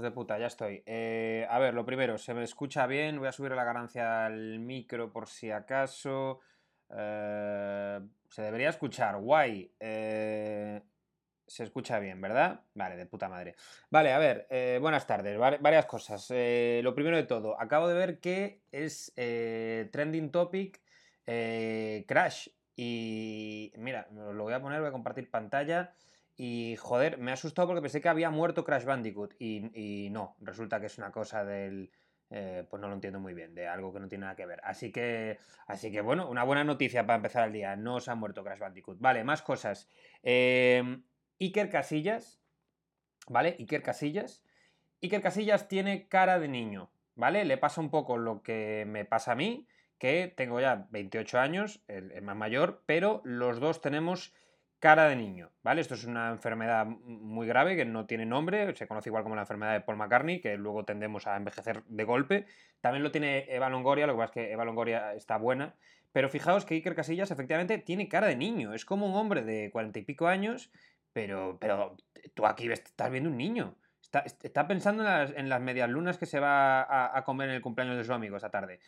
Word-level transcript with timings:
de 0.00 0.10
puta, 0.10 0.38
ya 0.38 0.46
estoy. 0.46 0.82
Eh, 0.86 1.46
a 1.48 1.58
ver, 1.58 1.74
lo 1.74 1.84
primero, 1.84 2.18
se 2.18 2.34
me 2.34 2.42
escucha 2.42 2.86
bien. 2.86 3.18
Voy 3.18 3.28
a 3.28 3.32
subir 3.32 3.52
la 3.52 3.64
ganancia 3.64 4.26
al 4.26 4.58
micro 4.58 5.12
por 5.12 5.28
si 5.28 5.50
acaso. 5.50 6.40
Eh, 6.90 8.00
se 8.28 8.42
debería 8.42 8.68
escuchar, 8.68 9.16
guay. 9.18 9.72
Eh, 9.80 10.80
se 11.46 11.64
escucha 11.64 11.98
bien, 11.98 12.20
¿verdad? 12.20 12.60
Vale, 12.74 12.96
de 12.96 13.06
puta 13.06 13.28
madre. 13.28 13.54
Vale, 13.90 14.12
a 14.12 14.18
ver, 14.18 14.80
buenas 14.80 15.06
tardes. 15.06 15.38
varias 15.38 15.86
cosas. 15.86 16.28
lo 16.30 16.94
primero 16.94 17.16
de 17.16 17.24
todo, 17.24 17.60
acabo 17.60 17.86
de 17.88 17.94
ver 17.94 18.18
que 18.18 18.62
es 18.72 19.12
trending 19.14 20.30
topic 20.30 20.80
Crash. 21.24 22.48
Y 22.74 23.72
mira, 23.76 24.08
lo 24.12 24.42
voy 24.42 24.52
a 24.52 24.60
poner, 24.60 24.80
voy 24.80 24.88
a 24.88 24.92
compartir 24.92 25.30
pantalla. 25.30 25.94
Y 26.36 26.76
joder, 26.76 27.16
me 27.16 27.30
ha 27.30 27.34
asustado 27.34 27.68
porque 27.68 27.80
pensé 27.80 28.02
que 28.02 28.10
había 28.10 28.28
muerto 28.30 28.64
Crash 28.64 28.84
Bandicoot. 28.84 29.34
Y, 29.38 30.08
no, 30.10 30.36
resulta 30.40 30.80
que 30.80 30.86
es 30.86 30.98
una 30.98 31.10
cosa 31.10 31.44
del. 31.44 31.90
Eh, 32.28 32.66
pues 32.68 32.80
no 32.80 32.88
lo 32.88 32.94
entiendo 32.94 33.20
muy 33.20 33.34
bien, 33.34 33.54
de 33.54 33.68
algo 33.68 33.92
que 33.92 34.00
no 34.00 34.08
tiene 34.08 34.22
nada 34.22 34.36
que 34.36 34.46
ver. 34.46 34.60
Así 34.64 34.90
que, 34.90 35.38
así 35.68 35.92
que 35.92 36.00
bueno, 36.00 36.28
una 36.28 36.42
buena 36.42 36.64
noticia 36.64 37.06
para 37.06 37.16
empezar 37.16 37.46
el 37.46 37.52
día. 37.52 37.76
No 37.76 38.00
se 38.00 38.10
ha 38.10 38.14
muerto 38.14 38.44
Crash 38.44 38.58
Bandicoot. 38.58 38.98
Vale, 39.00 39.24
más 39.24 39.42
cosas. 39.42 39.88
Em, 40.22 41.04
Iker 41.40 41.70
Casillas. 41.70 42.42
¿Vale? 43.28 43.56
Iker 43.58 43.82
Casillas. 43.82 44.44
Iker 45.02 45.22
Casillas 45.22 45.68
tiene 45.68 46.08
cara 46.08 46.38
de 46.38 46.48
niño. 46.48 46.90
¿Vale? 47.14 47.46
Le 47.46 47.56
pasa 47.56 47.80
un 47.80 47.90
poco 47.90 48.18
lo 48.18 48.42
que 48.42 48.84
me 48.86 49.06
pasa 49.06 49.32
a 49.32 49.36
mí, 49.36 49.66
que 49.98 50.34
tengo 50.36 50.60
ya 50.60 50.86
28 50.90 51.38
años, 51.38 51.82
el 51.88 52.20
más 52.20 52.36
mayor, 52.36 52.82
pero 52.84 53.22
los 53.24 53.58
dos 53.58 53.80
tenemos 53.80 54.34
cara 54.78 55.08
de 55.08 55.16
niño, 55.16 55.50
¿vale? 55.62 55.80
Esto 55.80 55.94
es 55.94 56.04
una 56.04 56.30
enfermedad 56.30 56.86
muy 56.86 57.46
grave 57.46 57.76
que 57.76 57.84
no 57.84 58.06
tiene 58.06 58.26
nombre, 58.26 58.74
se 58.76 58.86
conoce 58.86 59.08
igual 59.08 59.22
como 59.22 59.34
la 59.34 59.42
enfermedad 59.42 59.72
de 59.72 59.80
Paul 59.80 59.96
McCartney, 59.96 60.40
que 60.40 60.56
luego 60.56 60.84
tendemos 60.84 61.26
a 61.26 61.36
envejecer 61.36 61.82
de 61.84 62.04
golpe. 62.04 62.46
También 62.80 63.02
lo 63.02 63.10
tiene 63.10 63.46
Eva 63.48 63.70
Longoria, 63.70 64.06
lo 64.06 64.14
que 64.14 64.18
pasa 64.18 64.40
es 64.40 64.46
que 64.46 64.52
Eva 64.52 64.64
Longoria 64.64 65.14
está 65.14 65.38
buena. 65.38 65.74
Pero 66.12 66.28
fijaos 66.28 66.64
que 66.64 66.74
Iker 66.74 66.94
Casillas 66.94 67.30
efectivamente 67.30 67.78
tiene 67.78 68.08
cara 68.08 68.26
de 68.26 68.36
niño, 68.36 68.74
es 68.74 68.84
como 68.84 69.06
un 69.06 69.16
hombre 69.16 69.42
de 69.42 69.70
cuarenta 69.70 69.98
y 69.98 70.02
pico 70.02 70.28
años, 70.28 70.70
pero, 71.12 71.58
pero 71.60 71.96
tú 72.34 72.46
aquí 72.46 72.70
estás 72.70 73.10
viendo 73.10 73.30
un 73.30 73.36
niño. 73.36 73.76
Está, 74.42 74.68
pensando 74.68 75.02
en 75.02 75.08
las, 75.08 75.30
en 75.32 75.48
las, 75.48 75.60
medias 75.60 75.90
lunas 75.90 76.16
que 76.16 76.26
se 76.26 76.38
va 76.38 77.16
a, 77.18 77.24
comer 77.24 77.48
en 77.48 77.56
el 77.56 77.60
cumpleaños 77.60 77.96
de 77.96 78.04
su 78.04 78.12
amigo 78.12 78.36
esta 78.36 78.50
tarde. 78.50 78.78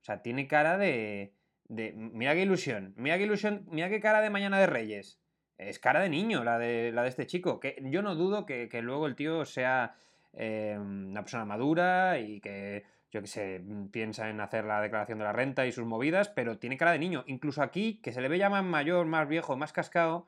O 0.00 0.04
sea, 0.04 0.22
tiene 0.22 0.46
cara 0.46 0.78
de, 0.78 1.34
de... 1.64 1.92
Mira 1.94 2.32
qué 2.34 2.42
ilusión, 2.42 2.94
mira 2.96 3.18
qué 3.18 3.24
ilusión, 3.24 3.66
mira 3.70 3.88
qué 3.88 4.00
cara 4.00 4.20
de 4.20 4.30
mañana 4.30 4.58
de 4.58 4.66
Reyes 4.66 5.20
es 5.58 5.78
cara 5.78 6.00
de 6.00 6.08
niño 6.08 6.44
la 6.44 6.58
de, 6.58 6.92
la 6.92 7.02
de 7.02 7.08
este 7.08 7.26
chico. 7.26 7.60
Que 7.60 7.76
yo 7.84 8.02
no 8.02 8.14
dudo 8.14 8.46
que, 8.46 8.68
luego 8.82 9.06
el 9.06 9.16
tío 9.16 9.44
sea 9.44 9.94
eh, 10.32 10.76
una 10.78 11.22
persona 11.22 11.44
madura 11.44 12.18
y 12.20 12.40
que, 12.40 12.84
yo 13.10 13.20
que 13.20 13.26
sé, 13.26 13.62
piensa 13.90 14.30
en 14.30 14.40
hacer 14.40 14.64
la 14.64 14.80
declaración 14.80 15.18
de 15.18 15.24
la 15.24 15.32
renta 15.32 15.66
y 15.66 15.72
sus 15.72 15.84
movidas, 15.86 16.28
pero 16.28 16.58
tiene 16.58 16.76
cara 16.76 16.92
de 16.92 16.98
niño. 16.98 17.24
Incluso 17.26 17.62
aquí, 17.62 18.00
que 18.02 18.12
se 18.12 18.20
le 18.20 18.28
ve 18.28 18.38
ya 18.38 18.48
más 18.48 18.64
mayor, 18.64 19.06
más 19.06 19.28
viejo, 19.28 19.56
más 19.56 19.72
cascado, 19.72 20.26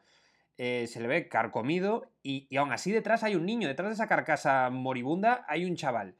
eh, 0.59 0.87
se 0.89 1.01
le 1.01 1.09
ve 1.09 1.29
carcomido 1.29 2.11
y, 2.23 2.47
y, 2.51 2.57
aún 2.59 2.73
así 2.73 2.93
detrás 2.93 3.23
hay 3.23 3.35
un 3.35 3.47
niño, 3.47 3.67
detrás 3.67 3.89
de 3.89 3.95
esa 3.95 4.09
carcasa 4.09 4.69
moribunda 4.69 5.47
hay 5.49 5.65
un 5.65 5.77
chaval. 5.77 6.17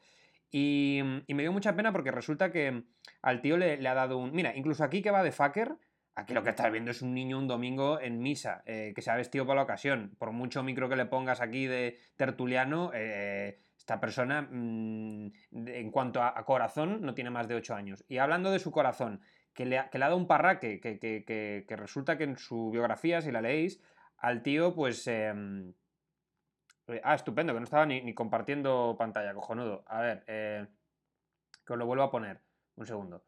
Y, 0.53 1.01
me 1.29 1.43
dio 1.43 1.53
mucha 1.53 1.77
pena 1.77 1.93
porque 1.93 2.11
resulta 2.11 2.51
que 2.51 2.83
al 3.23 3.41
tío 3.41 3.57
le, 3.57 3.77
le, 3.77 3.89
ha 3.89 3.95
dado 3.95 4.19
un... 4.19 4.33
Mira, 4.33 4.57
incluso 4.57 4.83
aquí 4.83 5.03
que 5.03 5.11
va 5.11 5.23
de 5.23 5.33
fucker, 5.33 5.77
Aquí 6.21 6.35
lo 6.35 6.43
que 6.43 6.51
estás 6.51 6.71
viendo 6.71 6.91
es 6.91 7.01
un 7.01 7.15
niño 7.15 7.39
un 7.39 7.49
domingo 7.49 7.99
en 7.99 8.21
misa, 8.21 8.63
eh, 8.67 8.93
que 8.95 9.01
se 9.01 9.11
ha 9.11 9.17
vestido 9.17 9.47
para 9.47 9.57
la 9.57 9.63
ocasión. 9.63 10.15
Por 10.19 10.33
mucho 10.33 10.63
micro 10.63 10.87
que 10.91 10.97
le 10.97 11.07
pongas 11.07 11.41
aquí 11.41 11.67
de 11.67 11.99
tertuliano, 12.17 12.91
eh, 12.93 13.63
esta 13.79 14.01
persona, 14.01 14.43
mm, 14.43 15.33
en 15.51 15.91
cuanto 15.91 16.23
a, 16.23 16.45
corazón, 16.45 17.01
no 17.01 17.15
tiene 17.15 17.31
más 17.31 17.49
de 17.49 17.55
8 17.55 17.75
años. 17.75 18.05
Y 18.07 18.19
hablando 18.19 18.51
de 18.51 18.59
su 18.59 18.71
corazón, 18.71 19.23
que 19.55 19.65
le, 19.65 19.79
ha, 19.79 19.89
dado 19.91 20.19
un 20.19 20.27
parraque, 20.27 20.79
que, 20.79 21.77
resulta 21.77 22.19
que 22.19 22.25
en 22.25 22.37
su 22.37 22.71
biografía, 22.71 23.23
si 23.23 23.33
la 23.33 23.41
leéis, 23.41 23.81
al 24.19 24.43
tío, 24.43 24.75
pues... 24.75 25.07
Em, 25.07 25.73
eh, 26.89 27.01
ah, 27.03 27.15
estupendo, 27.15 27.55
que 27.55 27.61
no 27.61 27.65
estaba 27.65 27.87
ni, 27.87 28.13
compartiendo 28.13 28.95
pantalla, 28.99 29.33
cojonudo. 29.33 29.85
A 29.87 30.03
ver, 30.03 30.25
que 30.27 31.73
os 31.73 31.79
lo 31.79 31.87
vuelvo 31.87 32.05
a 32.05 32.11
poner. 32.11 32.43
Un 32.77 32.87
segundo. 32.87 33.25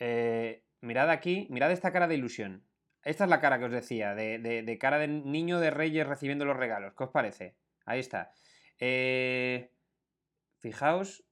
Eh, 0.00 0.63
mirad 0.84 1.10
aquí, 1.10 1.46
mirad 1.50 1.72
esta 1.72 1.92
cara 1.92 2.06
de 2.06 2.14
ilusión. 2.14 2.62
Esta 3.02 3.24
es 3.24 3.30
la 3.30 3.40
cara 3.40 3.58
que 3.58 3.66
os 3.66 3.72
decía, 3.72 4.14
de, 4.14 4.78
cara 4.80 4.98
de 4.98 5.08
niño 5.08 5.60
de 5.60 5.70
reyes 5.70 6.06
recibiendo 6.06 6.44
los 6.44 6.56
regalos. 6.56 6.94
¿Qué 6.96 7.04
os 7.04 7.10
parece? 7.10 7.56
Ahí 7.84 8.00
está. 8.00 8.32
Eh, 8.78 9.70
fijaos, 10.60 11.24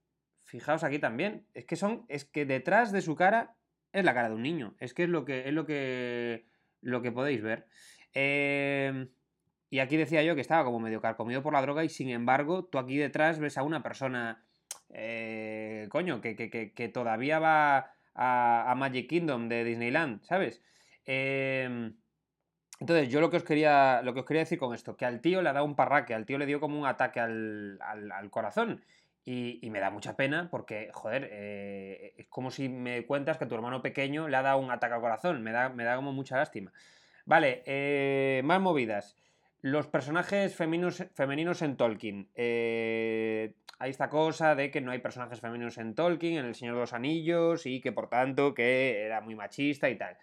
fijaos 0.43 0.85
aquí 0.85 0.99
también. 0.99 1.47
Es 1.55 1.65
que 1.65 1.77
son, 1.77 2.05
es 2.09 2.25
que 2.25 2.45
detrás 2.45 2.93
de 2.93 3.01
su 3.01 3.15
cara 3.15 3.57
es 3.93 4.05
la 4.05 4.13
cara 4.13 4.29
de 4.29 4.35
un 4.35 4.43
niño. 4.43 4.75
Es 4.81 4.93
que 4.93 5.05
es 5.05 5.09
lo 5.09 5.25
que, 5.25 5.49
es 5.49 5.55
lo 5.55 5.65
que, 5.65 6.47
lo 6.83 7.01
que 7.01 7.13
podéis 7.13 7.41
ver. 7.41 7.67
Eh, 8.13 9.09
y 9.71 9.79
aquí 9.79 9.97
decía 9.97 10.23
yo 10.23 10.35
que 10.35 10.43
estaba 10.43 10.65
como 10.65 10.79
medio 10.79 11.01
carcomido 11.01 11.43
por 11.43 11.55
la 11.55 11.63
droga 11.63 11.83
y 11.85 11.89
sin 11.89 12.11
embargo 12.11 12.67
tú 12.67 12.79
aquí 12.79 12.99
detrás 12.99 13.39
ves 13.39 13.57
a 13.57 13.63
una 13.63 13.83
persona, 13.83 14.45
eh, 14.91 15.87
coño, 15.89 16.21
que, 16.21 16.37
que 16.75 16.89
todavía 16.91 17.39
va 17.39 17.95
a, 18.15 18.75
Magic 18.77 19.09
Kingdom 19.09 19.49
de 19.49 19.65
Disneyland, 19.65 20.23
¿sabes? 20.23 20.63
Em, 21.05 21.95
entonces, 22.81 23.09
yo 23.09 23.21
lo 23.21 23.31
que, 23.31 23.37
os 23.37 23.45
quería, 23.45 24.03
lo 24.03 24.13
que 24.13 24.21
os 24.21 24.27
quería 24.27 24.43
decir 24.43 24.59
con 24.59 24.75
esto, 24.75 24.97
que 24.97 25.05
al 25.05 25.21
tío 25.21 25.41
le 25.43 25.49
ha 25.49 25.53
dado 25.53 25.65
un 25.65 25.77
parraque, 25.77 26.15
al 26.15 26.27
tío 26.27 26.39
le 26.39 26.47
dio 26.47 26.61
como 26.61 26.79
un 26.79 26.87
ataque 26.87 27.21
al, 27.21 27.79
corazón. 28.31 28.85
Y, 29.25 29.69
me 29.71 29.79
da 29.79 29.91
mucha 29.91 30.17
pena 30.17 30.49
porque, 30.51 30.91
joder, 30.93 31.29
eh, 31.31 32.15
es 32.17 32.27
como 32.27 32.51
si 32.51 32.69
me 32.69 33.07
cuentas 33.07 33.39
que 33.39 33.47
tu 33.47 33.55
hermano 33.55 33.83
pequeño 33.83 34.27
le 34.27 34.37
ha 34.37 34.43
dado 34.43 34.59
un 34.59 34.73
ataque 34.73 34.95
al 34.95 35.01
corazón. 35.01 35.43
Me 35.43 35.53
da, 35.53 35.69
me 35.69 35.85
da 35.85 35.95
como 35.95 36.13
mucha 36.13 36.37
lástima. 36.37 36.73
Vale, 37.25 37.63
eh, 37.67 38.43
más 38.45 38.61
movidas. 38.61 39.17
Los 39.63 39.87
personajes 39.87 40.57
femeninos, 40.57 41.05
femeninos 41.15 41.63
en 41.63 41.77
Tolkien. 41.77 42.29
Eh, 42.35 43.55
hay 43.79 43.91
esta 43.91 44.09
cosa 44.09 44.57
de 44.57 44.73
que 44.73 44.81
no 44.81 44.91
hay 44.91 44.99
personajes 44.99 45.39
femeninos 45.39 45.79
en 45.79 45.95
Tolkien, 45.95 46.37
en 46.37 46.47
El 46.47 46.57
Señor 46.57 46.75
de 46.75 46.81
los 46.81 46.93
Anillos, 46.93 47.65
y 47.65 47.81
que 47.81 47.93
por 47.93 48.09
tanto 48.09 48.55
que 48.55 49.03
era 49.03 49.21
muy 49.21 49.37
machista 49.37 49.89
y 49.89 49.97
tal. 49.97 50.17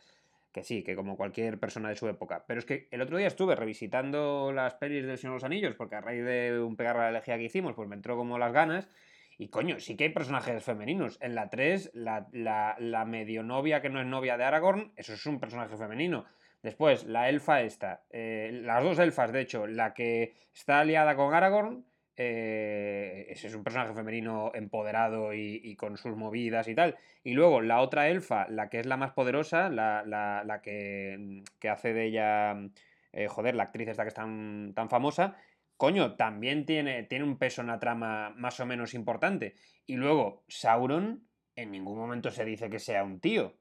Que 0.52 0.66
sí, 0.66 0.84
que 0.84 0.94
como 0.94 1.16
cualquier 1.16 1.58
persona 1.58 1.88
de 1.88 1.96
su 1.96 2.10
época. 2.10 2.44
Pero 2.48 2.60
es 2.60 2.66
que 2.66 2.90
el 2.92 3.02
otro 3.02 3.18
día 3.18 3.28
estuve 3.28 3.56
revisitando 3.56 4.52
las 4.52 4.74
pelis 4.74 5.06
del 5.06 5.18
Señor 5.18 5.36
de 5.36 5.38
los 5.38 5.44
Anillos, 5.46 5.76
porque 5.76 5.96
a 5.96 6.02
raíz 6.02 6.26
de 6.26 6.60
un 6.62 6.76
pegar 6.76 6.98
la 6.98 7.08
elegía 7.08 7.38
que 7.38 7.46
hicimos, 7.46 7.76
pues 7.76 7.88
me 7.88 7.96
entró 7.96 8.18
como 8.18 8.38
las 8.38 8.52
ganas. 8.52 8.90
Y 9.38 9.48
coño, 9.48 9.80
sí 9.80 9.96
que 9.96 10.04
hay 10.04 10.10
personajes 10.10 10.62
femeninos. 10.66 11.18
En 11.22 11.34
la 11.34 11.50
3, 11.50 11.92
la, 11.94 12.28
la 12.34 13.06
medio 13.06 13.42
novia 13.44 13.82
que 13.82 13.90
no 13.90 14.02
es 14.02 14.06
novia 14.06 14.36
de 14.36 14.44
Aragorn, 14.44 14.92
eso 14.98 15.14
es 15.14 15.26
un 15.26 15.40
personaje 15.40 15.78
femenino. 15.78 16.26
Después, 16.62 17.06
la 17.06 17.30
elfa 17.30 17.62
esta. 17.62 18.04
Eh, 18.10 18.52
las 18.64 18.84
dos 18.84 19.00
elfas, 19.00 19.32
de 19.32 19.42
hecho, 19.42 19.68
la 19.68 19.94
que 19.94 20.36
está 20.54 20.80
aliada 20.80 21.16
con 21.16 21.34
Aragorn 21.34 21.86
eh, 22.22 23.28
ese 23.30 23.48
es 23.48 23.56
un 23.56 23.64
personaje 23.64 23.94
femenino 23.94 24.52
empoderado 24.54 25.34
y, 25.34 25.74
con 25.78 25.96
sus 25.96 26.18
movidas 26.18 26.68
y 26.68 26.76
tal. 26.76 26.98
Y 27.24 27.32
luego 27.32 27.62
la 27.62 27.80
otra 27.80 28.10
elfa, 28.10 28.46
la 28.50 28.70
que 28.70 28.82
es 28.82 28.86
la 28.86 28.98
más 28.98 29.14
poderosa, 29.14 29.70
la, 29.70 30.60
que, 30.62 31.42
hace 31.72 31.94
de 31.94 32.06
ella, 32.08 32.58
eh, 33.14 33.30
joder, 33.30 33.56
la 33.56 33.64
actriz 33.64 33.88
esta 33.88 34.04
que 34.04 34.10
es 34.10 34.14
tan, 34.14 34.74
tan 34.76 34.90
famosa, 34.90 35.38
coño, 35.78 36.18
también 36.18 36.66
tiene, 36.66 37.04
tiene 37.04 37.24
un 37.24 37.38
peso 37.38 37.62
en 37.62 37.68
la 37.68 37.80
trama 37.80 38.32
más 38.36 38.60
o 38.60 38.66
menos 38.66 38.94
importante. 38.94 39.56
Y 39.86 39.96
luego, 39.96 40.44
Sauron, 40.50 41.26
en 41.56 41.72
ningún 41.72 41.98
momento 41.98 42.32
se 42.32 42.44
dice 42.44 42.70
que 42.70 42.80
sea 42.80 43.06
un 43.06 43.22
tío 43.22 43.59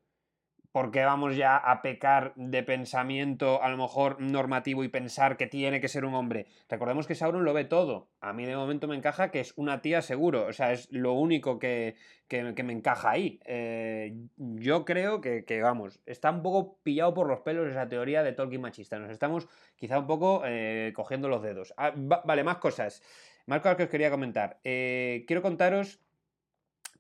porque 0.79 1.05
vamos 1.05 1.35
ya 1.35 1.57
a 1.57 1.83
pecar 1.83 2.33
de 2.37 2.63
pensamiento 2.63 3.61
a 3.65 3.69
lo 3.69 3.77
mejor 3.77 4.21
normativo 4.21 4.85
y 4.85 4.89
pensar 4.89 5.37
que 5.37 5.49
tiene 5.49 5.81
que 5.81 5.89
ser 5.89 6.05
un 6.05 6.15
hombre? 6.15 6.47
Recordemos 6.69 7.09
que 7.09 7.17
Sauron 7.17 7.45
lo 7.45 7.53
ve 7.53 7.65
todo. 7.65 8.11
A 8.21 8.33
mí 8.33 8.47
de 8.47 8.55
momento 8.55 8.87
me 8.87 8.95
encaja 8.95 9.33
que 9.33 9.41
es 9.41 9.53
una 9.57 9.83
tía 9.83 10.03
seguro. 10.03 10.47
O 10.47 10.53
sea, 10.53 10.71
es 10.71 10.87
lo 10.93 11.15
único 11.15 11.59
que, 11.59 11.97
me 12.31 12.73
encaja 12.73 13.11
ahí. 13.11 13.41
Eh, 13.45 14.15
yo 14.37 14.85
creo 14.85 15.21
que, 15.21 15.61
vamos, 15.61 15.99
está 16.07 16.31
un 16.31 16.43
poco 16.43 16.79
pillado 16.85 17.13
por 17.13 17.27
los 17.27 17.41
pelos 17.41 17.69
esa 17.69 17.89
teoría 17.89 18.23
de 18.23 18.31
Tolkien 18.31 18.61
machista. 18.61 19.01
Nos 19.01 19.11
estamos 19.11 19.49
quizá 19.75 19.99
un 19.99 20.07
poco 20.07 20.43
eh, 20.47 20.93
cogiendo 20.95 21.29
los 21.29 21.43
dedos. 21.43 21.75
Ah, 21.77 21.93
vale, 21.97 22.45
más 22.45 22.59
cosas. 22.59 23.03
Más 23.47 23.63
cosas 23.63 23.79
que 23.79 23.83
os 23.83 23.91
quería 23.91 24.13
comentar. 24.13 24.61
Eh, 24.63 25.25
quiero 25.27 25.43
contaros 25.43 25.99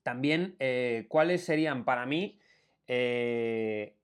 también 0.03 0.57
cuáles 1.09 1.45
serían 1.45 1.85
para 1.85 2.05
mí 2.07 2.41
eh, 2.89 3.95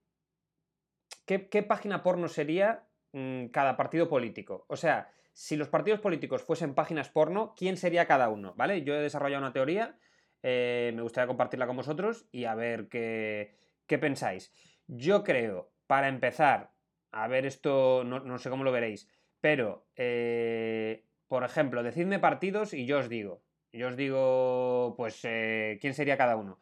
¿qué, 1.27 1.63
página 1.63 2.03
porno 2.03 2.29
sería 2.29 2.87
mm, 3.13 3.47
cada 3.47 3.77
partido 3.77 4.09
político? 4.09 4.67
O 4.69 4.77
sea, 4.77 5.11
si 5.33 5.57
los 5.57 5.69
partidos 5.69 6.01
políticos 6.01 6.43
fuesen 6.43 6.75
páginas 6.75 7.09
porno, 7.09 7.55
¿quién 7.57 7.77
sería 7.77 8.07
cada 8.07 8.29
uno? 8.29 8.55
¿Vale? 8.57 8.83
Yo 8.85 8.95
he 8.95 9.01
desarrollado 9.01 9.43
una 9.43 9.53
teoría, 9.53 9.99
eh, 10.43 10.93
me 10.95 11.03
gustaría 11.03 11.27
compartirla 11.27 11.67
con 11.67 11.77
vosotros 11.77 12.27
y 12.31 12.45
a 12.45 12.55
ver 12.55 12.89
qué, 12.89 13.57
pensáis. 13.89 14.53
Yo 14.87 15.25
creo, 15.25 15.73
para 15.87 16.09
empezar, 16.09 16.73
a 17.11 17.27
ver 17.27 17.47
esto, 17.47 18.05
no, 18.05 18.39
sé 18.39 18.51
cómo 18.51 18.65
lo 18.65 18.73
veréis, 18.73 19.09
pero, 19.41 19.87
eh, 19.97 21.05
por 21.27 21.43
ejemplo, 21.43 21.83
decidme 21.83 22.19
partidos 22.19 22.75
y 22.75 22.87
yo 22.87 22.99
os 22.99 23.09
digo. 23.09 23.43
Yo 23.73 23.89
os 23.89 23.97
digo, 23.97 24.95
pues, 24.97 25.21
¿quién 25.21 25.95
sería 25.95 26.17
cada 26.17 26.37
uno? 26.37 26.61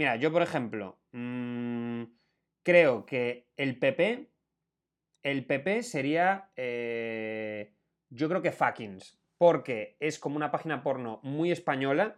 Mira, 0.00 0.16
yo, 0.16 0.32
por 0.32 0.40
ejemplo, 0.40 0.98
mm, 1.12 2.04
creo 2.62 3.04
que 3.04 3.50
el 3.58 3.78
PP, 3.78 4.30
el 5.22 5.44
PP 5.44 5.82
sería, 5.82 6.50
eh, 6.56 7.74
yo 8.08 8.30
creo 8.30 8.40
que 8.40 8.50
Fuckings, 8.50 9.20
porque 9.36 9.98
es 10.00 10.18
como 10.18 10.36
una 10.36 10.50
página 10.50 10.82
porno 10.82 11.20
muy 11.22 11.52
española, 11.52 12.16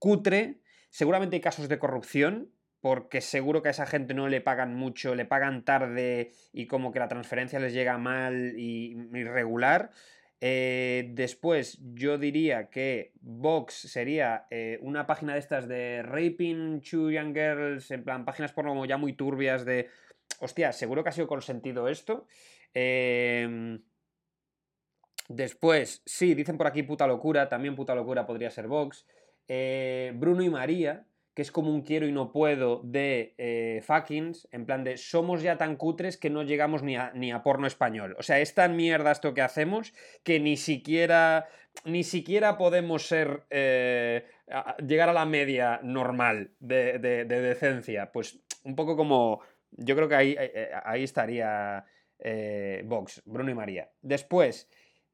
cutre, 0.00 0.60
seguramente 0.88 1.36
hay 1.36 1.40
casos 1.40 1.68
de 1.68 1.78
corrupción, 1.78 2.50
porque 2.80 3.20
seguro 3.20 3.62
que 3.62 3.68
a 3.68 3.70
esa 3.70 3.86
gente 3.86 4.12
no 4.12 4.26
le 4.26 4.40
pagan 4.40 4.74
mucho, 4.74 5.14
le 5.14 5.24
pagan 5.24 5.64
tarde 5.64 6.32
y 6.52 6.66
como 6.66 6.90
que 6.90 6.98
la 6.98 7.06
transferencia 7.06 7.60
les 7.60 7.72
llega 7.72 7.96
mal 7.96 8.58
y 8.58 8.96
irregular. 9.14 9.92
Eh, 10.42 11.10
después, 11.12 11.78
yo 11.92 12.16
diría 12.16 12.70
que 12.70 13.12
Vox 13.20 13.74
sería 13.74 14.46
eh, 14.50 14.78
una 14.80 15.06
página 15.06 15.34
de 15.34 15.38
estas 15.38 15.68
de 15.68 16.02
raping 16.02 16.80
to 16.80 17.10
young 17.10 17.34
girls, 17.34 17.90
en 17.90 18.04
plan, 18.04 18.24
páginas 18.24 18.52
porno 18.52 18.70
como 18.70 18.86
ya 18.86 18.96
muy 18.96 19.12
turbias 19.12 19.64
de. 19.64 19.88
Hostia, 20.40 20.72
seguro 20.72 21.02
que 21.02 21.10
ha 21.10 21.12
sido 21.12 21.26
consentido 21.26 21.88
esto. 21.88 22.26
Em, 22.72 23.82
después, 25.28 26.02
sí, 26.06 26.34
dicen 26.34 26.56
por 26.56 26.66
aquí 26.66 26.82
puta 26.84 27.06
locura, 27.06 27.48
también 27.48 27.76
puta 27.76 27.94
locura 27.94 28.26
podría 28.26 28.50
ser 28.50 28.66
Vox. 28.66 29.06
Eh, 29.46 30.12
Bruno 30.14 30.42
y 30.42 30.48
María, 30.48 31.06
que 31.40 31.44
es 31.44 31.52
como 31.52 31.70
un 31.70 31.80
quiero 31.80 32.06
y 32.06 32.12
no 32.12 32.32
puedo 32.32 32.82
de 32.84 33.34
eh, 33.38 33.80
fuckings, 33.82 34.46
en 34.52 34.66
plan 34.66 34.84
de 34.84 34.98
somos 34.98 35.40
ya 35.40 35.56
tan 35.56 35.76
cutres 35.76 36.18
que 36.18 36.28
no 36.28 36.42
llegamos 36.42 36.82
ni 36.82 36.96
a, 36.96 37.12
ni 37.14 37.32
a 37.32 37.42
porno 37.42 37.66
español. 37.66 38.14
O 38.18 38.22
sea, 38.22 38.40
es 38.40 38.52
tan 38.52 38.76
mierda 38.76 39.10
esto 39.10 39.32
que 39.32 39.40
hacemos 39.40 39.94
que 40.22 40.38
ni 40.38 40.58
siquiera, 40.58 41.48
ni 41.86 42.04
siquiera 42.04 42.58
podemos 42.58 43.06
ser, 43.06 43.44
eh, 43.48 44.26
llegar 44.86 45.08
a 45.08 45.14
la 45.14 45.24
media 45.24 45.80
normal 45.82 46.50
de, 46.60 46.98
decencia. 47.24 48.12
Pues 48.12 48.38
un 48.64 48.76
poco 48.76 48.94
como, 48.94 49.40
yo 49.70 49.96
creo 49.96 50.10
que 50.10 50.16
ahí, 50.16 50.36
eh, 50.38 50.72
ahí 50.84 51.04
estaría 51.04 51.86
Vox, 52.84 53.22
Bruno 53.24 53.50
y 53.50 53.54
María. 53.54 53.90
Después, 54.02 54.68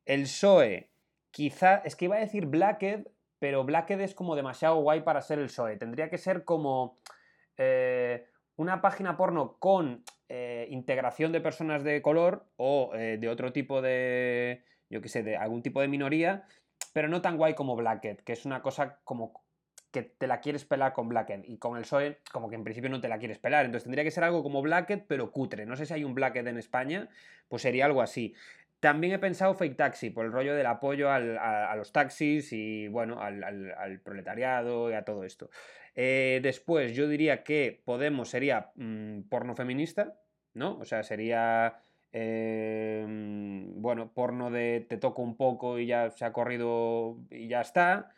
el 0.05 0.23
PSOE, 0.23 0.91
quizá, 1.31 1.83
es 1.85 1.95
que 1.95 2.07
iba 2.07 2.17
a 2.17 2.19
decir 2.19 2.47
Blackhead, 2.47 3.05
pero 3.39 3.65
Blackhead 3.65 4.01
es 4.01 4.15
como 4.15 4.37
demasiado 4.37 4.77
guay 4.77 5.01
para 5.03 5.21
ser 5.21 5.39
el 5.39 5.47
PSOE. 5.47 5.77
Tendría 5.77 6.09
que 6.09 6.19
ser 6.19 6.45
como 6.45 6.97
eh, 7.57 8.27
una 8.57 8.81
página 8.81 9.17
porno 9.17 9.57
con 9.59 10.05
eh, 10.29 10.67
integración 10.71 11.33
de 11.33 11.41
personas 11.41 11.85
de 11.85 12.03
color 12.03 12.47
o 12.57 12.93
eh, 12.95 13.19
de 13.19 13.29
otro 13.29 13.53
tipo 13.53 13.83
de, 13.83 14.65
yo 14.89 15.01
qué 15.01 15.09
sé, 15.09 15.23
de 15.23 15.37
algún 15.37 15.63
tipo 15.63 15.81
de 15.81 15.89
minoría, 15.89 16.47
pero 16.93 17.09
no 17.09 17.21
tan 17.21 17.37
guay 17.37 17.55
como 17.55 17.77
Blackhead, 17.77 18.19
que 18.19 18.33
es 18.33 18.47
una 18.47 18.63
cosa 18.63 18.99
como 19.05 19.45
que 19.93 20.03
te 20.03 20.27
la 20.27 20.41
quieres 20.41 20.65
pelar 20.65 20.93
con 20.93 21.09
Blackhead 21.09 21.45
y 21.45 21.59
con 21.59 21.77
el 21.77 21.85
PSOE 21.85 22.19
como 22.31 22.51
que 22.51 22.55
en 22.55 22.65
principio 22.65 22.91
no 22.91 23.01
te 23.01 23.09
la 23.09 23.19
quieres 23.19 23.39
pelar. 23.39 23.65
Entonces 23.65 23.85
tendría 23.85 24.05
que 24.05 24.11
ser 24.11 24.25
algo 24.25 24.43
como 24.43 24.61
Blackhead 24.63 25.03
pero 25.09 25.31
cutre. 25.31 25.65
No 25.65 25.77
sé 25.77 25.87
si 25.87 25.95
hay 25.95 26.05
un 26.05 26.15
Blackhead 26.15 26.47
en 26.49 26.59
España, 26.59 27.09
pues 27.49 27.63
sería 27.63 27.87
algo 27.87 28.03
así. 28.03 28.35
También 28.81 29.15
he 29.15 29.19
pensado 29.19 29.55
fake 29.55 29.77
taxi, 29.77 30.11
por 30.11 30.27
el 30.27 30.33
rollo 30.33 30.55
del 30.55 30.67
apoyo 30.67 31.11
a, 31.11 31.75
los 31.77 31.93
taxis 31.93 32.53
y 32.53 32.89
bueno, 32.89 33.21
al, 33.21 34.01
proletariado 34.05 34.91
y 34.91 34.95
a 34.95 35.05
todo 35.05 35.25
esto. 35.25 35.51
Eh, 35.95 36.41
después, 36.43 36.95
yo 36.95 37.09
diría 37.09 37.43
que 37.43 37.81
Podemos 37.85 38.29
sería 38.29 38.71
mm, 38.75 39.23
porno 39.31 39.55
feminista, 39.55 40.19
¿no? 40.55 40.79
O 40.79 40.85
sea, 40.85 41.03
sería. 41.03 41.83
Em, 42.13 43.81
bueno, 43.83 44.13
porno 44.13 44.51
de 44.51 44.87
te 44.89 44.97
toco 44.97 45.23
un 45.23 45.37
poco 45.37 45.79
y 45.79 45.87
ya 45.87 46.11
se 46.11 46.25
ha 46.25 46.33
corrido 46.33 47.19
y 47.31 47.49
ya 47.49 47.61
está. 47.63 48.13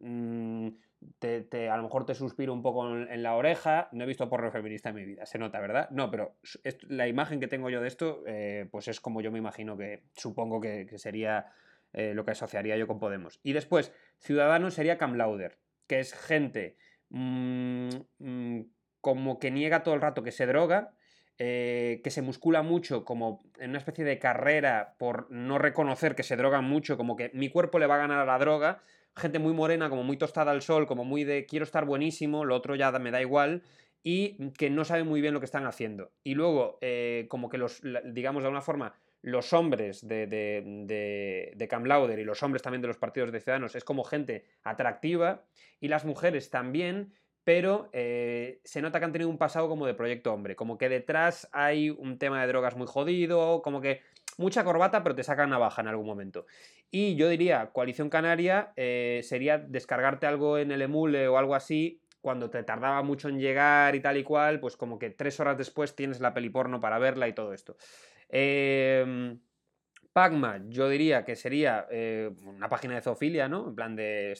Mm, 0.00 0.68
te, 1.18 1.68
a 1.68 1.76
lo 1.76 1.82
mejor 1.82 2.06
te 2.06 2.14
suspiro 2.14 2.52
un 2.52 2.62
poco 2.62 2.88
en, 2.88 3.22
la 3.22 3.34
oreja. 3.36 3.88
No 3.92 4.04
he 4.04 4.06
visto 4.06 4.28
porno 4.28 4.50
feminista 4.50 4.90
en 4.90 4.94
mi 4.96 5.04
vida, 5.04 5.26
se 5.26 5.38
nota, 5.38 5.60
¿verdad? 5.60 5.88
No, 5.90 6.10
pero 6.10 6.36
la 6.88 7.08
imagen 7.08 7.40
que 7.40 7.48
tengo 7.48 7.70
yo 7.70 7.80
de 7.80 7.88
esto, 7.88 8.22
eh, 8.26 8.68
pues 8.70 8.88
es 8.88 9.00
como 9.00 9.20
yo 9.20 9.30
me 9.30 9.38
imagino 9.38 9.76
que 9.76 10.04
supongo 10.16 10.60
que, 10.60 10.86
sería 10.98 11.46
eh, 11.92 12.14
lo 12.14 12.24
que 12.24 12.32
asociaría 12.32 12.76
yo 12.76 12.86
con 12.86 12.98
Podemos. 12.98 13.40
Y 13.42 13.52
después, 13.52 13.92
Ciudadanos 14.18 14.74
sería 14.74 14.98
Cam 14.98 15.14
Lauder, 15.14 15.58
que 15.86 16.00
es 16.00 16.14
gente 16.14 16.76
mm, 17.10 17.88
mm, 18.18 18.60
como 19.00 19.38
que 19.38 19.50
niega 19.50 19.82
todo 19.82 19.94
el 19.94 20.00
rato 20.00 20.22
que 20.22 20.32
se 20.32 20.46
droga. 20.46 20.92
Eh, 21.40 22.00
que 22.02 22.10
se 22.10 22.20
muscula 22.20 22.62
mucho 22.62 23.04
como 23.04 23.44
en 23.60 23.70
una 23.70 23.78
especie 23.78 24.04
de 24.04 24.18
carrera 24.18 24.96
por 24.98 25.30
no 25.30 25.56
reconocer 25.56 26.16
que 26.16 26.24
se 26.24 26.34
drogan 26.34 26.64
mucho, 26.64 26.96
como 26.96 27.14
que 27.14 27.30
mi 27.32 27.48
cuerpo 27.48 27.78
le 27.78 27.86
va 27.86 27.94
a 27.94 27.98
ganar 27.98 28.18
a 28.18 28.24
la 28.24 28.38
droga, 28.38 28.82
gente 29.18 29.38
muy 29.38 29.52
morena, 29.52 29.90
como 29.90 30.02
muy 30.02 30.16
tostada 30.16 30.50
al 30.50 30.62
sol, 30.62 30.86
como 30.86 31.04
muy 31.04 31.24
de 31.24 31.46
quiero 31.46 31.64
estar 31.64 31.84
buenísimo, 31.84 32.44
lo 32.44 32.54
otro 32.56 32.74
ya 32.74 32.90
me 32.92 33.10
da 33.10 33.20
igual, 33.20 33.62
y 34.02 34.50
que 34.52 34.70
no 34.70 34.84
saben 34.84 35.06
muy 35.06 35.20
bien 35.20 35.34
lo 35.34 35.40
que 35.40 35.46
están 35.46 35.66
haciendo. 35.66 36.12
Y 36.24 36.34
luego, 36.34 36.78
eh, 36.80 37.26
como 37.28 37.48
que 37.48 37.58
los, 37.58 37.82
digamos 38.04 38.42
de 38.42 38.46
alguna 38.46 38.62
forma, 38.62 38.94
los 39.22 39.52
hombres 39.52 40.06
de, 40.06 40.26
de, 40.26 41.52
de, 41.54 41.68
Cam 41.68 41.84
Lauder 41.84 42.18
y 42.18 42.24
los 42.24 42.42
hombres 42.42 42.62
también 42.62 42.82
de 42.82 42.88
los 42.88 42.98
partidos 42.98 43.32
de 43.32 43.40
Ciudadanos 43.40 43.74
es 43.74 43.84
como 43.84 44.04
gente 44.04 44.44
atractiva, 44.62 45.44
y 45.80 45.88
las 45.88 46.04
mujeres 46.04 46.50
también, 46.50 47.12
pero 47.44 47.88
eh, 47.92 48.60
se 48.64 48.82
nota 48.82 48.98
que 48.98 49.06
han 49.06 49.12
tenido 49.12 49.30
un 49.30 49.38
pasado 49.38 49.68
como 49.68 49.86
de 49.86 49.94
proyecto 49.94 50.32
hombre, 50.32 50.54
como 50.54 50.78
que 50.78 50.88
detrás 50.88 51.48
hay 51.52 51.90
un 51.90 52.18
tema 52.18 52.40
de 52.40 52.46
drogas 52.46 52.76
muy 52.76 52.86
jodido, 52.86 53.62
como 53.62 53.80
que 53.80 54.02
mucha 54.38 54.64
corbata, 54.64 55.02
pero 55.02 55.14
te 55.14 55.22
sacan 55.22 55.50
navaja 55.50 55.82
en 55.82 55.88
algún 55.88 56.06
momento. 56.06 56.46
Y 56.90 57.16
yo 57.16 57.28
diría, 57.28 57.70
coalición 57.72 58.08
canaria 58.08 58.72
eh, 58.76 59.20
sería 59.22 59.58
descargarte 59.58 60.26
algo 60.26 60.56
en 60.56 60.72
el 60.72 60.80
emule 60.80 61.28
o 61.28 61.36
algo 61.36 61.54
así 61.54 62.00
cuando 62.22 62.48
te 62.48 62.62
tardaba 62.62 63.02
mucho 63.02 63.28
en 63.28 63.38
llegar 63.38 63.94
y 63.94 64.00
tal 64.00 64.16
y 64.16 64.24
cual, 64.24 64.60
pues 64.60 64.76
como 64.76 64.98
que 64.98 65.10
tres 65.10 65.38
horas 65.40 65.58
después 65.58 65.94
tienes 65.94 66.20
la 66.20 66.34
peli 66.34 66.50
porno 66.50 66.80
para 66.80 66.98
verla 66.98 67.28
y 67.28 67.34
todo 67.34 67.52
esto. 67.52 67.76
Eh, 68.30 69.36
yo 70.68 70.88
diría 70.88 71.24
que 71.24 71.36
sería 71.36 71.86
eh, 71.90 72.30
una 72.44 72.68
página 72.68 72.94
de 72.94 73.02
zoofilia, 73.02 73.48
¿no? 73.48 73.68
En 73.68 73.74
plan 73.74 73.94
de 73.94 74.36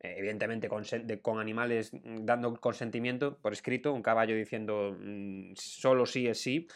evidentemente 0.00 0.68
con, 0.68 0.84
con, 1.22 1.40
animales 1.40 1.90
dando 1.92 2.54
consentimiento 2.60 3.36
por 3.38 3.52
escrito, 3.52 3.92
un 3.92 4.02
caballo 4.02 4.36
diciendo 4.36 4.96
mm, 4.96 5.54
solo 5.56 6.06
sí 6.06 6.28
es 6.28 6.40
sí. 6.40 6.68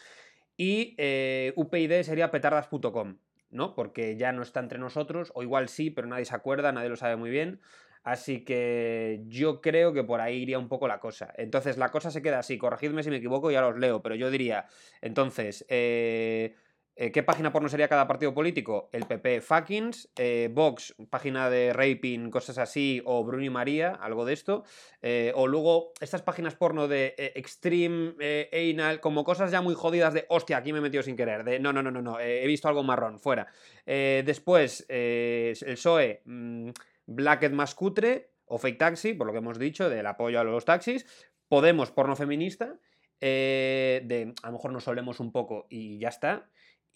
Y 0.57 0.95
eh, 0.97 1.53
UPyD 1.55 2.03
sería 2.03 2.31
petardas.com, 2.31 3.17
¿no? 3.49 3.75
Porque 3.75 4.17
ya 4.17 4.31
no 4.31 4.41
está 4.41 4.59
entre 4.59 4.79
nosotros, 4.79 5.31
o 5.35 5.43
igual 5.43 5.69
sí, 5.69 5.89
pero 5.89 6.07
nadie 6.07 6.25
se 6.25 6.35
acuerda, 6.35 6.71
nadie 6.71 6.89
lo 6.89 6.95
sabe 6.95 7.15
muy 7.15 7.29
bien. 7.29 7.59
Así 8.03 8.43
que 8.43 9.23
yo 9.27 9.61
creo 9.61 9.93
que 9.93 10.03
por 10.03 10.19
ahí 10.19 10.41
iría 10.41 10.59
un 10.59 10.67
poco 10.67 10.89
la 10.89 10.99
cosa. 10.99 11.33
Entonces 11.37 11.77
la 11.77 11.89
cosa 11.89 12.11
se 12.11 12.21
queda 12.21 12.39
así, 12.39 12.57
corregidme 12.57 13.01
si 13.01 13.09
me 13.09 13.17
equivoco, 13.17 13.49
ya 13.49 13.61
los 13.61 13.77
leo, 13.77 14.01
pero 14.01 14.15
yo 14.15 14.29
diría, 14.29 14.67
entonces, 15.01 15.65
eh, 15.69 16.55
eh, 16.95 17.11
¿Qué 17.11 17.23
página 17.23 17.51
porno 17.51 17.69
sería 17.69 17.87
cada 17.87 18.07
partido 18.07 18.35
político? 18.35 18.89
El 18.91 19.07
PP 19.07 19.41
Fuckings, 19.41 20.11
eh, 20.15 20.49
Vox, 20.53 20.93
página 21.09 21.49
de 21.49 21.73
raping, 21.73 22.29
cosas 22.29 22.59
así, 22.59 23.01
o 23.05 23.23
Bruno 23.23 23.43
y 23.43 23.49
María, 23.49 23.93
algo 23.93 24.25
de 24.25 24.33
esto. 24.33 24.63
Eh, 25.01 25.31
o 25.35 25.47
luego 25.47 25.93
estas 26.01 26.21
páginas 26.21 26.55
porno 26.55 26.87
de 26.87 27.15
Extreme, 27.17 28.13
Anal, 28.53 28.99
como 28.99 29.23
cosas 29.23 29.49
ya 29.49 29.61
muy 29.61 29.73
jodidas 29.73 30.13
de 30.13 30.25
hostia, 30.29 30.57
aquí 30.57 30.71
me 30.71 30.79
he 30.79 30.81
metido 30.81 31.01
sin 31.01 31.15
querer. 31.15 31.43
De 31.43 31.59
no, 31.59 31.73
no, 31.73 31.81
no, 31.81 31.89
no, 31.89 32.01
no, 32.01 32.19
he 32.19 32.45
visto 32.45 32.67
algo 32.67 32.83
marrón, 32.83 33.19
fuera. 33.19 33.47
después, 33.85 34.85
el 34.87 35.55
PSOE, 35.55 36.21
mm, 36.25 36.69
Blacked 37.07 37.51
más 37.51 37.73
cutre, 37.73 38.29
o 38.45 38.59
Fake 38.59 38.77
Taxi, 38.77 39.13
por 39.13 39.25
lo 39.25 39.33
que 39.33 39.39
hemos 39.39 39.57
dicho, 39.57 39.89
del 39.89 40.05
apoyo 40.05 40.39
a 40.39 40.43
los 40.43 40.63
taxis. 40.63 41.07
Podemos, 41.47 41.91
porno 41.91 42.15
feminista. 42.15 42.77
de 43.19 44.33
a 44.43 44.47
lo 44.47 44.53
mejor 44.53 44.71
nos 44.73 44.83
solemos 44.83 45.19
un 45.19 45.31
poco 45.31 45.65
y 45.69 45.97
ya 45.97 46.09
está. 46.09 46.49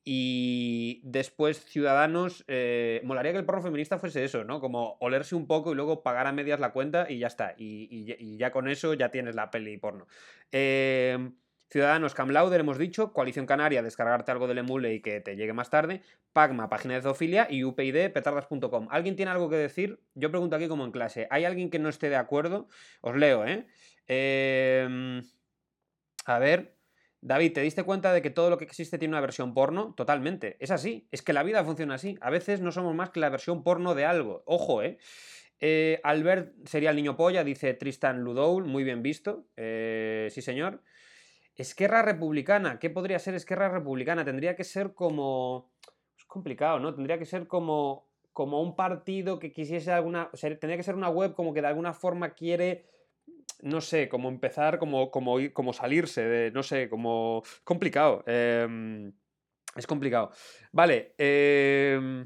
Y 0.10 1.02
después 1.04 1.66
Ciudadanos, 1.66 2.46
eh, 2.48 3.02
molaría 3.04 3.34
que 3.34 3.40
el 3.40 3.46
porno 3.46 3.62
feminista 3.62 4.00
fuese 4.00 4.24
eso, 4.24 4.46
¿no? 4.46 4.62
Como 4.62 4.96
olerse 5.02 5.36
un 5.36 5.48
poco 5.48 5.74
y 5.74 5.76
luego 5.76 6.02
pagar 6.02 6.28
a 6.28 6.32
medias 6.32 6.62
la 6.62 6.72
cuenta 6.72 7.08
y 7.10 7.20
ya 7.20 7.28
está. 7.28 7.56
Y, 7.58 8.38
ya 8.38 8.52
con 8.52 8.70
eso 8.70 8.94
ya 8.94 9.12
tienes 9.12 9.36
la 9.36 9.52
peli 9.52 9.78
porno. 9.78 10.08
Em, 10.50 11.36
Ciudadanos, 11.70 12.14
Cam 12.14 12.30
Lauder, 12.30 12.62
hemos 12.62 12.78
dicho. 12.78 13.12
Coalición 13.12 13.46
Canaria, 13.46 13.84
descargarte 13.84 14.32
algo 14.32 14.48
del 14.48 14.60
emule 14.60 14.94
y 14.94 15.02
que 15.02 15.20
te 15.20 15.36
llegue 15.36 15.52
más 15.52 15.70
tarde. 15.70 16.02
Pagma, 16.32 16.70
página 16.70 16.94
de 16.94 17.02
zoofilia. 17.02 17.46
Y 17.50 17.66
UPyD, 17.66 18.14
petardas.com. 18.14 18.88
¿Alguien 18.90 19.18
tiene 19.18 19.32
algo 19.32 19.50
que 19.50 19.58
decir? 19.58 20.00
Yo 20.16 20.32
pregunto 20.32 20.56
aquí 20.56 20.70
como 20.70 20.86
en 20.86 20.92
clase. 20.92 21.28
¿Hay 21.32 21.44
alguien 21.44 21.70
que 21.70 21.80
no 21.80 21.90
esté 21.90 22.10
de 22.10 22.16
acuerdo? 22.16 22.70
Os 23.02 23.18
leo, 23.18 23.46
¿eh? 23.46 23.68
eh 24.08 25.22
a 26.26 26.40
ver. 26.40 26.77
David, 27.22 27.54
¿te 27.54 27.62
diste 27.62 27.84
cuenta 27.84 28.14
de 28.14 28.22
que 28.22 28.30
todo 28.30 28.50
lo 28.50 28.58
que 28.58 28.66
existe 28.66 28.98
tiene 28.98 29.14
una 29.14 29.22
versión 29.22 29.54
porno? 29.54 29.94
Totalmente. 29.96 30.58
Es 30.60 30.72
así. 30.72 31.08
Es 31.12 31.22
que 31.22 31.34
la 31.34 31.44
vida 31.44 31.64
funciona 31.64 31.96
así. 31.96 32.18
A 32.22 32.30
veces 32.30 32.62
no 32.62 32.72
somos 32.72 32.96
más 32.96 33.10
que 33.10 33.20
la 33.20 33.30
versión 33.30 33.64
porno 33.64 33.96
de 33.96 34.06
algo. 34.06 34.44
Ojo, 34.46 34.84
¿eh? 34.84 34.98
eh 35.60 36.00
Albert 36.04 36.54
sería 36.66 36.92
el 36.92 36.96
niño 36.96 37.18
polla, 37.18 37.44
dice 37.44 37.74
Tristan 37.74 38.22
Ludoul. 38.22 38.66
Muy 38.66 38.84
bien 38.84 39.02
visto. 39.02 39.48
Eh, 39.58 40.28
sí, 40.32 40.42
señor. 40.42 40.84
Esquerra 41.56 42.04
Republicana. 42.04 42.78
¿Qué 42.80 42.90
podría 42.90 43.18
ser 43.18 43.34
Esquerra 43.34 43.70
Republicana? 43.70 44.24
Tendría 44.24 44.56
que 44.56 44.64
ser 44.64 44.94
como... 44.94 45.72
Es 46.18 46.26
complicado, 46.26 46.80
¿no? 46.80 46.94
Tendría 46.94 47.18
que 47.18 47.26
ser 47.26 47.48
como 47.48 48.08
como 48.38 48.62
un 48.62 48.76
partido 48.76 49.40
que 49.40 49.52
quisiese 49.52 49.92
alguna. 49.92 50.30
Tendría 50.40 50.78
que 50.78 50.84
ser 50.84 50.94
una 50.94 51.10
web 51.10 51.34
como 51.34 51.56
que 51.56 51.62
de 51.62 51.70
alguna 51.70 51.92
forma 51.92 52.36
quiere. 52.36 52.86
No 53.62 53.82
sé, 53.82 54.08
como 54.08 54.30
empezar, 54.30 54.80
como, 54.80 55.74
salirse 55.74 56.24
de. 56.24 56.52
No 56.52 56.64
sé, 56.64 56.90
como. 56.90 57.44
Complicado. 57.64 58.24
Em, 58.28 59.12
es 59.76 59.88
complicado. 59.88 60.32
Vale. 60.72 61.16
Em, 61.18 62.26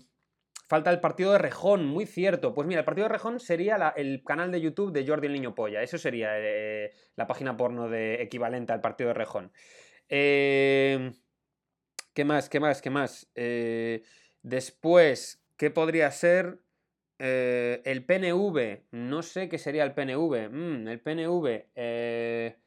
falta 0.67 0.91
el 0.91 0.99
partido 0.99 1.31
de 1.33 1.37
Rejón, 1.37 1.85
muy 1.85 2.05
cierto. 2.05 2.53
Pues 2.53 2.67
mira, 2.67 2.79
el 2.79 2.85
partido 2.85 3.07
de 3.07 3.13
Rejón 3.13 3.39
sería 3.39 3.93
el 3.95 4.23
canal 4.23 4.51
de 4.51 4.61
YouTube 4.61 4.91
de 4.91 5.05
Jordi 5.07 5.27
el 5.27 5.33
Niño 5.33 5.55
Polla. 5.55 5.81
Eso 5.81 5.97
sería 5.97 6.31
eh, 6.37 6.91
la 7.15 7.27
página 7.27 7.57
porno 7.57 7.89
de 7.89 8.21
equivalente 8.21 8.73
al 8.73 8.81
partido 8.81 9.09
de 9.09 9.13
Rejón. 9.13 9.51
Eh, 10.09 11.11
¿Qué 12.13 12.25
más? 12.25 12.49
¿Qué 12.49 12.59
más? 12.59 12.81
¿Qué 12.81 12.89
más? 12.89 13.31
Eh, 13.35 14.03
después, 14.41 15.41
¿qué 15.57 15.71
podría 15.71 16.11
ser? 16.11 16.59
Eh, 17.23 17.84
el 17.86 18.03
PNV. 18.03 18.86
No 18.91 19.21
sé 19.21 19.47
qué 19.47 19.60
sería 19.60 19.84
el 19.84 19.93
PNV. 19.93 20.49
Mm, 20.49 20.88
el 20.88 20.99
PNV. 20.99 21.67
Eh, 21.75 22.57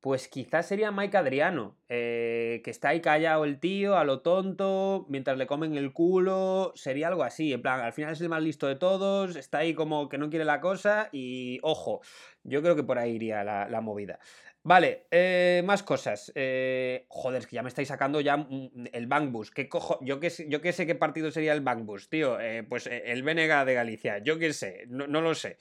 pues 0.00 0.28
quizás 0.28 0.66
sería 0.66 0.90
Mike 0.90 1.16
Adriano, 1.16 1.76
que 1.88 2.62
está 2.64 2.88
ahí 2.88 3.00
callado 3.00 3.44
el 3.44 3.60
tío, 3.60 3.96
a 3.96 4.02
lo 4.02 4.20
tonto, 4.20 5.06
mientras 5.08 5.38
le 5.38 5.46
comen 5.46 5.76
el 5.76 5.92
culo, 5.92 6.72
sería 6.74 7.06
algo 7.06 7.22
así, 7.22 7.52
en 7.52 7.62
plan, 7.62 7.78
al 7.78 7.92
final 7.92 8.12
es 8.12 8.20
el 8.20 8.28
más 8.28 8.42
listo 8.42 8.66
de 8.66 8.74
todos, 8.74 9.36
está 9.36 9.58
ahí 9.58 9.74
como 9.74 10.08
que 10.08 10.18
no 10.18 10.28
quiere 10.28 10.44
la 10.44 10.60
cosa 10.60 11.08
y 11.12 11.60
ojo, 11.62 12.00
yo 12.42 12.62
creo 12.62 12.74
que 12.74 12.82
por 12.82 12.98
ahí 12.98 13.12
iría 13.12 13.44
la 13.44 13.80
movida. 13.80 14.18
Vale, 14.64 15.06
eh, 15.10 15.60
más 15.64 15.82
cosas. 15.82 16.30
Eh, 16.36 17.06
joder, 17.08 17.40
es 17.40 17.46
que 17.48 17.56
ya 17.56 17.62
me 17.62 17.68
estáis 17.68 17.88
sacando 17.88 18.20
ya 18.20 18.46
el 18.92 19.06
Bankbus. 19.08 19.50
¿Qué 19.50 19.68
cojo? 19.68 19.98
Yo 20.02 20.20
qué 20.20 20.30
sé, 20.30 20.48
yo 20.48 20.60
qué 20.60 20.72
sé 20.72 20.86
qué 20.86 20.94
partido 20.94 21.32
sería 21.32 21.52
el 21.52 21.62
Bankbus, 21.62 22.08
tío. 22.08 22.38
Eh, 22.38 22.62
pues 22.62 22.86
el 22.86 23.24
Venega 23.24 23.64
de 23.64 23.74
Galicia. 23.74 24.18
Yo 24.18 24.38
qué 24.38 24.52
sé, 24.52 24.84
no, 24.88 25.20
lo 25.20 25.34
sé. 25.34 25.58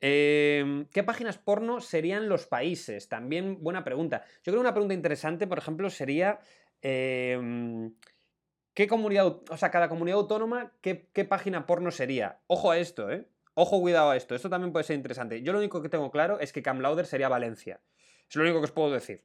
¿Qué 0.00 1.02
páginas 1.04 1.36
porno 1.36 1.80
serían 1.80 2.28
los 2.28 2.46
países? 2.46 3.08
También 3.08 3.62
buena 3.62 3.84
pregunta. 3.84 4.22
Yo 4.38 4.44
creo 4.44 4.56
que 4.56 4.60
una 4.60 4.72
pregunta 4.72 4.94
interesante, 4.94 5.46
por 5.46 5.58
ejemplo, 5.58 5.90
sería. 5.90 6.38
¿Qué 6.80 8.86
comunidad, 8.86 9.26
o 9.26 9.56
sea, 9.56 9.72
cada 9.72 9.88
comunidad 9.88 10.20
autónoma, 10.20 10.72
¿qué, 10.80 11.08
qué 11.12 11.24
página 11.24 11.66
porno 11.66 11.90
sería? 11.90 12.38
Ojo 12.46 12.70
a 12.70 12.78
esto, 12.78 13.10
¿eh? 13.10 13.26
Ojo, 13.54 13.80
cuidado 13.80 14.10
a 14.10 14.16
esto. 14.16 14.36
Esto 14.36 14.48
también 14.48 14.72
puede 14.72 14.84
ser 14.84 14.94
interesante. 14.94 15.42
Yo 15.42 15.52
lo 15.52 15.58
único 15.58 15.82
que 15.82 15.88
tengo 15.88 16.12
claro 16.12 16.38
es 16.38 16.52
que 16.52 16.62
Cam 16.62 16.78
Lauder 16.78 17.04
sería 17.04 17.28
Valencia. 17.28 17.80
Es 18.28 18.36
lo 18.36 18.42
único 18.42 18.58
que 18.58 18.64
os 18.64 18.72
puedo 18.72 18.92
decir. 18.92 19.24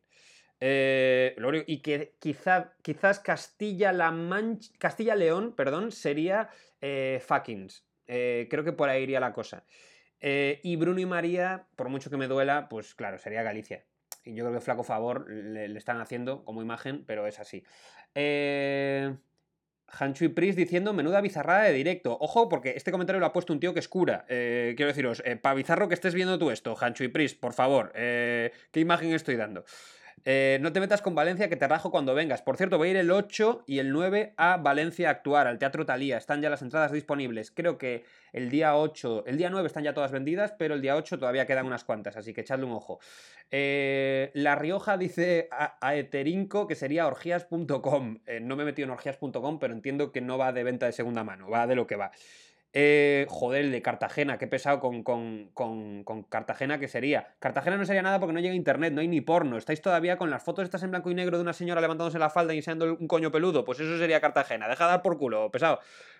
Eh, 0.60 1.36
y 1.68 1.82
que 1.82 2.16
quizá, 2.20 2.74
quizás 2.82 3.20
Castilla-La 3.20 4.12
Mancha. 4.12 4.72
Castilla-León, 4.78 5.56
perdón, 5.56 5.92
sería 5.92 6.50
eh, 6.80 7.22
Fuckings. 7.26 7.86
Eh, 8.08 8.48
creo 8.50 8.64
que 8.64 8.72
por 8.72 8.90
ahí 8.90 9.04
iría 9.04 9.20
la 9.20 9.34
cosa. 9.34 9.66
y 10.22 10.76
Bruno 10.78 11.02
y 11.02 11.06
María, 11.06 11.68
por 11.76 11.90
mucho 11.90 12.10
que 12.10 12.18
me 12.18 12.28
duela, 12.28 12.70
pues 12.70 12.96
claro, 12.96 13.18
sería 13.18 13.44
Galicia. 13.44 13.86
Y 14.24 14.36
yo 14.36 14.46
creo 14.46 14.58
que 14.58 14.62
flaco 14.62 14.84
favor 14.84 15.30
le, 15.30 15.68
le 15.68 15.78
están 15.78 16.00
haciendo 16.00 16.46
como 16.46 16.62
imagen, 16.62 17.04
pero 17.06 17.28
es 17.28 17.40
así. 17.40 17.66
Eh. 18.16 19.14
Hanchu 20.00 20.26
y 20.26 20.30
Pris 20.30 20.56
diciendo 20.56 20.94
menuda 20.94 21.22
bizarrada 21.22 21.64
de 21.64 21.74
directo. 21.74 22.18
Ojo, 22.20 22.50
porque 22.50 22.74
este 22.76 22.92
comentario 22.92 23.20
lo 23.20 23.26
ha 23.26 23.34
puesto 23.34 23.54
un 23.54 23.60
tío 23.60 23.74
que 23.74 23.80
es 23.80 23.88
cura. 23.88 24.26
Eh, 24.28 24.74
quiero 24.76 24.88
deciros, 24.88 25.22
eh, 25.26 25.36
para 25.36 25.56
bizarro 25.56 25.88
que 25.88 25.94
estés 25.94 26.14
viendo 26.14 26.38
tú 26.40 26.52
esto, 26.52 26.76
Hanchu 26.80 27.04
y 27.04 27.08
Pris, 27.10 27.36
por 27.36 27.54
favor, 27.54 27.92
eh, 27.96 28.52
¿qué 28.72 28.80
imagen 28.80 29.14
estoy 29.14 29.36
dando? 29.36 29.66
Eh, 30.26 30.58
no 30.62 30.72
te 30.72 30.80
metas 30.80 31.02
con 31.02 31.16
Valencia 31.16 31.50
que 31.50 31.58
te 31.58 31.68
rajo 31.68 31.92
cuando 31.92 32.16
vengas. 32.16 32.42
Por 32.42 32.56
cierto, 32.56 32.78
voy 32.78 32.90
a 32.90 32.92
ir 32.92 32.98
el 32.98 33.12
8 33.12 33.66
y 33.68 33.80
el 33.80 33.92
9 33.92 34.34
a 34.38 34.58
Valencia 34.58 35.10
a 35.10 35.12
actuar, 35.12 35.48
al 35.48 35.60
Teatro 35.60 35.86
Talía. 35.86 36.18
Están 36.18 36.42
ya 36.42 36.50
las 36.50 36.62
entradas 36.62 36.92
disponibles. 36.92 37.52
Creo 37.52 37.78
que 37.78 38.06
el 38.32 38.50
día 38.50 38.76
8, 38.78 39.26
el 39.28 39.38
día 39.38 39.50
9 39.50 39.68
están 39.68 39.84
ya 39.84 39.94
todas 39.94 40.12
vendidas, 40.12 40.54
pero 40.58 40.76
el 40.76 40.82
día 40.82 40.96
8 40.96 41.20
todavía 41.20 41.46
quedan 41.46 41.66
unas 41.66 41.84
cuantas, 41.84 42.16
así 42.16 42.34
que 42.34 42.42
echadle 42.42 42.66
un 42.66 42.72
ojo. 42.72 43.00
Eh, 43.52 44.32
la 44.34 44.56
Rioja 44.56 44.98
dice 44.98 45.50
a, 45.52 45.96
Eterinco 45.96 46.68
que 46.68 46.76
sería 46.76 47.06
orgías.com. 47.06 48.20
Eh, 48.26 48.40
no 48.40 48.56
me 48.56 48.64
he 48.64 48.66
metido 48.66 48.86
en 48.86 48.92
orgías.com, 48.92 49.60
pero 49.60 49.74
entiendo 49.74 50.12
que 50.12 50.22
no 50.22 50.38
va 50.38 50.54
de 50.54 50.64
venta 50.64 50.86
de 50.86 50.94
segunda 50.94 51.24
mano, 51.24 51.50
va 51.50 51.68
de 51.68 51.76
lo 51.76 51.86
que 51.86 51.96
va. 51.96 52.12
Eh, 52.76 53.28
joder, 53.30 53.70
de 53.70 53.84
Cartagena, 53.84 54.40
qué 54.40 54.48
pesado 54.48 54.80
con, 54.80 55.04
con, 55.04 56.24
Cartagena 56.28 56.80
que 56.80 56.88
sería. 56.88 57.36
Cartagena 57.38 57.78
no 57.78 57.86
sería 57.86 58.02
nada 58.02 58.20
porque 58.20 58.34
no 58.34 58.40
llega 58.40 58.56
internet, 58.56 58.94
no 58.94 59.02
hay 59.02 59.08
ni 59.08 59.22
porno. 59.22 59.58
Estáis 59.58 59.80
todavía 59.80 60.18
con 60.18 60.32
las 60.32 60.42
fotos 60.42 60.64
estas 60.64 60.82
en 60.82 60.90
blanco 60.90 61.12
y 61.12 61.14
negro 61.14 61.38
de 61.38 61.44
una 61.44 61.54
señora 61.54 61.82
levantándose 61.82 62.18
la 62.18 62.32
falda 62.32 62.54
y 62.54 62.58
enseñando 62.58 62.98
un 63.00 63.08
coño 63.08 63.32
peludo. 63.32 63.64
Pues 63.64 63.80
eso 63.80 64.00
sería 64.00 64.20
Cartagena. 64.20 64.68
Deja 64.68 64.86
de 64.86 64.92
dar 64.92 65.02
por 65.04 65.20
culo, 65.20 65.52
pesado. 65.52 65.80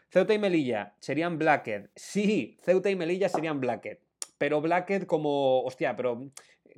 Ceuta 0.10 0.34
y 0.36 0.38
Melilla 0.38 0.94
serían 1.00 1.40
Blackhead. 1.40 1.88
Sí, 1.96 2.60
Ceuta 2.62 2.92
y 2.92 2.96
Melilla 2.96 3.30
serían 3.30 3.60
Blackhead. 3.60 3.98
Pero 4.38 4.62
Blackhead 4.62 5.04
como. 5.04 5.64
Hostia, 5.64 5.96
pero 5.96 6.30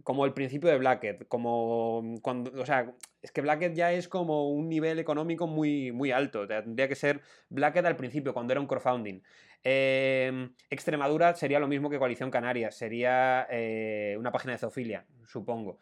como 0.03 0.25
el 0.25 0.33
principio 0.33 0.69
de 0.69 0.77
Blackhead, 0.77 1.21
como 1.27 2.15
cuando, 2.21 2.51
o 2.61 2.65
sea, 2.65 2.93
es 3.21 3.31
que 3.31 3.41
Blackhead 3.41 3.73
ya 3.73 3.93
es 3.93 4.07
como 4.07 4.49
un 4.49 4.67
nivel 4.67 4.99
económico 4.99 5.47
muy, 5.47 5.91
muy 5.91 6.11
alto, 6.11 6.47
tendría 6.47 6.87
que 6.87 6.95
ser 6.95 7.21
Blackhead 7.49 7.85
al 7.85 7.95
principio, 7.95 8.33
cuando 8.33 8.53
era 8.53 8.59
un 8.59 8.67
crowdfunding. 8.67 9.21
Em, 9.67 10.53
Extremadura 10.69 11.33
sería 11.33 11.59
lo 11.59 11.67
mismo 11.67 11.89
que 11.89 11.97
Coalición 11.97 12.29
Canaria, 12.29 12.69
sería 12.69 13.47
eh, 13.49 14.15
una 14.19 14.31
página 14.31 14.53
de 14.53 14.59
zoofilia, 14.59 15.07
supongo. 15.25 15.79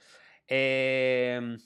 Em, 0.47 1.57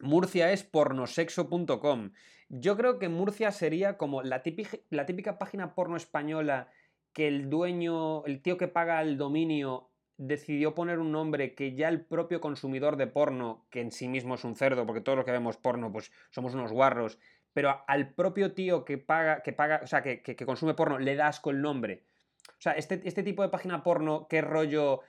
Murcia 0.00 0.52
es 0.52 0.62
pornosexo.com. 0.62 2.12
Yo 2.50 2.76
creo 2.76 2.98
que 2.98 3.08
Murcia 3.08 3.50
sería 3.50 3.96
como 3.96 4.22
la 4.22 4.42
típica, 4.42 4.76
la 4.90 5.06
típica 5.06 5.38
página 5.38 5.74
porno 5.74 5.96
española 5.96 6.68
que 7.14 7.28
el 7.28 7.48
dueño, 7.48 8.26
el 8.26 8.42
tío 8.42 8.58
que 8.58 8.68
paga 8.68 9.00
el 9.00 9.16
dominio 9.16 9.88
decidió 10.18 10.74
poner 10.74 10.98
un 10.98 11.12
nombre 11.12 11.54
que 11.54 11.74
ya 11.74 11.88
el 11.88 12.04
propio 12.04 12.42
consumidor 12.42 12.96
de 12.96 13.06
porno, 13.06 13.66
que 13.70 13.80
en 13.80 13.90
sí 13.90 14.06
mismo 14.06 14.34
es 14.34 14.44
un 14.44 14.54
cerdo, 14.54 14.84
porque 14.84 15.00
todos 15.00 15.16
los 15.16 15.24
que 15.24 15.32
vemos 15.32 15.56
porno, 15.56 15.90
pues 15.90 16.12
somos 16.30 16.52
unos 16.52 16.72
guarros, 16.72 17.18
pero 17.52 17.84
al 17.86 18.14
propio 18.14 18.52
tío 18.52 18.84
que 18.84 18.98
paga, 18.98 19.42
que 19.42 19.52
paga, 19.52 19.80
o 19.82 19.86
sea, 19.86 20.02
que, 20.02 20.22
que, 20.22 20.46
consume 20.46 20.74
porno, 20.74 20.98
le 20.98 21.16
das 21.16 21.40
con 21.40 21.56
el 21.56 21.62
nombre. 21.62 22.02
O 22.48 22.62
sea, 22.62 22.72
este, 22.72 23.00
este 23.04 23.22
tipo 23.22 23.42
de 23.42 23.48
página 23.48 23.82
porno, 23.82 24.26
qué 24.28 24.40
rollo 24.40 25.02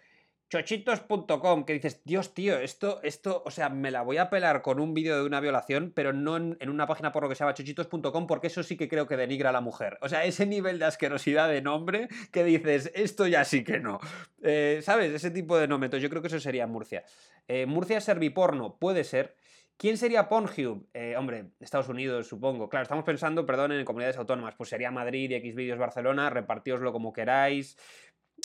chochitos.com, 0.53 1.65
que 1.65 1.73
dices, 1.73 2.01
Dios, 2.05 2.35
tío, 2.35 2.59
esto, 2.59 2.99
esto, 3.01 3.41
o 3.43 3.49
sea, 3.49 3.69
me 3.69 3.89
la 3.89 4.03
voy 4.03 4.17
a 4.17 4.29
pelar 4.29 4.61
con 4.61 4.79
un 4.79 4.93
vídeo 4.93 5.15
de 5.15 5.23
una 5.23 5.39
violación, 5.39 5.91
pero 5.95 6.13
no 6.13 6.37
en, 6.37 6.69
una 6.69 6.85
página 6.85 7.11
por 7.11 7.23
lo 7.23 7.29
que 7.29 7.33
se 7.33 7.39
llama 7.39 7.55
chochitos.com, 7.55 8.27
porque 8.27 8.47
eso 8.47 8.61
sí 8.61 8.77
que 8.77 8.87
creo 8.87 9.07
que 9.07 9.17
denigra 9.17 9.49
a 9.49 9.53
la 9.53 9.61
mujer. 9.61 9.97
O 10.01 10.09
sea, 10.09 10.25
ese 10.25 10.45
nivel 10.45 10.77
de 10.77 10.85
asquerosidad 10.85 11.49
de 11.49 11.63
nombre 11.63 12.07
que 12.31 12.43
dices, 12.43 12.91
esto 12.93 13.25
ya 13.25 13.45
sí 13.45 13.63
que 13.63 13.79
no. 13.79 13.99
Eh, 14.43 14.81
¿Sabes? 14.83 15.11
Ese 15.11 15.31
tipo 15.31 15.57
de 15.57 15.67
nombres. 15.67 15.99
Yo 15.99 16.09
creo 16.11 16.21
que 16.21 16.27
eso 16.27 16.39
sería 16.39 16.67
Murcia. 16.67 17.03
Eh, 17.47 17.65
Murcia 17.65 17.99
serviporno, 17.99 18.77
puede 18.77 19.05
ser. 19.05 19.33
¿Quién 19.77 19.97
sería 19.97 20.29
Pornhub? 20.29 20.87
Eh, 20.93 21.15
hombre, 21.17 21.51
Estados 21.59 21.89
Unidos, 21.89 22.27
supongo. 22.27 22.69
Claro, 22.69 22.83
estamos 22.83 23.03
pensando, 23.03 23.45
perdón, 23.45 23.71
en 23.71 23.85
comunidades 23.85 24.17
autónomas. 24.17 24.55
Pues 24.55 24.69
sería 24.69 24.91
Madrid 24.91 25.31
y 25.31 25.51
Xvideos 25.51 25.79
Barcelona, 25.79 26.29
repartíoslo 26.29 26.91
como 26.91 27.11
queráis. 27.11 27.77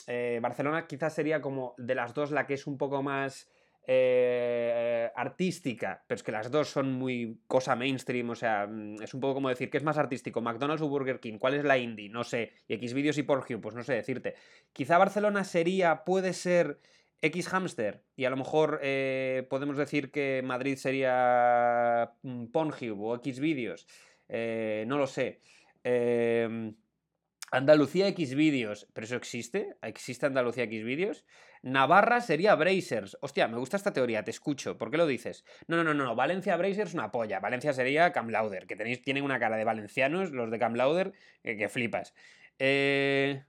Eh, 0.07 0.39
Barcelona 0.43 0.87
quizás 0.87 1.15
sería 1.15 1.41
como 1.41 1.75
de 1.79 1.95
las 1.95 2.15
dos 2.15 2.31
la 2.31 2.47
que 2.47 2.55
es 2.55 2.67
un 2.67 2.79
poco 2.79 3.03
más 3.03 3.49
eh, 3.91 5.11
artística, 5.17 6.05
pero 6.07 6.17
es 6.17 6.23
que 6.23 6.31
las 6.31 6.51
dos 6.51 6.69
son 6.69 6.93
muy 6.93 7.41
cosa 7.47 7.75
mainstream, 7.75 8.29
o 8.29 8.35
sea, 8.35 8.67
mm, 8.67 9.03
es 9.03 9.15
un 9.15 9.21
poco 9.21 9.35
como 9.35 9.49
decir, 9.49 9.71
¿qué 9.71 9.79
es 9.79 9.85
más 9.85 9.97
artístico? 9.97 10.43
¿McDonald's 10.43 10.83
o 10.83 10.89
Burger 10.89 11.21
King? 11.21 11.39
¿Cuál 11.39 11.55
es 11.55 11.65
la 11.65 11.79
indie? 11.79 12.11
No 12.11 12.23
sé. 12.23 12.53
Y 12.69 12.77
Xvideos 12.77 13.17
y 13.17 13.23
Pornhub, 13.23 13.63
pues 13.63 13.75
no 13.75 13.83
sé 13.83 13.95
decirte. 13.95 14.35
Quizá 14.75 14.99
Barcelona 14.99 15.43
sería, 15.45 16.05
puede 16.05 16.35
ser 16.35 16.81
X 17.21 17.49
Hamster, 17.49 18.05
y 18.17 18.25
a 18.25 18.31
lo 18.31 18.37
mejor 18.37 18.81
eh, 18.83 19.47
podemos 19.51 19.77
decir 19.77 20.11
que 20.11 20.43
Madrid 20.45 20.77
sería 20.77 22.13
mm, 22.23 22.47
Pornhub 22.47 23.01
o 23.01 23.17
Xvideos, 23.17 23.87
no 24.29 24.99
lo 24.99 25.07
sé. 25.07 25.41
Eh, 25.85 26.73
Andalucía 27.51 28.09
X 28.09 28.35
vídeos, 28.35 28.87
pero 28.93 29.07
eso 29.07 29.17
existe, 29.17 29.77
existe 29.81 30.27
Andalucía 30.27 30.65
X 30.65 30.85
vídeos. 30.85 31.25
Navarra 31.63 32.21
sería 32.21 32.55
Brazers. 32.55 33.17
Hostia, 33.23 33.49
me 33.49 33.57
gusta 33.57 33.79
esta 33.79 33.93
teoría, 33.93 34.23
te 34.23 34.31
escucho. 34.31 34.77
¿Por 34.77 34.91
qué 34.91 34.99
lo 34.99 35.07
dices? 35.07 35.45
No, 35.67 35.77
no, 35.77 35.95
no, 35.95 35.95
no. 35.95 36.15
Valencia 36.15 36.57
Brazers 36.57 36.95
una 36.95 37.11
polla. 37.11 37.41
Valencia 37.41 37.73
sería 37.73 38.13
Cam 38.13 38.29
Lauder, 38.29 38.67
que 38.67 38.77
tenéis, 38.77 39.03
tienen 39.03 39.25
una 39.25 39.39
cara 39.39 39.57
de 39.57 39.65
valencianos, 39.65 40.31
los 40.31 40.51
de 40.51 40.59
Cam 40.59 40.75
Lauder, 40.75 41.13
que, 41.43 41.69
flipas. 41.69 42.15
Eh, 42.59 43.43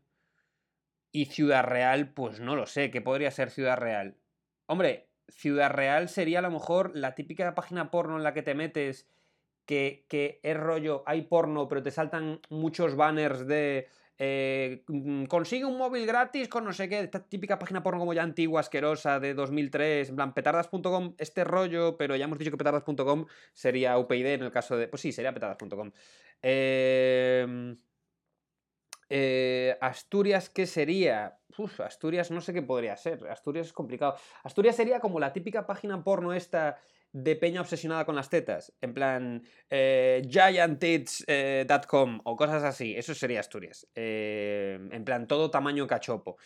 y 1.11 1.25
Ciudad 1.25 1.63
Real, 1.63 2.13
pues 2.13 2.39
no 2.39 2.55
lo 2.55 2.65
sé. 2.65 2.91
¿Qué 2.91 3.01
podría 3.01 3.31
ser 3.31 3.49
Ciudad 3.49 3.77
Real? 3.77 4.17
Hombre, 4.65 5.09
Ciudad 5.27 5.71
Real 5.71 6.09
sería 6.09 6.39
a 6.39 6.43
lo 6.43 6.51
mejor 6.51 6.91
la 6.95 7.15
típica 7.15 7.55
página 7.55 7.91
porno 7.91 8.17
en 8.17 8.23
la 8.23 8.33
que 8.33 8.43
te 8.43 8.55
metes 8.55 9.07
que, 9.65 10.39
es 10.41 10.57
rollo, 10.57 11.03
hay 11.05 11.21
porno, 11.23 11.67
pero 11.67 11.83
te 11.83 11.91
saltan 11.91 12.41
muchos 12.49 12.95
banners 12.95 13.45
de 13.45 13.87
eh, 14.17 14.83
mm, 14.87 15.25
consigue 15.25 15.63
un 15.65 15.77
móvil 15.77 16.07
gratis 16.07 16.49
con 16.49 16.65
no 16.65 16.73
sé 16.73 16.89
qué, 16.89 17.01
esta 17.01 17.23
típica 17.23 17.59
página 17.59 17.83
porno 17.83 17.99
como 17.99 18.13
ya 18.13 18.23
antigua, 18.23 18.61
asquerosa, 18.61 19.19
de 19.19 19.35
2003, 19.35 20.09
en 20.09 20.15
plan, 20.15 20.33
petardas.com, 20.33 21.13
este 21.19 21.43
rollo, 21.43 21.97
pero 21.97 22.15
ya 22.15 22.25
hemos 22.25 22.39
dicho 22.39 22.49
que 22.49 22.57
petardas.com 22.57 23.27
sería 23.53 23.97
UPyD 23.99 24.25
en 24.25 24.43
el 24.43 24.51
caso 24.51 24.75
de... 24.75 24.87
Pues 24.87 25.03
sí, 25.03 25.11
sería 25.11 25.33
petardas.com. 25.33 25.91
Eh, 26.41 27.75
Eh, 29.09 29.77
Asturias, 29.81 30.49
¿qué 30.49 30.65
sería? 30.65 31.39
Uf, 31.57 31.81
Asturias 31.81 32.31
no 32.31 32.41
sé 32.41 32.53
qué 32.53 32.61
podría 32.61 32.95
ser. 32.95 33.27
Asturias 33.27 33.67
es 33.67 33.73
complicado. 33.73 34.15
Asturias 34.43 34.75
sería 34.75 34.99
como 34.99 35.19
la 35.19 35.33
típica 35.33 35.65
página 35.65 36.03
porno 36.03 36.33
esta 36.33 36.77
de 37.11 37.35
peña 37.35 37.61
obsesionada 37.61 38.05
con 38.05 38.15
las 38.15 38.29
tetas. 38.29 38.73
En 38.81 38.93
plan, 38.93 39.43
eh, 39.69 40.21
gianttits.com 40.27 42.15
eh, 42.15 42.21
o 42.23 42.35
cosas 42.35 42.63
así. 42.63 42.95
Eso 42.95 43.15
sería 43.15 43.39
Asturias. 43.39 43.87
Eh, 43.95 44.79
en 44.91 45.03
plan, 45.03 45.27
todo 45.27 45.49
tamaño 45.49 45.87
cachopo. 45.87 46.37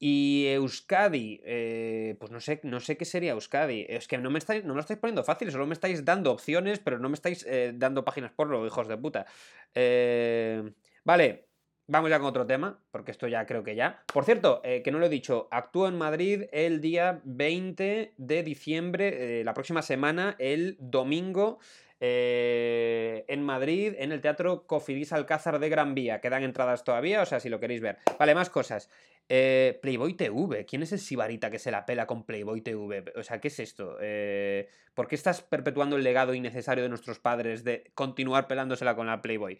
Y 0.00 0.46
Euskadi, 0.46 1.40
eh, 1.44 2.16
pues 2.20 2.30
no 2.30 2.40
sé, 2.40 2.60
no 2.62 2.78
sé 2.78 2.96
qué 2.96 3.04
sería 3.04 3.32
Euskadi. 3.32 3.84
Es 3.88 4.06
que 4.06 4.16
no 4.16 4.30
me, 4.30 4.38
estáis, 4.38 4.64
no 4.64 4.74
lo 4.74 4.80
estáis 4.80 5.00
poniendo 5.00 5.24
fácil, 5.24 5.50
solo 5.50 5.66
me 5.66 5.74
estáis 5.74 6.04
dando 6.04 6.30
opciones, 6.30 6.78
pero 6.78 7.00
no 7.00 7.08
me 7.08 7.14
estáis 7.14 7.44
eh, 7.48 7.72
dando 7.74 8.04
páginas 8.04 8.30
porno, 8.32 8.64
hijos 8.64 8.86
de 8.86 8.96
puta. 8.96 9.26
Eh, 9.74 10.62
vale, 11.02 11.47
vamos 11.88 12.10
ya 12.10 12.18
con 12.18 12.28
otro 12.28 12.46
tema, 12.46 12.78
porque 12.92 13.10
esto 13.10 13.26
ya 13.26 13.44
creo 13.46 13.64
que 13.64 13.74
ya. 13.74 14.02
Por 14.12 14.24
cierto, 14.24 14.62
que 14.62 14.90
no 14.92 14.98
lo 14.98 15.06
he 15.06 15.10
dicho, 15.10 15.48
actúo 15.50 15.88
en 15.88 15.98
Madrid 15.98 16.44
el 16.52 16.80
día 16.80 17.20
20 17.24 18.14
de 18.16 18.42
diciembre, 18.44 19.42
la 19.42 19.54
próxima 19.54 19.82
semana, 19.82 20.36
el 20.38 20.76
domingo. 20.78 21.58
en 22.00 23.42
Madrid, 23.42 23.94
en 23.98 24.12
el 24.12 24.20
Teatro 24.20 24.66
Cofidis 24.68 25.12
Alcázar 25.12 25.58
de 25.58 25.68
Gran 25.68 25.94
Vía. 25.94 26.20
Quedan 26.20 26.44
entradas 26.44 26.84
todavía, 26.84 27.22
o 27.22 27.26
sea, 27.26 27.40
si 27.40 27.48
lo 27.48 27.58
queréis 27.58 27.80
ver. 27.80 27.98
Vale, 28.18 28.36
más 28.36 28.50
cosas. 28.50 28.88
Eh, 29.28 29.78
Playboy 29.82 30.14
TV. 30.14 30.64
¿Quién 30.64 30.82
es 30.82 30.92
el 30.92 30.98
sibarita 30.98 31.50
que 31.50 31.58
se 31.58 31.70
la 31.70 31.84
pela 31.84 32.06
con 32.06 32.24
Playboy 32.24 32.62
TV? 32.62 33.04
O 33.14 33.22
sea, 33.22 33.40
¿qué 33.40 33.48
es 33.48 33.60
esto? 33.60 33.98
Eh, 34.00 34.68
¿Por 34.94 35.06
qué 35.06 35.16
estás 35.16 35.42
perpetuando 35.42 35.96
el 35.96 36.04
legado 36.04 36.32
innecesario 36.32 36.82
de 36.82 36.88
nuestros 36.88 37.18
padres 37.18 37.62
de 37.62 37.90
continuar 37.94 38.48
pelándosela 38.48 38.96
con 38.96 39.06
la 39.06 39.20
Playboy? 39.20 39.58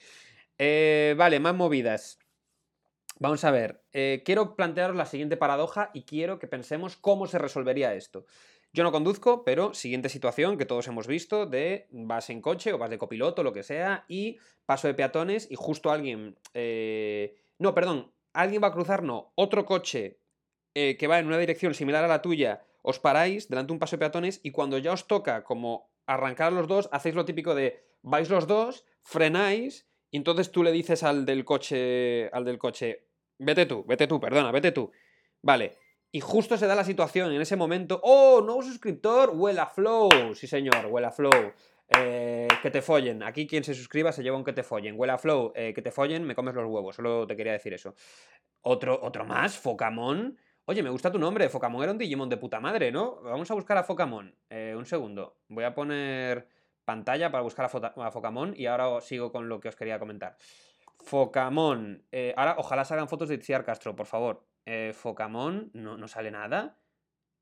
Eh, 0.59 1.15
vale, 1.17 1.41
más 1.41 1.55
movidas. 1.55 2.19
Vamos 3.21 3.45
a 3.45 3.51
ver. 3.51 3.83
quiero 4.25 4.55
plantearos 4.55 4.97
la 4.97 5.07
siguiente 5.07 5.37
paradoja 5.37 5.91
y 5.93 6.05
quiero 6.05 6.39
que 6.39 6.47
pensemos 6.47 6.97
cómo 6.97 7.27
se 7.27 7.39
resolvería 7.39 7.95
esto. 7.95 8.27
Yo 8.73 8.85
no 8.85 8.93
conduzco, 8.93 9.45
pero 9.45 9.75
siguiente 9.75 10.09
situación 10.09 10.57
que 10.57 10.67
todos 10.67 10.87
hemos 10.87 11.09
visto 11.09 11.47
de 11.47 11.89
vas 11.91 12.31
en 12.31 12.41
coche 12.41 12.73
o 12.73 12.79
vas 12.79 12.91
de 12.91 12.99
copiloto, 12.99 13.43
lo 13.43 13.53
que 13.53 13.65
sea, 13.65 14.05
y 14.07 14.39
paso 14.67 14.87
de 14.87 14.95
peatones 14.95 15.51
y 15.51 15.57
justo 15.57 15.91
alguien... 15.91 16.37
no, 17.59 17.75
perdón, 17.75 18.13
alguien 18.33 18.63
va 18.63 18.69
a 18.69 18.73
cruzar, 18.73 19.03
no, 19.03 19.33
otro 19.35 19.65
coche 19.67 20.21
eh, 20.75 20.97
que 20.97 21.09
va 21.09 21.19
en 21.19 21.27
una 21.27 21.39
dirección 21.39 21.75
similar 21.75 22.05
a 22.05 22.09
la 22.09 22.23
tuya, 22.23 22.63
os 22.83 23.01
paráis 23.01 23.49
delante 23.49 23.71
de 23.71 23.73
un 23.73 23.79
paso 23.81 23.97
de 23.97 23.99
peatones 23.99 24.39
y 24.45 24.53
cuando 24.53 24.79
ya 24.79 24.93
os 24.93 25.09
toca 25.09 25.43
como 25.43 25.91
arrancar 26.07 26.53
los 26.53 26.69
dos, 26.69 26.89
hacéis 26.93 27.17
lo 27.17 27.25
típico 27.25 27.57
de 27.57 27.83
vais 28.03 28.31
los 28.31 28.47
dos, 28.47 28.85
frenáis 29.03 29.88
y 30.11 30.17
entonces 30.17 30.51
tú 30.51 30.63
le 30.63 30.73
dices 30.73 31.03
al 31.03 31.25
del 31.27 31.45
coche, 31.45 32.29
al 32.33 32.45
del 32.45 32.59
coche, 32.59 33.07
vete 33.39 33.67
tú, 33.67 33.85
vete 33.87 34.07
tú, 34.07 34.21
perdona, 34.21 34.51
vete 34.53 34.73
tú. 34.73 34.91
Vale. 35.43 35.77
Y 36.11 36.21
justo 36.21 36.57
se 36.57 36.67
da 36.67 36.75
la 36.75 36.85
situación 36.85 37.33
en 37.33 37.41
ese 37.41 37.57
momento, 37.57 38.01
oh, 38.03 38.41
nuevo 38.41 38.63
suscriptor, 38.63 39.31
huela 39.35 39.67
flow. 39.67 40.09
Sí, 40.35 40.47
señor, 40.47 40.87
huela 40.87 41.11
flow. 41.11 41.53
Eh, 41.97 42.49
que 42.63 42.71
te 42.71 42.83
follen. 42.83 43.23
Aquí 43.23 43.47
quien 43.47 43.65
se 43.65 43.75
suscriba 43.75 44.13
se 44.13 44.23
lleva 44.23 44.37
un 44.37 44.45
que 44.45 44.53
te 44.53 44.63
follen. 44.63 44.95
Huela 44.99 45.19
flow, 45.19 45.53
eh, 45.55 45.73
que 45.75 45.83
te 45.83 45.91
follen, 45.91 46.25
me 46.25 46.35
comes 46.35 46.55
los 46.55 46.67
huevos. 46.67 46.97
Solo 46.97 47.27
te 47.27 47.37
quería 47.37 47.53
decir 47.53 47.75
eso. 47.75 47.95
Otro, 48.63 48.99
otro 49.03 49.25
más, 49.25 49.57
Focamón. 49.59 50.39
Oye, 50.65 50.83
me 50.83 50.91
gusta 50.91 51.11
tu 51.11 51.19
nombre. 51.19 51.49
Focamón 51.49 51.83
era 51.83 51.93
un 51.93 51.99
Digimon 51.99 52.29
de 52.29 52.37
puta 52.37 52.61
madre, 52.61 52.93
¿no? 52.93 53.23
Vamos 53.23 53.51
a 53.51 53.55
buscar 53.55 53.77
a 53.79 53.85
Focamón. 53.85 54.35
Eh, 54.51 54.75
un 54.77 54.85
segundo. 54.85 55.39
Voy 55.49 55.65
a 55.65 55.75
poner 55.75 56.47
pantalla 56.89 57.31
para 57.31 57.43
buscar 57.43 57.67
a, 57.71 58.07
a 58.07 58.11
Focamón 58.11 58.55
y 58.57 58.65
ahora 58.65 59.01
sigo 59.03 59.31
con 59.31 59.49
lo 59.49 59.61
que 59.61 59.69
os 59.69 59.77
quería 59.77 59.99
comentar. 59.99 60.37
Focamón. 60.99 62.03
ahora, 62.37 62.57
ojalá 62.59 62.85
salgan 62.85 63.09
fotos 63.09 63.29
de 63.29 63.35
Itziar 63.37 63.65
Castro, 63.65 63.95
por 63.95 64.07
favor. 64.07 64.47
Focamón, 64.95 65.71
no, 65.75 65.97
no 65.97 66.09
sale 66.09 66.31
nada. 66.31 66.79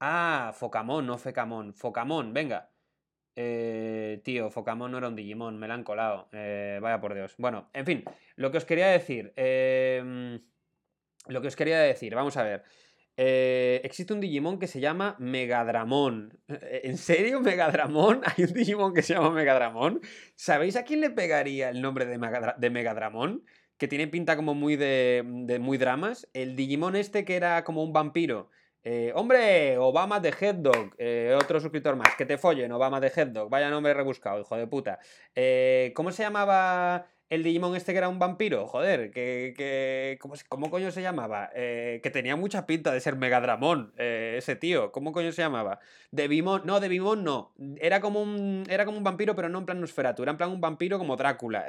Ah, 0.00 0.52
Focamón, 0.54 1.06
no 1.06 1.16
Fecamón. 1.18 1.74
Focamón, 1.74 2.34
venga. 2.34 2.70
Eh, 3.38 4.20
tío, 4.24 4.50
Focamon 4.50 4.90
no 4.90 4.98
era 4.98 5.08
un 5.08 5.16
Digimon, 5.16 5.58
me 5.58 5.68
la 5.68 5.74
han 5.74 5.84
colado. 5.84 6.28
Eh, 6.32 6.78
vaya 6.82 7.00
por 7.00 7.14
Dios. 7.14 7.34
Bueno, 7.38 7.70
en 7.74 7.86
fin, 7.86 8.04
lo 8.36 8.50
que 8.50 8.58
os 8.58 8.64
quería 8.64 8.88
decir. 8.88 9.32
Lo 11.28 11.40
que 11.40 11.48
os 11.48 11.56
quería 11.56 11.80
decir, 11.80 12.14
vamos 12.14 12.36
a 12.36 12.42
ver. 12.42 12.64
Eh, 13.16 13.80
existe 13.84 14.12
un 14.12 14.20
Digimon 14.20 14.58
que 14.58 14.66
se 14.66 14.80
llama 14.80 15.16
Megadramón. 15.18 16.38
¿En 16.48 16.98
serio, 16.98 17.40
Megadramón? 17.40 18.22
¿Hay 18.24 18.44
un 18.44 18.52
Digimon 18.52 18.94
que 18.94 19.02
se 19.02 19.14
llama 19.14 19.30
Megadramón? 19.30 20.00
¿Sabéis 20.34 20.76
a 20.76 20.84
quién 20.84 21.00
le 21.00 21.10
pegaría 21.10 21.70
el 21.70 21.80
nombre 21.80 22.06
de, 22.06 22.18
de 22.58 22.70
Megadramón? 22.70 23.44
Que 23.78 23.88
tiene 23.88 24.06
pinta 24.08 24.36
como 24.36 24.54
muy 24.54 24.76
de, 24.76 25.22
muy 25.60 25.78
dramas. 25.78 26.28
El 26.32 26.56
Digimon 26.56 26.96
este 26.96 27.24
que 27.24 27.36
era 27.36 27.64
como 27.64 27.82
un 27.82 27.92
vampiro 27.92 28.50
eh, 28.88 29.10
hombre, 29.16 29.76
Obama 29.78 30.20
de 30.20 30.30
Headdog, 30.30 30.94
eh, 30.96 31.36
otro 31.36 31.58
suscriptor 31.58 31.96
más, 31.96 32.14
que 32.16 32.24
te 32.24 32.38
follen, 32.38 32.70
Obama 32.70 33.00
de 33.00 33.10
Headdog, 33.10 33.50
vaya 33.50 33.68
nombre 33.68 33.92
rebuscado, 33.92 34.38
hijo 34.40 34.56
de 34.56 34.68
puta. 34.68 35.00
Eh, 35.34 35.92
¿Cómo 35.96 36.12
se 36.12 36.22
llamaba 36.22 37.08
el 37.28 37.42
Digimon 37.42 37.74
este 37.76 37.92
que 37.92 37.98
era 37.98 38.08
un 38.08 38.18
vampiro? 38.18 38.66
Joder, 38.66 39.10
que, 39.10 40.18
¿cómo, 40.48 40.70
coño 40.70 40.90
se 40.90 41.02
llamaba? 41.02 41.50
que 41.54 42.10
tenía 42.12 42.36
mucha 42.36 42.66
pinta 42.66 42.92
de 42.92 43.00
ser 43.00 43.16
Megadramón, 43.16 43.92
ese 43.96 44.56
tío, 44.56 44.92
¿cómo 44.92 45.12
coño 45.12 45.32
se 45.32 45.42
llamaba? 45.42 45.80
Devimon, 46.10 46.62
no, 46.64 46.80
Devimon 46.80 47.24
no, 47.24 47.52
era 47.80 48.00
como, 48.00 48.22
un, 48.22 48.64
era 48.68 48.84
como 48.84 48.98
un 48.98 49.04
vampiro, 49.04 49.34
pero 49.34 49.48
no 49.48 49.58
en 49.58 49.66
plan 49.66 49.80
Nosferatu, 49.80 50.22
era 50.22 50.32
en 50.32 50.38
plan 50.38 50.50
un 50.50 50.60
vampiro 50.60 50.98
como 50.98 51.16
Drácula, 51.16 51.66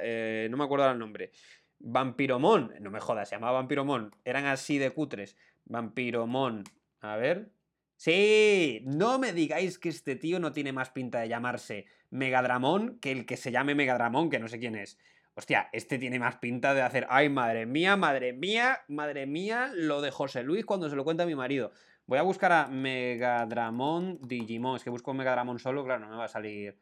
no 0.50 0.58
me 0.58 0.63
acuerdo 0.63 0.91
el 0.91 1.00
nombre. 1.00 1.32
Vampiromon, 1.80 2.74
no 2.80 2.89
me 2.89 3.00
jodas, 3.00 3.30
se 3.30 3.36
llamaba 3.36 3.60
Vampiromon, 3.60 4.15
eran 4.26 4.46
así 4.46 4.78
de 4.78 4.91
cutres. 4.91 5.36
Vampiromon, 5.65 6.63
a 7.02 7.17
ver. 7.17 7.52
Sí, 7.98 8.82
no 8.86 9.20
me 9.20 9.34
digáis 9.34 9.80
que 9.80 9.89
este 9.89 10.15
tío 10.15 10.39
no 10.39 10.52
tiene 10.52 10.72
más 10.72 10.91
pinta 10.91 11.20
de 11.20 11.30
llamarse 11.30 11.86
Megadramón 12.10 13.00
que 13.00 13.12
el 13.12 13.26
que 13.26 13.38
se 13.38 13.52
llame 13.52 13.76
Megadramón, 13.76 14.30
que 14.30 14.39
no 14.39 14.48
sé 14.48 14.60
quién 14.60 14.76
es. 14.76 14.98
Hostia, 15.38 15.69
este 15.71 16.00
tiene 16.00 16.17
más 16.17 16.38
pinta 16.38 16.73
de 16.73 16.82
hacer, 16.82 17.06
ay, 17.12 17.30
madre 17.30 17.67
mía, 17.67 17.95
madre 17.95 18.34
mía, 18.34 18.80
madre 18.88 19.28
mía, 19.28 19.69
lo 19.76 20.02
de 20.02 20.10
José 20.10 20.41
Luis 20.41 20.65
cuando 20.65 20.89
se 20.89 20.95
lo 20.95 21.04
cuenta 21.04 21.23
a 21.23 21.26
mi 21.28 21.36
marido. 21.36 21.71
Voy 22.08 22.17
a 22.17 22.23
buscar 22.23 22.52
a 22.52 22.67
Megadramón 22.67 24.17
Digimon. 24.23 24.78
Es 24.78 24.84
que 24.84 24.89
busco 24.89 25.13
Megadramón 25.13 25.60
solo, 25.60 25.86
claro, 25.86 26.00
no 26.00 26.10
me 26.10 26.15
va 26.15 26.26
a 26.26 26.28
salir. 26.28 26.80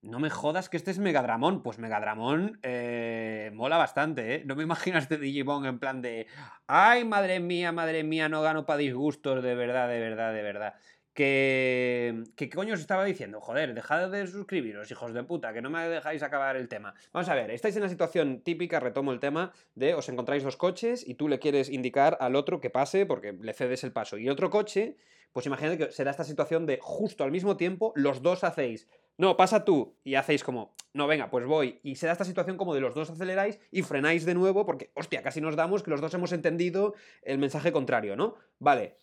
No 0.00 0.20
me 0.20 0.30
jodas 0.30 0.70
que 0.70 0.78
este 0.78 0.90
es 0.90 0.98
Megadramón. 0.98 1.62
Pues 1.62 1.78
Megadramón 1.78 2.58
eh, 2.62 3.50
mola 3.52 3.76
bastante, 3.76 4.36
¿eh? 4.36 4.42
No 4.46 4.56
me 4.56 4.62
imagino 4.62 4.96
a 4.96 5.00
este 5.00 5.18
Digimon 5.18 5.66
en 5.66 5.78
plan 5.78 6.00
de. 6.00 6.28
¡Ay, 6.66 7.04
madre 7.04 7.40
mía, 7.40 7.72
madre 7.72 8.04
mía! 8.04 8.30
No 8.30 8.40
gano 8.40 8.64
para 8.64 8.78
disgustos, 8.78 9.42
de 9.42 9.54
verdad, 9.54 9.86
de 9.90 10.00
verdad, 10.00 10.32
de 10.32 10.42
verdad. 10.42 10.74
Que. 11.16 12.22
¿Qué 12.36 12.48
coño 12.48 12.74
os 12.74 12.80
estaba 12.80 13.04
diciendo? 13.04 13.40
Joder, 13.40 13.74
dejad 13.74 14.08
de 14.10 14.24
suscribiros, 14.28 14.88
hijos 14.92 15.12
de 15.12 15.24
puta, 15.24 15.52
que 15.52 15.62
no 15.62 15.70
me 15.70 15.88
dejáis 15.88 16.22
acabar 16.22 16.54
el 16.54 16.68
tema. 16.68 16.94
Vamos 17.12 17.28
a 17.28 17.34
ver, 17.34 17.50
estáis 17.50 17.74
en 17.74 17.82
la 17.82 17.88
situación 17.88 18.42
típica, 18.42 18.78
retomo 18.78 19.12
el 19.12 19.18
tema, 19.18 19.52
de 19.74 19.94
os 19.94 20.08
encontráis 20.08 20.44
dos 20.44 20.56
coches 20.56 21.02
y 21.08 21.14
tú 21.14 21.26
le 21.26 21.40
quieres 21.40 21.68
indicar 21.68 22.16
al 22.20 22.36
otro 22.36 22.60
que 22.60 22.70
pase 22.70 23.06
porque 23.06 23.32
le 23.32 23.52
cedes 23.52 23.82
el 23.82 23.90
paso. 23.90 24.18
Y 24.18 24.28
otro 24.28 24.50
coche, 24.50 24.96
pues 25.32 25.46
imagínate 25.46 25.78
que 25.78 25.90
será 25.90 26.12
esta 26.12 26.22
situación 26.22 26.66
de 26.66 26.78
justo 26.80 27.24
al 27.24 27.32
mismo 27.32 27.56
tiempo 27.56 27.92
los 27.96 28.22
dos 28.22 28.44
hacéis 28.44 28.86
no, 29.18 29.36
pasa 29.36 29.64
tú 29.64 29.96
y 30.04 30.14
hacéis 30.14 30.44
como, 30.44 30.74
no, 30.92 31.06
venga, 31.06 31.30
pues 31.30 31.46
voy. 31.46 31.80
Y 31.82 31.96
se 31.96 32.06
da 32.06 32.12
esta 32.12 32.24
situación 32.24 32.58
como 32.58 32.74
de 32.74 32.80
los 32.80 32.94
dos 32.94 33.08
aceleráis 33.08 33.58
y 33.70 33.82
frenáis 33.82 34.26
de 34.26 34.34
nuevo 34.34 34.66
porque, 34.66 34.90
hostia, 34.94 35.22
casi 35.22 35.40
nos 35.40 35.56
damos 35.56 35.82
que 35.82 35.90
los 35.90 36.02
dos 36.02 36.12
hemos 36.14 36.32
entendido 36.32 36.94
el 37.22 37.38
mensaje 37.38 37.72
contrario, 37.72 38.16
¿no? 38.16 38.34
Vale. 38.58 38.96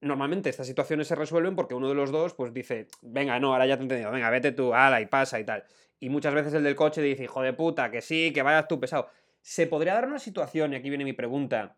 Normalmente 0.00 0.48
estas 0.48 0.66
situaciones 0.66 1.08
se 1.08 1.16
resuelven 1.16 1.56
porque 1.56 1.74
uno 1.74 1.88
de 1.88 1.94
los 1.94 2.12
dos 2.12 2.34
pues 2.34 2.52
dice, 2.54 2.86
venga, 3.02 3.38
no, 3.40 3.52
ahora 3.52 3.66
ya 3.66 3.76
te 3.76 3.80
he 3.80 3.84
entendido, 3.84 4.12
venga, 4.12 4.30
vete 4.30 4.52
tú, 4.52 4.72
ala, 4.72 5.00
y 5.00 5.06
pasa 5.06 5.40
y 5.40 5.44
tal. 5.44 5.64
Y 5.98 6.08
muchas 6.08 6.34
veces 6.34 6.54
el 6.54 6.62
del 6.62 6.76
coche 6.76 7.02
dice, 7.02 7.24
hijo 7.24 7.42
de 7.42 7.52
puta, 7.52 7.90
que 7.90 8.00
sí, 8.00 8.32
que 8.32 8.42
vayas 8.42 8.68
tú 8.68 8.78
pesado. 8.78 9.08
¿Se 9.40 9.66
podría 9.66 9.94
dar 9.94 10.06
una 10.06 10.20
situación, 10.20 10.72
y 10.72 10.76
aquí 10.76 10.88
viene 10.88 11.04
mi 11.04 11.14
pregunta, 11.14 11.76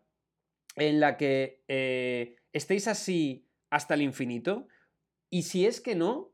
en 0.75 0.99
la 0.99 1.17
que 1.17 1.63
eh, 1.67 2.35
estéis 2.53 2.87
así 2.87 3.47
hasta 3.71 3.95
el 3.95 4.03
infinito? 4.03 4.67
Y 5.31 5.43
si 5.43 5.65
es 5.65 5.81
que 5.81 5.95
no, 5.95 6.31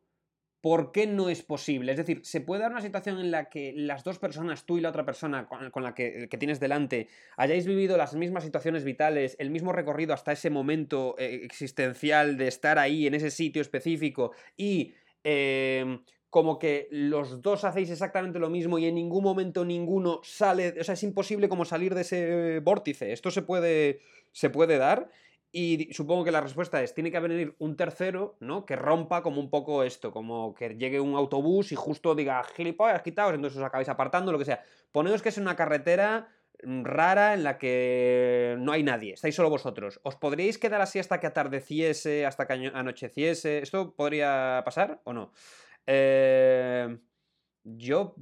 ¿por 0.67 0.91
qué 0.91 1.07
no 1.07 1.29
es 1.29 1.43
posible? 1.43 1.93
Es 1.93 1.97
decir, 1.97 2.19
¿se 2.25 2.41
puede 2.41 2.63
dar 2.63 2.71
una 2.71 2.81
situación 2.81 3.21
en 3.21 3.31
la 3.31 3.47
que 3.47 3.71
las 3.73 4.03
dos 4.03 4.19
personas, 4.19 4.65
tú 4.65 4.77
y 4.77 4.81
la 4.81 4.89
otra 4.89 5.05
persona 5.05 5.47
con, 5.47 5.81
la 5.81 5.95
que, 5.95 6.27
tienes 6.37 6.59
delante, 6.59 7.07
hayáis 7.37 7.65
vivido 7.65 7.95
las 7.95 8.15
mismas 8.15 8.43
situaciones 8.43 8.83
vitales, 8.83 9.37
el 9.39 9.49
mismo 9.49 9.71
recorrido 9.71 10.13
hasta 10.13 10.33
ese 10.33 10.49
momento 10.49 11.15
eh, 11.19 11.39
existencial 11.45 12.35
de 12.35 12.49
estar 12.49 12.79
ahí 12.79 13.07
en 13.07 13.13
ese 13.13 13.31
sitio 13.31 13.61
específico 13.61 14.33
y... 14.57 14.93
Em, 15.23 16.01
como 16.29 16.59
que 16.59 16.89
los 16.91 17.41
dos 17.41 17.63
hacéis 17.63 17.89
exactamente 17.89 18.37
lo 18.37 18.49
mismo 18.49 18.77
y 18.77 18.85
en 18.85 18.95
ningún 18.95 19.23
momento 19.23 19.63
ninguno 19.63 20.19
sale, 20.23 20.75
o 20.77 20.83
sea, 20.83 20.93
es 20.93 21.03
imposible 21.03 21.47
como 21.47 21.63
salir 21.63 21.95
de 21.95 22.01
ese 22.01 22.59
vórtice. 22.59 23.13
Esto 23.13 23.31
se 23.31 23.41
puede, 23.41 24.01
se 24.33 24.49
puede 24.49 24.77
dar 24.77 25.09
y 25.59 25.91
supongo 25.91 26.23
que 26.23 26.31
la 26.31 26.39
respuesta 26.39 26.83
es, 26.83 26.93
tiene 26.93 27.09
que 27.09 27.19
venir 27.19 27.55
un 27.57 27.75
tercero, 27.75 28.37
¿no? 28.41 28.63
Que 28.63 28.75
rompa 28.75 29.23
como 29.23 29.41
un 29.41 29.49
poco 29.49 29.81
esto, 29.83 30.11
como 30.11 30.53
que 30.53 30.69
llegue 30.75 30.99
un 30.99 31.15
autobús 31.15 31.71
y 31.71 31.75
justo 31.75 32.13
diga, 32.13 32.43
gilipollas, 32.43 33.01
quitaos, 33.01 33.33
entonces 33.33 33.57
os 33.57 33.65
acabáis 33.65 33.89
apartando, 33.89 34.31
lo 34.31 34.37
que 34.37 34.45
sea. 34.45 34.61
Poneos 34.91 35.23
que 35.23 35.29
es 35.29 35.37
una 35.39 35.55
carretera 35.55 36.27
rara 36.59 37.33
en 37.33 37.43
la 37.43 37.57
que 37.57 38.55
no 38.59 38.71
hay 38.71 38.83
nadie, 38.83 39.13
estáis 39.13 39.33
solo 39.33 39.49
vosotros. 39.49 39.99
¿Os 40.03 40.15
podríais 40.15 40.59
quedar 40.59 40.79
así 40.79 40.99
hasta 40.99 41.19
que 41.19 41.25
atardeciese, 41.25 42.27
hasta 42.27 42.45
que 42.45 42.53
anocheciese? 42.53 43.57
¿Esto 43.57 43.95
podría 43.95 44.61
pasar 44.63 45.01
o 45.05 45.13
no? 45.13 45.31
Eh, 45.87 46.99
yo 47.75 48.15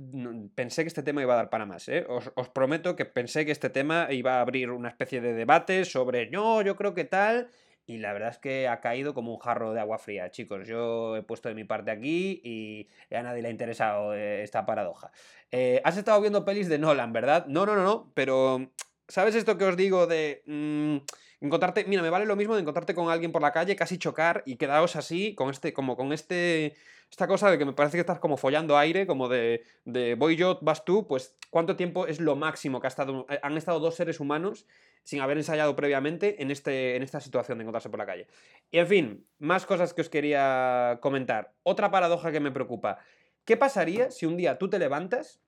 pensé 0.55 0.83
que 0.83 0.87
este 0.87 1.03
tema 1.03 1.21
iba 1.21 1.33
a 1.33 1.37
dar 1.37 1.49
para 1.49 1.65
más, 1.65 1.87
¿eh? 1.87 2.05
os, 2.09 2.31
os, 2.35 2.49
prometo 2.49 2.95
que 2.95 3.05
pensé 3.05 3.45
que 3.45 3.51
este 3.51 3.69
tema 3.69 4.07
iba 4.11 4.37
a 4.37 4.41
abrir 4.41 4.71
una 4.71 4.89
especie 4.89 5.21
de 5.21 5.33
debate 5.33 5.85
sobre, 5.85 6.29
no, 6.31 6.63
yo 6.63 6.75
creo 6.75 6.95
que 6.95 7.05
tal, 7.05 7.49
y 7.87 7.97
la 7.99 8.13
verdad 8.13 8.29
es 8.29 8.39
que 8.39 8.67
ha 8.67 8.81
caído 8.81 9.13
como 9.13 9.31
un 9.31 9.39
jarro 9.39 9.73
de 9.73 9.79
agua 9.79 9.99
fría, 9.99 10.31
chicos. 10.31 10.67
Yo 10.67 11.15
he 11.15 11.21
puesto 11.21 11.49
de 11.49 11.55
mi 11.55 11.65
parte 11.65 11.91
aquí 11.91 12.41
y 12.43 12.87
a 13.13 13.21
nadie 13.21 13.43
le 13.43 13.49
ha 13.49 13.51
interesado 13.51 14.15
eh, 14.15 14.41
esta 14.41 14.65
paradoja. 14.65 15.11
Eh, 15.51 15.81
has 15.83 15.95
estado 15.95 16.19
viendo 16.19 16.45
pelis 16.45 16.67
de 16.67 16.79
Nolan, 16.79 17.13
¿verdad? 17.13 17.45
No, 17.45 17.65
no, 17.65 17.75
no, 17.75 17.83
no, 17.83 18.11
pero 18.15 18.71
¿sabes 19.07 19.35
esto 19.35 19.57
que 19.57 19.65
os 19.65 19.77
digo 19.77 20.07
de... 20.07 20.43
Mm, 20.45 20.97
encontrarte, 21.41 21.85
mira, 21.85 22.01
me 22.01 22.09
vale 22.09 22.25
lo 22.25 22.35
mismo 22.35 22.55
de 22.55 22.61
encontrarte 22.61 22.95
con 22.95 23.09
alguien 23.09 23.31
por 23.31 23.41
la 23.41 23.51
calle, 23.51 23.75
casi 23.75 23.97
chocar 23.97 24.43
y 24.45 24.55
quedaros 24.55 24.95
así, 24.95 25.35
con 25.35 25.49
este, 25.49 25.73
como 25.73 25.95
con 25.95 26.11
este, 26.13 26.75
esta 27.09 27.27
cosa 27.27 27.51
de 27.51 27.57
que 27.57 27.65
me 27.65 27.73
parece 27.73 27.97
que 27.97 28.01
estás 28.01 28.19
como 28.19 28.37
follando 28.37 28.77
aire, 28.77 29.05
como 29.05 29.29
de, 29.29 29.63
de 29.85 30.15
voy 30.15 30.35
yo, 30.35 30.59
vas 30.61 30.85
tú, 30.85 31.07
pues 31.07 31.37
¿cuánto 31.49 31.75
tiempo 31.75 32.07
es 32.07 32.19
lo 32.19 32.35
máximo 32.35 32.79
que 32.79 32.87
eh, 32.87 33.39
han 33.41 33.57
estado 33.57 33.79
dos 33.79 33.95
seres 33.95 34.19
humanos 34.19 34.65
sin 35.03 35.21
haber 35.21 35.37
ensayado 35.37 35.75
previamente 35.75 36.41
en, 36.41 36.51
este, 36.51 36.95
en 36.95 37.03
esta 37.03 37.19
situación 37.19 37.57
de 37.57 37.63
encontrarse 37.63 37.89
por 37.89 37.99
la 37.99 38.07
calle. 38.07 38.27
Y 38.71 38.79
en 38.79 38.87
fin, 38.87 39.27
más 39.37 39.65
cosas 39.65 39.93
que 39.93 40.01
os 40.01 40.09
quería 40.09 40.97
comentar. 40.99 41.53
Otra 41.61 41.91
paradoja 41.91 42.31
que 42.31 42.39
me 42.39 42.51
preocupa. 42.51 42.97
¿Qué 43.45 43.55
pasaría 43.55 44.09
si 44.09 44.25
un 44.25 44.35
día 44.35 44.57
tú 44.57 44.67
te 44.67 44.79
levantas, 44.79 45.41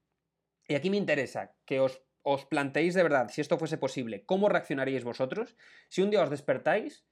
y 0.67 0.75
aquí 0.75 0.91
me 0.91 0.97
interesa 0.97 1.55
que 1.65 1.79
os, 1.79 2.03
os 2.29 2.43
planteéis 2.43 2.93
de 2.93 3.03
verdad, 3.03 3.29
si 3.29 3.39
esto 3.39 3.57
fuese 3.57 3.77
posible, 3.77 4.25
cómo 4.25 4.49
reaccionaríais 4.49 5.05
vosotros, 5.05 5.55
si 5.87 6.01
un 6.01 6.09
día 6.09 6.21
os 6.21 6.29
despertáis 6.29 7.05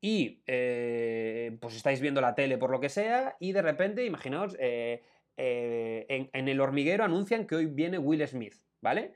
y 0.00 0.42
eh, 0.48 1.56
pues 1.60 1.76
estáis 1.76 2.00
viendo 2.00 2.20
la 2.20 2.34
tele 2.34 2.58
por 2.58 2.70
lo 2.70 2.80
que 2.80 2.88
sea 2.88 3.36
y 3.38 3.52
de 3.52 3.62
repente, 3.62 4.04
imaginaos, 4.04 4.56
eh, 4.58 5.04
eh, 5.36 6.06
en, 6.08 6.30
en 6.32 6.48
el 6.48 6.60
hormiguero 6.60 7.04
anuncian 7.04 7.46
que 7.46 7.54
hoy 7.54 7.66
viene 7.66 7.98
Will 7.98 8.26
Smith, 8.26 8.56
¿vale? 8.80 9.14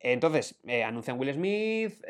Entonces, 0.00 0.58
eh, 0.66 0.82
anuncian 0.82 1.18
Will 1.18 1.34
Smith, 1.34 2.02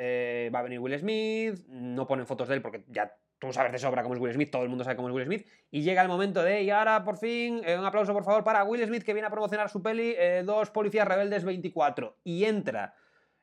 va 0.54 0.60
a 0.60 0.62
venir 0.62 0.78
Will 0.78 0.96
Smith, 0.96 1.66
no 1.66 2.06
ponen 2.06 2.26
fotos 2.26 2.46
de 2.46 2.54
él 2.54 2.62
porque 2.62 2.84
ya 2.86 3.16
tú 3.38 3.52
sabes 3.52 3.72
de 3.72 3.78
sobra 3.78 4.02
cómo 4.02 4.14
es 4.14 4.20
Will 4.20 4.32
Smith, 4.32 4.50
todo 4.50 4.62
el 4.62 4.68
mundo 4.68 4.84
sabe 4.84 4.96
cómo 4.96 5.08
es 5.08 5.14
Will 5.14 5.26
Smith, 5.26 5.46
y 5.70 5.82
llega 5.82 6.02
el 6.02 6.08
momento 6.08 6.42
de, 6.42 6.62
y 6.62 6.70
ahora 6.70 7.04
por 7.04 7.18
fin, 7.18 7.60
eh, 7.64 7.78
un 7.78 7.84
aplauso 7.84 8.12
por 8.12 8.24
favor 8.24 8.44
para 8.44 8.64
Will 8.64 8.84
Smith 8.86 9.02
que 9.02 9.12
viene 9.12 9.26
a 9.26 9.30
promocionar 9.30 9.68
su 9.68 9.82
peli, 9.82 10.14
Dos 10.44 10.70
Policías 10.70 11.06
Rebeldes 11.06 11.44
24, 11.44 12.18
y 12.24 12.44
entra 12.44 12.94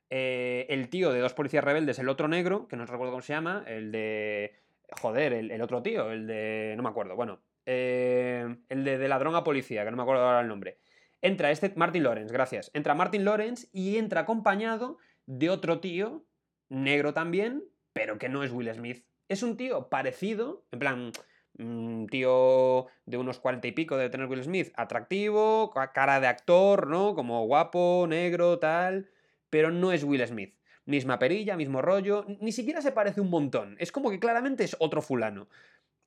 el 0.10 0.90
tío 0.90 1.12
de 1.12 1.20
Dos 1.20 1.34
Policías 1.34 1.64
Rebeldes, 1.64 1.98
el 1.98 2.08
otro 2.08 2.28
negro, 2.28 2.68
que 2.68 2.76
no 2.76 2.86
recuerdo 2.86 3.12
cómo 3.12 3.24
se 3.24 3.34
llama, 3.34 3.64
el 3.68 3.92
de... 3.92 4.60
Joder, 5.02 5.34
el, 5.34 5.62
otro 5.62 5.82
tío, 5.82 6.12
el 6.12 6.28
de... 6.28 6.76
no 6.78 6.84
me 6.84 6.90
acuerdo, 6.90 7.16
bueno, 7.16 7.42
el 7.66 8.60
de, 8.70 8.98
de 9.00 9.08
ladrón 9.08 9.36
a 9.36 9.44
policía, 9.44 9.84
que 9.84 9.90
no 9.90 9.98
me 9.98 10.04
acuerdo 10.04 10.24
ahora 10.24 10.42
el 10.42 10.48
nombre. 10.48 10.78
Entra 11.24 11.52
este 11.52 11.72
Martin 11.78 12.04
Lawrence, 12.04 12.34
gracias. 12.34 12.70
Entra 12.74 12.96
Martin 12.96 13.24
Lawrence 13.24 13.70
y 13.72 13.96
entra 13.96 14.22
acompañado 14.22 14.98
de 15.26 15.50
otro 15.50 15.80
tío, 15.80 16.26
negro 16.68 17.14
también, 17.14 17.64
pero 17.94 18.18
que 18.18 18.28
no 18.28 18.44
es 18.44 18.52
Will 18.52 18.70
Smith. 18.74 19.06
Es 19.28 19.44
un 19.44 19.58
tío 19.58 19.90
parecido, 19.90 20.66
en 20.72 20.80
plan, 20.80 21.12
un 21.58 22.08
tío 22.10 22.88
de 23.06 23.18
unos 23.18 23.40
cuarenta 23.40 23.68
y 23.68 23.72
pico 23.72 23.98
de 23.98 24.10
tener 24.10 24.28
Will 24.28 24.44
Smith, 24.44 24.72
atractivo, 24.76 25.72
cara 25.94 26.20
de 26.20 26.28
actor, 26.28 26.88
¿no? 26.88 27.16
Como 27.16 27.46
guapo, 27.46 28.06
negro, 28.08 28.60
tal, 28.60 29.10
pero 29.50 29.72
no 29.72 29.92
es 29.92 30.04
Will 30.04 30.26
Smith. 30.26 30.56
Misma 30.86 31.18
perilla, 31.18 31.56
mismo 31.56 31.82
rollo, 31.82 32.26
ni 32.42 32.52
siquiera 32.52 32.82
se 32.82 32.92
parece 32.92 33.22
un 33.22 33.30
montón. 33.30 33.76
Es 33.80 33.92
como 33.92 34.10
que 34.10 34.20
claramente 34.20 34.64
es 34.64 34.76
otro 34.80 35.02
fulano. 35.02 35.48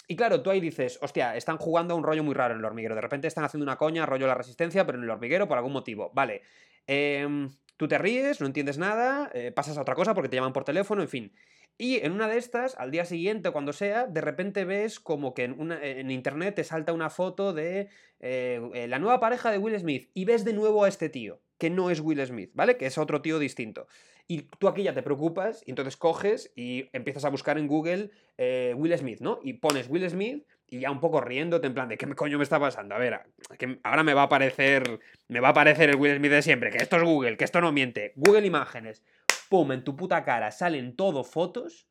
Y 0.09 0.15
claro, 0.15 0.43
tú 0.43 0.51
ahí 0.51 0.61
dices, 0.61 0.99
hostia, 1.03 1.35
están 1.37 1.57
jugando 1.57 1.95
a 1.95 1.97
un 1.97 2.05
rollo 2.05 2.23
muy 2.23 2.35
raro 2.35 2.55
en 2.55 2.61
el 2.61 2.65
hormiguero. 2.65 2.95
De 2.95 3.01
repente 3.01 3.27
están 3.27 3.45
haciendo 3.45 3.65
una 3.65 3.77
coña, 3.77 4.07
rollo 4.07 4.27
la 4.27 4.35
resistencia, 4.35 4.85
pero 4.87 4.99
en 4.99 5.05
el 5.05 5.11
hormiguero 5.11 5.49
por 5.49 5.57
algún 5.57 5.73
motivo. 5.73 6.11
Vale. 6.15 6.43
Em, 6.87 7.51
tú 7.77 7.89
te 7.89 7.99
ríes, 7.99 8.41
no 8.41 8.47
entiendes 8.47 8.79
nada, 8.79 9.31
eh, 9.35 9.51
pasas 9.51 9.79
a 9.79 9.83
otra 9.83 9.95
cosa 9.95 10.15
porque 10.15 10.29
te 10.29 10.37
llaman 10.37 10.53
por 10.53 10.65
teléfono, 10.65 11.03
en 11.03 11.09
fin. 11.09 11.33
Y 11.79 11.97
en 12.05 12.13
una 12.13 12.27
de 12.27 12.39
estas, 12.39 12.75
al 12.77 12.91
día 12.91 13.05
siguiente 13.05 13.49
o 13.49 13.53
cuando 13.53 13.73
sea, 13.73 14.07
de 14.07 14.21
repente 14.23 14.65
ves 14.65 14.99
como 14.99 15.35
que 15.35 15.45
en, 15.45 15.73
en 15.73 16.11
internet 16.11 16.55
te 16.55 16.65
salta 16.65 16.93
una 16.93 17.11
foto 17.11 17.53
de 17.53 17.89
eh, 18.21 18.61
eh, 18.73 18.89
la 18.89 18.99
nueva 18.99 19.21
pareja 19.21 19.51
de 19.51 19.59
Will 19.59 19.79
Smith 19.79 20.11
y 20.15 20.25
ves 20.25 20.45
de 20.45 20.55
nuevo 20.55 20.85
a 20.85 20.89
este 20.89 21.09
tío, 21.09 21.41
que 21.59 21.69
no 21.69 21.91
es 21.91 22.01
Will 22.01 22.25
Smith, 22.25 22.51
¿vale? 22.55 22.77
Que 22.77 22.87
es 22.87 22.97
otro 22.97 23.21
tío 23.21 23.39
distinto. 23.39 23.87
Y 24.29 24.43
tú 24.59 24.69
aquí 24.69 24.83
ya 24.83 24.95
te 24.95 25.03
preocupas 25.03 25.63
y 25.67 25.71
entonces 25.71 25.97
coges 25.97 26.51
y 26.57 26.89
empiezas 26.93 27.25
a 27.25 27.29
buscar 27.29 27.59
en 27.59 27.69
Google 27.69 28.11
eh, 28.39 28.75
Will 28.77 28.97
Smith, 28.97 29.21
¿no? 29.21 29.39
Y 29.43 29.55
pones 29.55 29.89
Will 29.89 30.09
Smith 30.09 30.45
y 30.69 30.81
ya 30.81 30.91
un 30.91 30.99
poco 30.99 31.21
riéndote 31.21 31.67
en 31.67 31.75
plan 31.75 31.89
de 31.89 31.97
qué 31.97 32.09
coño 32.15 32.39
me 32.39 32.45
está 32.45 32.59
pasando. 32.59 32.95
A 32.95 32.99
ver, 32.99 33.21
que 33.59 33.79
ahora 33.85 34.03
me 34.03 34.15
va 34.15 34.23
a 34.23 34.25
aparecer 34.25 34.99
me 35.29 35.41
va 35.41 35.49
a 35.49 35.51
aparecer 35.53 35.91
el 35.91 35.97
Will 35.97 36.17
Smith 36.17 36.31
de 36.31 36.43
siempre, 36.43 36.71
que 36.71 36.79
esto 36.79 36.97
es 36.97 37.03
Google, 37.03 37.37
que 37.37 37.45
esto 37.45 37.61
no 37.61 37.71
miente. 37.71 38.13
Google 38.17 38.47
Imágenes. 38.47 39.05
Pum, 39.49 39.73
en 39.73 39.85
tu 39.85 39.97
puta 39.97 40.25
cara 40.25 40.51
salen 40.51 40.97
todo 40.97 41.25
fotos 41.25 41.89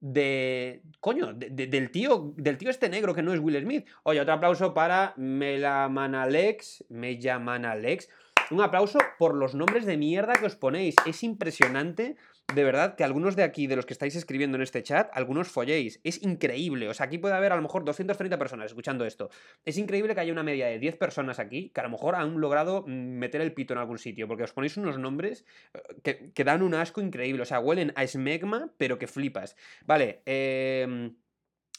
de. 0.00 0.82
Coño, 1.00 1.32
del 1.34 1.90
tío. 1.90 2.34
Del 2.36 2.58
tío 2.58 2.70
este 2.70 2.88
negro 2.88 3.14
que 3.14 3.22
no 3.22 3.32
es 3.32 3.40
Will 3.40 3.60
Smith. 3.60 3.86
Oye, 4.02 4.20
otro 4.20 4.34
aplauso 4.34 4.74
para 4.74 5.14
Melamanalex. 5.16 6.84
Mellamanalex. 6.88 8.08
Un 8.50 8.60
aplauso 8.60 8.98
por 9.18 9.34
los 9.34 9.54
nombres 9.54 9.86
de 9.86 9.96
mierda 9.96 10.34
que 10.34 10.46
os 10.46 10.56
ponéis. 10.56 10.94
Es 11.06 11.22
impresionante, 11.22 12.16
de 12.54 12.62
verdad, 12.62 12.94
que 12.94 13.02
algunos 13.02 13.34
de 13.34 13.42
aquí, 13.42 13.66
de 13.66 13.74
los 13.74 13.86
que 13.86 13.92
estáis 13.92 14.14
escribiendo 14.14 14.56
en 14.56 14.62
este 14.62 14.82
chat, 14.82 15.10
algunos 15.12 15.48
folléis. 15.48 16.00
Es 16.04 16.22
increíble. 16.22 16.88
O 16.88 16.94
sea, 16.94 17.06
aquí 17.06 17.18
puede 17.18 17.34
haber 17.34 17.52
a 17.52 17.56
lo 17.56 17.62
mejor 17.62 17.84
230 17.84 18.38
personas 18.38 18.66
escuchando 18.66 19.04
esto. 19.04 19.30
Es 19.64 19.78
increíble 19.78 20.14
que 20.14 20.20
haya 20.20 20.32
una 20.32 20.44
media 20.44 20.66
de 20.66 20.78
10 20.78 20.96
personas 20.96 21.40
aquí 21.40 21.70
que 21.74 21.80
a 21.80 21.84
lo 21.84 21.90
mejor 21.90 22.14
han 22.14 22.40
logrado 22.40 22.84
mm, 22.86 23.18
meter 23.18 23.40
el 23.40 23.52
pito 23.52 23.74
en 23.74 23.80
algún 23.80 23.98
sitio, 23.98 24.28
porque 24.28 24.44
os 24.44 24.52
ponéis 24.52 24.76
unos 24.76 24.98
nombres 24.98 25.44
eh, 25.74 25.80
que, 26.04 26.30
que 26.32 26.44
dan 26.44 26.62
un 26.62 26.74
asco 26.74 27.00
increíble. 27.00 27.42
O 27.42 27.46
sea, 27.46 27.58
huelen 27.58 27.92
a 27.96 28.06
smegma, 28.06 28.72
pero 28.78 28.98
que 28.98 29.08
flipas. 29.08 29.56
Vale, 29.84 30.22
eh 30.26 31.10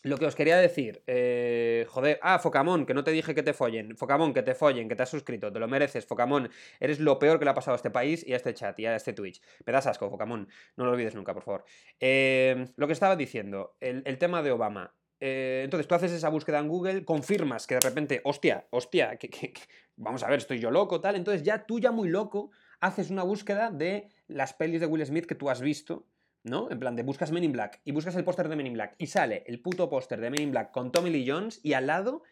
lo 0.03 0.17
que 0.17 0.25
os 0.25 0.36
quería 0.36 0.57
decir, 0.57 1.03
eh, 1.07 1.86
joder, 1.89 2.19
ah, 2.21 2.39
Focamón, 2.39 2.86
que 2.86 2.93
no 2.93 3.03
te 3.03 3.12
dije 3.12 3.33
que 3.33 3.43
te 3.43 3.53
follen, 3.53 3.97
Focamón, 3.97 4.33
que 4.33 4.43
te 4.43 4.53
follen, 4.53 4.88
que 4.88 4.95
te 4.95 5.03
has 5.03 5.10
suscrito, 5.10 5.51
te 5.51 5.60
lo 5.60 5.67
mereces, 5.67 6.05
Focamón, 6.05 6.49
eres 6.79 6.99
lo 6.99 7.19
peor 7.19 7.39
que 7.39 7.45
le 7.45 7.51
ha 7.51 7.53
pasado 7.53 7.73
a 7.73 7.77
este 7.77 7.89
país 7.89 8.25
y 8.25 8.33
a 8.33 8.36
este 8.36 8.53
chat 8.53 8.79
y 8.79 8.86
a 8.86 8.95
este 8.95 9.13
Twitch. 9.13 9.41
Me 9.65 9.73
das 9.73 9.88
asco, 9.88 10.10
Focamón, 10.10 10.47
no 10.75 10.86
lo 10.86 10.91
olvides 10.91 11.15
nunca, 11.15 11.33
por 11.33 11.43
favor. 11.43 11.65
Eh, 11.99 12.67
lo 12.75 12.88
que 12.88 12.93
estaba 12.93 13.15
diciendo, 13.15 13.75
el, 13.79 14.17
tema 14.17 14.41
de 14.41 14.51
Obama. 14.51 14.93
Eh, 15.19 15.62
entonces 15.63 15.88
tú 15.88 15.95
haces 15.95 16.12
esa 16.12 16.29
búsqueda 16.29 16.60
en 16.60 16.67
Google, 16.67 17.03
confirmas 17.03 17.65
que 17.65 17.75
de 17.75 17.81
repente, 17.81 18.21
hostia, 18.23 18.67
hostia, 18.69 19.17
que, 19.17 19.53
vamos 19.95 20.23
a 20.23 20.29
ver, 20.29 20.39
estoy 20.39 20.60
yo 20.60 20.69
loco, 20.69 21.01
tal, 21.01 21.15
entonces 21.15 21.43
ya 21.43 21.65
tú 21.65 21.79
ya 21.79 21.91
muy 21.91 22.10
loco 22.10 22.51
haces 22.79 23.10
una 23.10 23.23
búsqueda 23.23 23.71
de 23.71 24.10
las 24.27 24.53
pelis 24.53 24.79
de 24.79 24.86
Will 24.86 25.05
Smith 25.05 25.25
que 25.25 25.36
tú 25.36 25.49
has 25.49 25.62
visto 25.62 26.05
¿no? 26.43 26.71
En 26.71 26.80
plan 26.80 26.95
de 26.95 27.04
buscas 27.04 27.32
Men 27.32 27.43
in 27.43 27.52
Black 27.52 27.82
y 27.84 27.91
buscas 27.91 28.15
el 28.15 28.23
póster 28.23 28.50
de 28.50 28.56
Men 28.56 28.67
in 28.67 28.73
Black 28.73 28.95
y 28.97 29.08
sale 29.08 29.43
el 29.47 29.60
puto 29.60 29.89
póster 29.89 30.21
de 30.21 30.30
Men 30.30 30.41
in 30.41 30.52
Black 30.52 30.71
con 30.71 30.91
Tommy 30.91 31.10
Lee 31.10 31.28
Jones 31.28 31.60
y 31.63 31.73
al 31.73 31.88
lado 31.88 32.23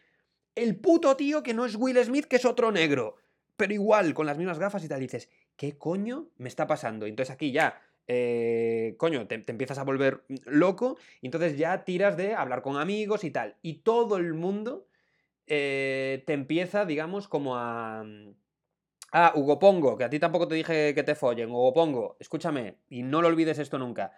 el 0.56 0.76
puto 0.76 1.16
tío 1.16 1.42
que 1.42 1.54
no 1.54 1.64
es 1.66 1.76
Will 1.76 2.02
Smith, 2.02 2.24
que 2.24 2.36
es 2.36 2.44
otro 2.44 2.72
negro. 2.72 3.16
Pero 3.56 3.72
igual, 3.72 4.14
con 4.14 4.26
las 4.26 4.38
mismas 4.38 4.58
gafas 4.58 4.84
y 4.84 4.88
tal, 4.88 5.00
dices, 5.00 5.30
¿qué 5.56 5.78
coño 5.78 6.28
me 6.38 6.48
está 6.48 6.66
pasando? 6.66 7.06
entonces 7.06 7.34
aquí 7.34 7.52
ya, 7.52 7.80
eh, 8.06 8.94
coño, 8.98 9.26
te, 9.26 9.34
empiezas 9.46 9.78
a 9.78 9.84
volver 9.84 10.24
loco 10.44 10.98
y 11.20 11.26
entonces 11.26 11.56
ya 11.56 11.84
tiras 11.84 12.16
de 12.16 12.34
hablar 12.34 12.62
con 12.62 12.76
amigos 12.76 13.24
y 13.24 13.30
tal. 13.30 13.56
Y 13.62 13.74
todo 13.80 14.16
el 14.16 14.34
mundo 14.34 14.86
eh, 15.46 16.22
te 16.26 16.32
empieza, 16.32 16.84
digamos, 16.84 17.28
como 17.28 17.56
a 17.56 18.04
Ah, 19.12 19.32
Hugo 19.34 19.58
Pongo, 19.58 19.96
que 19.96 20.04
a 20.04 20.10
ti 20.10 20.18
tampoco 20.18 20.48
te 20.48 20.54
dije 20.54 20.94
que 20.94 21.02
te 21.02 21.14
follen. 21.14 21.50
Hugo 21.50 21.72
Pongo, 21.72 22.16
escúchame, 22.20 22.78
y 22.88 23.02
no 23.02 23.22
lo 23.22 23.28
olvides 23.28 23.58
esto 23.58 23.78
nunca. 23.78 24.12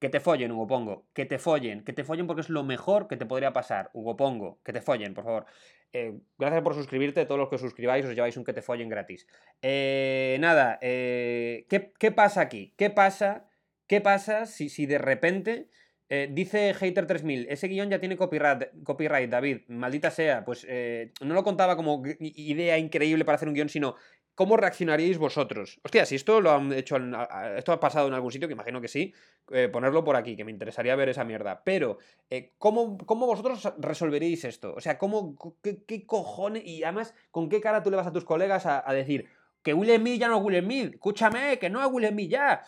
Que 0.00 0.08
te 0.08 0.18
follen, 0.18 0.50
Hugo 0.50 0.66
Pongo. 0.66 1.06
Que 1.12 1.26
te 1.26 1.38
follen. 1.38 1.84
Que 1.84 1.92
te 1.92 2.04
follen 2.04 2.26
porque 2.26 2.40
es 2.40 2.48
lo 2.48 2.64
mejor 2.64 3.06
que 3.06 3.18
te 3.18 3.26
podría 3.26 3.52
pasar. 3.52 3.90
Hugo 3.92 4.16
Pongo. 4.16 4.58
Que 4.64 4.72
te 4.72 4.80
follen, 4.80 5.12
por 5.12 5.24
favor. 5.24 5.46
Eh, 5.92 6.18
gracias 6.38 6.62
por 6.62 6.74
suscribirte. 6.74 7.26
Todos 7.26 7.38
los 7.38 7.50
que 7.50 7.56
os 7.56 7.60
suscribáis 7.60 8.06
os 8.06 8.14
lleváis 8.14 8.36
un 8.38 8.44
que 8.44 8.54
te 8.54 8.62
follen 8.62 8.88
gratis. 8.88 9.26
Eh, 9.60 10.38
nada, 10.40 10.78
eh, 10.80 11.66
¿qué, 11.68 12.10
pasa 12.10 12.40
aquí? 12.40 12.72
¿Qué 12.78 12.88
pasa? 12.88 13.50
¿Qué 13.86 14.00
pasa 14.00 14.46
si, 14.46 14.70
si 14.70 14.86
de 14.86 14.98
repente... 14.98 15.68
dice 16.30 16.74
Hater3000, 16.74 17.46
ese 17.48 17.68
guion 17.68 17.88
ya 17.88 18.00
tiene 18.00 18.16
copyright, 18.16 18.82
copyright 18.82 19.30
David, 19.30 19.58
maldita 19.68 20.10
sea, 20.10 20.44
pues 20.44 20.66
no 21.20 21.34
lo 21.34 21.44
contaba 21.44 21.76
como 21.76 22.02
idea 22.18 22.78
increíble 22.78 23.24
para 23.24 23.36
hacer 23.36 23.46
un 23.46 23.54
guion, 23.54 23.68
sino 23.68 23.94
¿Cómo 24.40 24.56
reaccionaríais 24.56 25.18
vosotros? 25.18 25.78
Hostia, 25.84 26.06
si 26.06 26.14
esto 26.14 26.40
lo 26.40 26.52
han 26.52 26.72
hecho, 26.72 26.96
esto 27.58 27.72
ha 27.72 27.78
pasado 27.78 28.08
en 28.08 28.14
algún 28.14 28.32
sitio, 28.32 28.48
que 28.48 28.54
imagino 28.54 28.80
que 28.80 28.88
sí, 28.88 29.12
eh, 29.50 29.68
ponerlo 29.68 30.02
por 30.02 30.16
aquí, 30.16 30.34
que 30.34 30.46
me 30.46 30.50
interesaría 30.50 30.96
ver 30.96 31.10
esa 31.10 31.24
mierda. 31.24 31.62
Pero, 31.62 31.98
eh, 32.30 32.54
¿cómo, 32.56 32.96
vosotros 32.96 33.70
resolveríais 33.76 34.44
esto? 34.44 34.72
O 34.74 34.80
sea, 34.80 34.96
¿cómo, 34.96 35.36
qué, 35.62 36.06
cojones, 36.06 36.64
y 36.64 36.82
además, 36.84 37.14
con 37.30 37.50
qué 37.50 37.60
cara 37.60 37.82
tú 37.82 37.90
le 37.90 37.98
vas 37.98 38.06
a 38.06 38.14
tus 38.14 38.24
colegas 38.24 38.64
a, 38.64 38.82
decir, 38.94 39.28
Que 39.62 39.74
Will 39.74 39.94
Smith 39.94 40.18
ya 40.18 40.28
no 40.28 40.38
es 40.38 40.42
Will 40.42 40.64
Smith. 40.64 40.94
Escúchame, 40.94 41.58
que 41.58 41.68
no 41.68 41.84
es 41.84 41.92
Will 41.92 42.08
Smith 42.08 42.30
ya. 42.30 42.62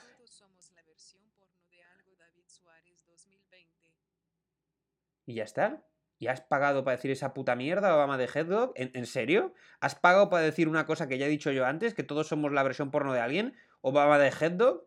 Y 5.26 5.34
ya 5.34 5.44
está. 5.44 5.84
¿Y 6.18 6.28
has 6.28 6.40
pagado 6.40 6.84
para 6.84 6.96
decir 6.96 7.10
esa 7.10 7.34
puta 7.34 7.56
mierda, 7.56 7.96
Obama 7.96 8.16
de 8.16 8.28
Headlock? 8.32 8.72
¿En, 8.76 9.06
serio? 9.06 9.54
¿Has 9.80 9.96
pagado 9.96 10.30
para 10.30 10.44
decir 10.44 10.68
una 10.68 10.86
cosa 10.86 11.08
que 11.08 11.18
ya 11.18 11.26
he 11.26 11.28
dicho 11.28 11.50
yo 11.50 11.66
antes, 11.66 11.94
que 11.94 12.04
todos 12.04 12.28
somos 12.28 12.52
la 12.52 12.62
versión 12.62 12.92
porno 12.92 13.12
de 13.12 13.18
alguien? 13.18 13.56
¿Obama 13.80 14.18
de 14.18 14.28
Headlock? 14.28 14.86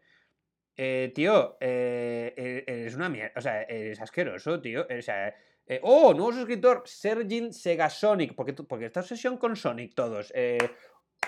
Eh, 0.77 1.11
tío, 1.13 1.57
eh, 1.59 2.33
e, 2.38 2.63
eres 2.67 2.95
una 2.95 3.09
mierda. 3.09 3.33
O 3.36 3.41
sea, 3.41 3.63
eres 3.63 3.99
asqueroso, 3.99 4.61
tío. 4.61 4.88
O 4.89 5.01
sea, 5.01 5.36
eh, 5.65 5.81
oh, 5.83 6.13
nuevo 6.13 6.31
suscriptor, 6.31 6.83
Sergin 6.86 7.51
Segasonic. 7.51 8.33
¿Por 8.33 8.45
qué, 8.45 8.53
porque 8.53 8.86
esta 8.86 9.01
obsesión 9.01 9.38
con 9.38 9.57
Sonic 9.57 9.93
todos. 9.93 10.31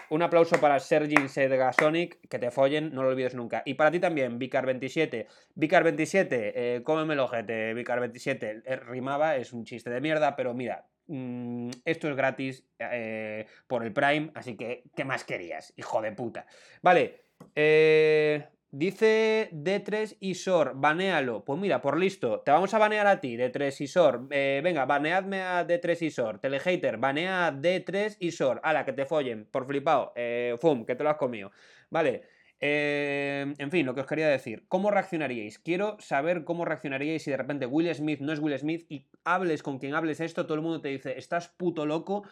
Un 0.09 0.21
aplauso 0.21 0.59
para 0.59 0.79
Sergin 0.79 1.29
Segasonic, 1.29 2.27
que 2.27 2.39
te 2.39 2.51
follen, 2.51 2.93
no 2.93 3.03
lo 3.03 3.09
olvides 3.09 3.35
nunca. 3.35 3.63
Y 3.65 3.73
para 3.75 3.91
ti 3.91 3.99
también, 3.99 4.39
Vicar27. 4.39 5.27
Vicar27, 5.55 6.27
eh, 6.29 6.81
cómeme 6.83 7.13
el 7.13 7.19
ojete, 7.19 7.73
Vicar27. 7.73 8.63
Eh, 8.65 8.75
rimaba, 8.77 9.35
es 9.35 9.53
un 9.53 9.65
chiste 9.65 9.89
de 9.89 10.01
mierda, 10.01 10.35
pero 10.35 10.53
mira, 10.53 10.85
mm, 11.07 11.69
esto 11.85 12.09
es 12.09 12.15
gratis 12.15 12.65
eh, 12.79 13.45
por 13.67 13.83
el 13.83 13.93
Prime, 13.93 14.31
así 14.35 14.55
que, 14.55 14.83
¿qué 14.95 15.05
más 15.05 15.23
querías, 15.23 15.73
hijo 15.77 16.01
de 16.01 16.11
puta? 16.11 16.45
Vale, 16.81 17.21
eh, 17.55 18.47
Dice 18.70 19.49
D3 19.53 20.18
Isor, 20.20 20.74
banealo. 20.76 21.45
Pues 21.45 21.57
mira, 21.57 21.82
por 21.82 21.97
listo, 21.97 22.41
te 22.41 22.51
vamos 22.51 22.74
a 22.74 22.78
banear 22.78 23.07
a 23.07 23.22
ti, 23.22 23.38
D3 23.38 23.80
Isor. 23.80 24.28
Eh, 24.30 24.59
venga, 24.61 24.86
baneadme 24.86 25.41
a 25.41 25.65
D3 25.65 26.01
Isor. 26.01 26.39
Telehater, 26.39 26.97
banea 26.97 27.47
a 27.47 27.53
D3 27.53 28.18
Isor. 28.20 28.59
Ala, 28.63 28.84
que 28.84 28.91
te 28.91 29.05
follen, 29.05 29.45
por 29.45 29.65
flipado. 29.65 30.11
Eh, 30.18 30.55
fum, 30.59 30.86
que 30.86 30.95
te 30.95 31.03
lo 31.05 31.09
has 31.09 31.18
comido. 31.18 31.51
Vale. 31.89 32.24
Eh, 32.59 33.53
en 33.57 33.72
fin, 33.72 33.86
lo 33.86 33.95
que 33.95 34.01
os 34.01 34.07
quería 34.07 34.28
decir. 34.28 34.65
¿Cómo 34.68 34.91
reaccionaríais? 34.91 35.59
Quiero 35.59 35.95
saber 35.99 36.43
cómo 36.43 36.65
reaccionaríais 36.65 37.24
si 37.24 37.32
de 37.32 37.38
repente 37.38 37.68
Will 37.68 37.93
Smith 37.95 38.20
no 38.20 38.34
es 38.34 38.39
Will 38.39 38.57
Smith 38.59 38.86
y 38.89 39.07
hables 39.24 39.63
con 39.63 39.80
quien 39.80 39.93
hables 39.93 40.20
esto, 40.20 40.45
todo 40.45 40.55
el 40.55 40.61
mundo 40.61 40.82
te 40.82 40.89
dice, 40.89 41.18
estás 41.18 41.49
puto 41.49 41.86
loco 41.86 42.24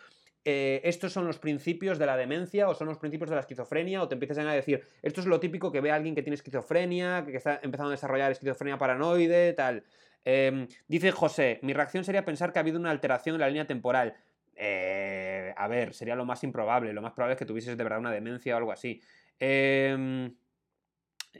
eh, 0.47 0.79
estos 0.83 1.11
son 1.11 1.25
los 1.25 1.39
principios 1.39 1.97
de 1.97 2.05
la 2.05 2.15
demencia 2.15 2.69
o 2.69 2.75
son 2.75 2.87
los 2.87 2.99
principios 2.99 3.31
de 3.31 3.35
la 3.35 3.41
esquizofrenia 3.41 4.03
o 4.03 4.07
te 4.07 4.13
empiezas 4.13 4.37
a 4.37 4.51
decir, 4.51 4.83
esto 5.01 5.21
es 5.21 5.25
lo 5.25 5.39
típico 5.39 5.71
que 5.71 5.81
ve 5.81 5.89
alguien 5.89 6.13
que 6.13 6.21
tiene 6.21 6.35
esquizofrenia, 6.35 7.25
que 7.25 7.37
está 7.37 7.59
empezando 7.63 7.89
a 7.89 7.91
desarrollar 7.91 8.31
esquizofrenia 8.31 8.77
paranoide, 8.77 9.53
tal. 9.53 9.83
Em, 10.23 10.67
dice 10.87 11.11
José, 11.11 11.59
mi 11.63 11.73
reacción 11.73 12.03
sería 12.03 12.23
pensar 12.23 12.53
que 12.53 12.59
ha 12.59 12.61
habido 12.61 12.79
una 12.79 12.91
alteración 12.91 13.35
en 13.35 13.41
la 13.41 13.47
línea 13.47 13.65
temporal. 13.65 14.15
Eh, 14.55 15.51
a 15.57 15.67
ver, 15.67 15.95
sería 15.95 16.15
lo 16.15 16.25
más 16.25 16.43
improbable. 16.43 16.93
Lo 16.93 17.01
más 17.01 17.13
probable 17.13 17.33
es 17.33 17.39
que 17.39 17.45
tuvieses 17.45 17.75
de 17.75 17.83
verdad 17.83 17.99
una 17.99 18.11
demencia 18.11 18.53
o 18.53 18.57
algo 18.57 18.71
así. 18.71 19.01
Eh, 19.39 20.29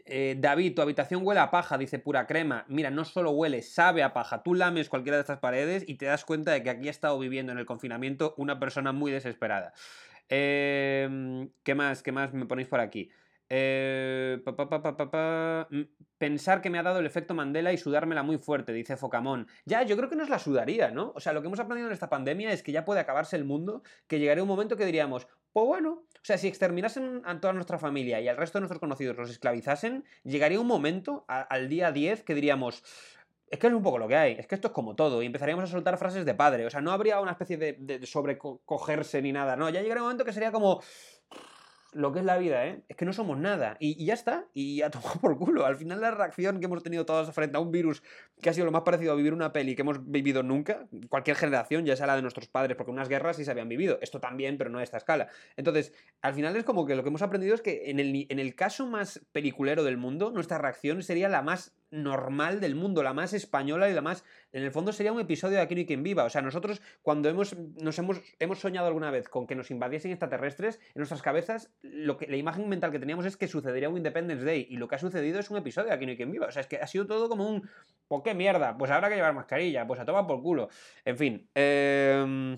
eh, 0.06 0.36
David, 0.38 0.76
tu 0.76 0.82
habitación 0.82 1.22
huele 1.26 1.40
a 1.40 1.52
paja, 1.52 1.78
dice 1.78 2.00
pura 2.00 2.28
crema. 2.28 2.66
Mira, 2.68 2.90
no 2.92 3.06
solo 3.06 3.32
huele, 3.32 3.62
sabe 3.62 4.04
a 4.04 4.14
paja. 4.14 4.44
Tú 4.44 4.54
lames 4.54 4.90
cualquiera 4.90 5.18
de 5.18 5.22
estas 5.22 5.40
paredes 5.40 5.84
y 5.88 5.96
te 5.96 6.06
das 6.06 6.26
cuenta 6.26 6.52
de 6.52 6.64
que 6.64 6.70
aquí 6.70 6.88
ha 6.88 6.92
estado 6.92 7.18
viviendo 7.20 7.52
en 7.52 7.58
el 7.58 7.66
confinamiento 7.66 8.34
una 8.38 8.60
persona 8.60 8.92
muy 8.92 9.12
desesperada. 9.12 9.74
Em, 10.30 11.50
¿Qué 11.64 11.76
más? 11.76 12.04
¿Qué 12.04 12.12
más 12.12 12.34
me 12.34 12.46
ponéis 12.46 12.68
por 12.68 12.80
aquí? 12.80 13.10
Eh, 13.50 14.42
mm, 14.44 15.82
pensar 16.18 16.62
que 16.62 16.70
me 16.70 16.80
ha 16.80 16.84
dado 16.84 17.00
el 17.00 17.06
efecto 17.06 17.34
Mandela 17.34 17.74
y 17.74 17.78
sudármela 17.78 18.24
muy 18.24 18.38
fuerte, 18.38 18.74
dice 18.74 18.98
Focamón. 18.98 19.48
Ya, 19.66 19.84
yo 19.84 19.96
creo 19.98 20.10
que 20.10 20.16
nos 20.16 20.30
la 20.30 20.40
sudaría, 20.40 20.92
¿no? 20.92 21.12
O 21.16 21.20
sea, 21.20 21.34
lo 21.34 21.42
que 21.42 21.48
hemos 21.48 21.60
aprendido 21.60 21.88
en 21.88 21.94
esta 21.94 22.10
pandemia 22.10 22.52
es 22.52 22.64
que 22.64 22.72
ya 22.72 22.86
puede 22.86 23.00
acabarse 23.02 23.36
el 23.36 23.46
mundo, 23.46 23.84
que 24.08 24.20
llegaría 24.20 24.44
un 24.44 24.50
momento 24.50 24.78
que 24.78 24.86
diríamos, 24.86 25.28
pues 25.54 25.68
bueno, 25.68 25.92
o 25.92 26.28
sea, 26.28 26.38
si 26.38 26.48
exterminasen 26.48 27.22
a 27.24 27.40
toda 27.40 27.54
nuestra 27.54 27.78
familia 27.78 28.20
y 28.20 28.28
al 28.28 28.38
resto 28.38 28.58
de 28.58 28.62
nuestros 28.62 28.80
conocidos 28.80 29.16
los 29.16 29.30
esclavizasen, 29.30 30.04
llegaría 30.24 30.60
un 30.60 30.68
momento 30.68 31.24
al 31.28 31.70
día 31.70 31.92
10 31.92 32.24
que 32.24 32.34
diríamos, 32.34 32.84
es 33.48 33.60
que 33.60 33.68
es 33.68 33.74
un 33.74 33.84
poco 33.84 34.00
lo 34.00 34.08
que 34.08 34.16
hay, 34.16 34.34
es 34.34 34.48
que 34.48 34.56
esto 34.56 34.70
es 34.70 34.74
como 34.74 34.96
todo, 34.96 35.22
y 35.22 35.28
empezaríamos 35.28 35.64
a 35.66 35.68
soltar 35.68 35.98
frases 35.98 36.26
de 36.26 36.34
padre, 36.34 36.66
o 36.66 36.70
sea, 36.70 36.82
no 36.82 36.92
habría 36.92 37.22
una 37.22 37.32
especie 37.32 37.58
de, 37.58 37.74
de 37.80 38.06
sobrecogerse 38.06 39.22
ni 39.22 39.32
nada, 39.32 39.56
no, 39.56 39.70
ya 39.70 39.82
llegaría 39.82 40.02
un 40.02 40.08
momento 40.08 40.26
que 40.26 40.34
sería 40.34 40.52
como, 40.52 40.82
lo 41.96 42.12
que 42.12 42.20
es 42.20 42.26
la 42.26 42.38
vida, 42.38 42.68
¿eh? 42.68 42.82
Es 42.90 42.98
que 42.98 43.06
no 43.06 43.14
somos 43.14 43.38
nada. 43.38 43.78
Y, 43.80 44.06
ya 44.06 44.14
está. 44.14 44.46
Y 44.54 44.78
ya 44.78 44.90
tomado 44.92 45.16
por 45.22 45.38
culo. 45.38 45.66
Al 45.66 45.78
final 45.78 46.02
la 46.02 46.12
reacción 46.12 46.60
que 46.60 46.66
hemos 46.66 46.84
tenido 46.84 47.06
todos 47.06 47.34
frente 47.34 47.56
a 47.56 47.62
un 47.62 47.72
virus 47.72 48.04
que 48.42 48.50
ha 48.50 48.54
sido 48.54 48.66
lo 48.66 48.72
más 48.72 48.82
parecido 48.82 49.14
a 49.14 49.16
vivir 49.16 49.34
una 49.34 49.54
peli 49.54 49.76
que 49.76 49.82
hemos 49.82 50.10
vivido 50.12 50.44
nunca, 50.44 50.88
cualquier 51.10 51.38
generación, 51.38 51.86
ya 51.86 51.96
sea 51.96 52.06
la 52.06 52.18
de 52.18 52.22
nuestros 52.22 52.48
padres, 52.48 52.76
porque 52.76 52.92
unas 52.92 53.08
guerras 53.08 53.38
sí 53.38 53.46
se 53.46 53.52
habían 53.52 53.70
vivido. 53.70 53.98
Esto 54.02 54.20
también, 54.20 54.58
pero 54.58 54.70
no 54.70 54.80
a 54.80 54.84
esta 54.84 54.98
escala. 54.98 55.30
Entonces, 55.56 55.94
al 56.22 56.34
final 56.34 56.56
es 56.58 56.66
como 56.66 56.86
que 56.86 56.96
lo 56.96 57.04
que 57.04 57.10
hemos 57.10 57.22
aprendido 57.22 57.56
es 57.56 57.62
que 57.62 57.90
en 57.90 58.00
el, 58.00 58.28
en 58.30 58.40
el 58.40 58.56
caso 58.56 58.88
más 58.88 59.22
peliculero 59.32 59.84
del 59.86 59.98
mundo, 59.98 60.32
nuestra 60.32 60.58
reacción 60.58 61.02
sería 61.02 61.30
la 61.30 61.42
más 61.42 61.74
normal 61.92 62.60
del 62.60 62.76
mundo, 62.76 63.04
la 63.04 63.14
más 63.14 63.34
española 63.34 63.90
y 63.90 63.94
la 63.94 64.02
más... 64.02 64.24
En 64.52 64.64
el 64.64 64.72
fondo 64.72 64.92
sería 64.92 65.12
un 65.12 65.20
episodio 65.20 65.58
de 65.58 65.62
Aquí 65.62 65.76
no 65.76 65.80
hay 65.80 65.86
quien 65.86 66.04
viva. 66.04 66.24
O 66.24 66.30
sea, 66.30 66.42
nosotros 66.42 66.82
cuando 67.02 67.30
hemos, 67.30 67.56
nos 67.58 67.98
hemos, 68.00 68.22
hemos 68.40 68.60
soñado 68.60 68.88
alguna 68.88 69.12
vez 69.12 69.30
con 69.30 69.48
que 69.48 69.56
nos 69.56 69.72
invadiesen 69.72 70.12
extraterrestres, 70.12 70.78
en 70.78 71.00
nuestras 71.00 71.22
cabezas 71.22 71.72
lo 71.82 72.18
que, 72.18 72.28
la 72.28 72.38
imagen 72.38 72.68
mental 72.70 72.92
que 72.92 73.00
teníamos 73.00 73.26
es 73.26 73.38
que 73.38 73.48
sucedería 73.48 73.90
un 73.90 73.98
Independence 73.98 74.44
Day 74.44 74.68
y 74.70 74.78
lo 74.78 74.88
que 74.88 74.96
ha 74.96 75.00
sucedido 75.00 75.40
es 75.40 75.50
un 75.50 75.58
episodio 75.58 75.90
de 75.90 75.94
Aquí 75.94 76.06
no 76.06 76.12
hay 76.12 76.18
quien 76.18 76.32
viva. 76.32 76.48
O 76.48 76.52
sea, 76.52 76.62
es 76.62 76.68
que 76.68 76.78
ha 76.78 76.88
sido 76.88 77.06
todo 77.06 77.30
como 77.30 77.50
un... 77.50 77.70
¿Por 78.08 78.24
qué 78.24 78.34
mierda? 78.34 78.78
Pues 78.78 78.92
habrá 78.92 79.10
que 79.10 79.16
llevar 79.16 79.34
mascarilla, 79.34 79.88
pues 79.88 80.00
a 80.00 80.06
tomar 80.06 80.28
por 80.28 80.42
culo. 80.42 80.70
En 81.04 81.18
fin. 81.18 81.50
Em, 81.54 82.58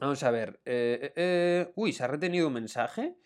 vamos 0.00 0.22
a 0.22 0.30
ver. 0.30 0.60
Eh, 0.64 0.98
eh, 1.02 1.12
eh, 1.16 1.72
uy, 1.76 1.92
¿se 1.92 2.04
ha 2.04 2.06
retenido 2.06 2.48
un 2.48 2.54
mensaje? 2.54 3.16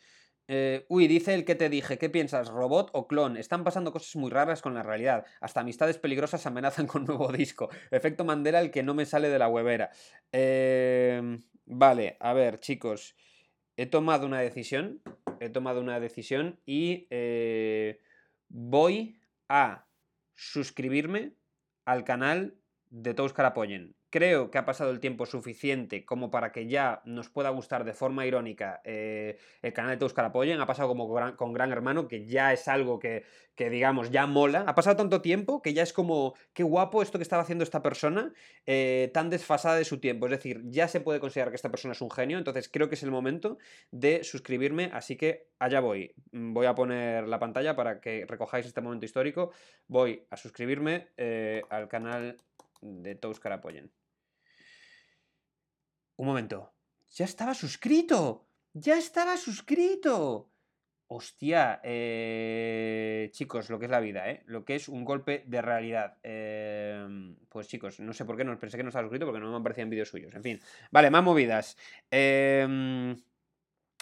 Eh, 0.51 0.87
uy, 0.89 1.09
dice 1.09 1.35
el 1.35 1.45
que 1.45 1.55
te 1.55 1.69
dije, 1.69 1.99
¿qué 1.99 2.09
piensas? 2.09 2.49
¿Robot 2.49 2.89
o 2.95 3.07
clon? 3.07 3.37
Están 3.37 3.65
pasando 3.65 3.93
cosas 3.93 4.17
muy 4.17 4.31
raras 4.31 4.63
con 4.63 4.73
la 4.73 4.83
realidad. 4.83 5.27
Hasta 5.43 5.61
amistades 5.61 5.99
peligrosas 5.99 6.47
amenazan 6.47 6.87
con 6.87 7.05
nuevo 7.05 7.31
disco. 7.33 7.69
Efecto 7.91 8.25
Mandela, 8.25 8.61
el 8.61 8.71
que 8.71 8.83
no 8.83 8.95
me 8.95 9.05
sale 9.05 9.29
de 9.29 9.39
la 9.39 9.49
huevera. 9.49 9.91
Em, 10.33 11.43
vale, 11.67 12.17
a 12.21 12.33
ver, 12.33 12.61
chicos. 12.61 13.15
He 13.77 13.85
tomado 13.87 14.27
una 14.27 14.41
decisión. 14.41 15.03
He 15.39 15.51
tomado 15.51 15.83
una 15.83 16.01
decisión 16.01 16.59
y 16.65 17.07
eh, 17.11 18.01
voy 18.49 19.21
a 19.49 19.87
suscribirme 20.35 21.35
al 21.85 22.05
canal 22.05 22.59
de 22.91 23.13
Todos 23.13 23.35
Carapoyen. 23.35 23.98
Creo 24.11 24.51
que 24.51 24.57
ha 24.57 24.65
pasado 24.65 24.91
el 24.91 25.01
tiempo 25.01 25.27
suficiente 25.27 26.07
como 26.07 26.31
para 26.31 26.51
que 26.51 26.67
ya 26.67 27.03
nos 27.05 27.29
pueda 27.29 27.51
gustar 27.51 27.85
de 27.85 27.93
forma 27.93 28.25
irónica 28.25 28.81
eh, 28.85 29.37
el 29.61 29.75
canal 29.75 29.91
de 29.91 29.97
Todos 29.99 30.17
Apoyen. 30.17 30.61
Ha 30.63 30.67
pasado 30.67 30.89
como 30.89 31.09
con 31.37 31.53
Gran 31.53 31.73
Hermano, 31.73 32.09
que 32.09 32.25
ya 32.25 32.55
es 32.55 32.69
algo 32.69 32.99
que, 32.99 33.25
digamos, 33.59 34.11
ya 34.11 34.27
mola. 34.27 34.65
Ha 34.67 34.75
pasado 34.75 34.97
tanto 34.97 35.21
tiempo 35.21 35.61
que 35.61 35.75
ya 35.75 35.83
es 35.83 35.93
como, 35.93 36.35
qué 36.55 36.63
guapo 36.63 37.03
esto 37.03 37.19
que 37.19 37.23
estaba 37.23 37.43
haciendo 37.43 37.65
esta 37.65 37.83
persona, 37.83 38.33
eh, 38.65 39.11
tan 39.13 39.29
desfasada 39.29 39.77
de 39.77 39.85
su 39.85 40.01
tiempo. 40.01 40.25
Es 40.25 40.33
decir, 40.33 40.63
ya 40.65 40.89
se 40.89 41.01
puede 41.01 41.21
considerar 41.21 41.51
que 41.51 41.57
esta 41.57 41.71
persona 41.71 41.93
es 41.93 42.01
un 42.01 42.11
genio. 42.11 42.39
Entonces 42.39 42.71
creo 42.71 42.89
que 42.89 42.95
es 42.95 43.03
el 43.03 43.11
momento 43.11 43.59
de 43.91 44.25
suscribirme. 44.25 44.89
Así 44.95 45.17
que 45.17 45.49
allá 45.59 45.81
voy. 45.81 46.15
Mm, 46.33 46.55
voy 46.55 46.65
a 46.65 46.75
poner 46.75 47.29
la 47.29 47.39
pantalla 47.39 47.77
para 47.77 48.01
que 48.01 48.25
recojáis 48.27 48.65
este 48.65 48.81
momento 48.81 49.05
histórico. 49.05 49.51
Voy 49.87 50.25
a 50.31 50.39
suscribirme 50.39 51.09
eh, 51.19 51.63
al 51.69 51.89
canal 51.89 52.39
de 52.81 53.15
Tous 53.15 53.45
Apoyen. 53.45 53.98
Un 56.19 56.27
momento. 56.27 56.75
¡Ya 57.15 57.25
estaba 57.25 57.55
suscrito! 57.55 58.49
¡Ya 58.73 58.99
estaba 58.99 59.37
suscrito! 59.37 60.51
Hostia, 61.07 61.81
eh, 61.85 63.31
chicos, 63.33 63.71
lo 63.71 63.79
que 63.79 63.87
es 63.87 63.91
la 63.91 64.01
vida, 64.01 64.29
¿eh? 64.29 64.43
Lo 64.47 64.65
que 64.65 64.75
es 64.75 64.89
un 64.89 65.05
golpe 65.05 65.45
de 65.47 65.63
realidad. 65.63 66.19
Em, 66.23 67.37
pues 67.49 67.69
chicos, 67.69 68.01
no 68.01 68.13
sé 68.13 68.25
por 68.25 68.37
qué, 68.37 68.45
no, 68.45 68.59
pensé 68.59 68.77
que 68.77 68.83
no 68.83 68.91
estaba 68.91 69.05
suscrito 69.05 69.27
porque 69.27 69.41
no 69.41 69.51
me 69.51 69.59
aparecían 69.59 69.89
vídeos 69.89 70.09
suyos. 70.09 70.35
En 70.35 70.43
fin, 70.43 70.61
vale, 70.91 71.09
más 71.09 71.23
movidas. 71.23 71.79
Eh, 72.11 73.15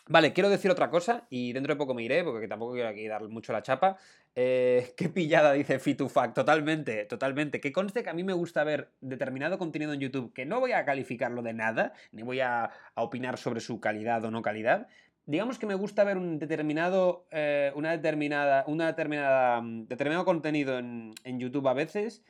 Vale, 0.08 0.32
quiero 0.32 0.48
decir 0.48 0.70
otra 0.70 0.88
cosa 0.88 1.26
y 1.30 1.52
dentro 1.52 1.74
de 1.74 1.78
poco 1.78 1.92
me 1.92 2.04
iré 2.04 2.22
porque 2.22 2.46
tampoco 2.46 2.74
quiero 2.74 2.88
aquí 2.88 3.08
dar 3.08 3.28
mucho 3.28 3.52
la 3.52 3.62
chapa. 3.62 3.96
Eh, 4.36 4.92
qué 4.96 5.08
pillada 5.08 5.52
dice 5.52 5.80
Fitufac, 5.80 6.32
totalmente, 6.32 7.04
totalmente. 7.06 7.60
Que 7.60 7.72
conste 7.72 8.04
que 8.04 8.10
a 8.10 8.14
mí 8.14 8.22
me 8.22 8.32
gusta 8.32 8.62
ver 8.62 8.92
determinado 9.00 9.58
contenido 9.58 9.92
en 9.92 10.00
YouTube 10.00 10.32
que 10.32 10.46
no 10.46 10.60
voy 10.60 10.72
a 10.72 10.84
calificarlo 10.84 11.42
de 11.42 11.54
nada, 11.54 11.92
ni 12.12 12.22
voy 12.22 12.40
a, 12.40 12.70
opinar 12.94 13.36
sobre 13.36 13.60
su 13.60 13.80
calidad 13.80 14.24
o 14.24 14.30
no 14.30 14.42
calidad. 14.42 14.86
Digamos 15.26 15.58
que 15.58 15.66
me 15.66 15.74
gusta 15.74 16.04
ver 16.04 16.18
un 16.18 16.38
determinado, 16.38 17.26
eh, 17.32 17.72
una 17.74 17.90
determinada, 17.90 18.64
una 18.68 18.86
determinada, 18.86 19.60
mm, 19.60 19.88
determinado 19.88 20.24
contenido 20.24 20.78
en, 20.78 21.14
en 21.24 21.40
YouTube 21.40 21.66
a 21.66 21.74
veces 21.74 22.22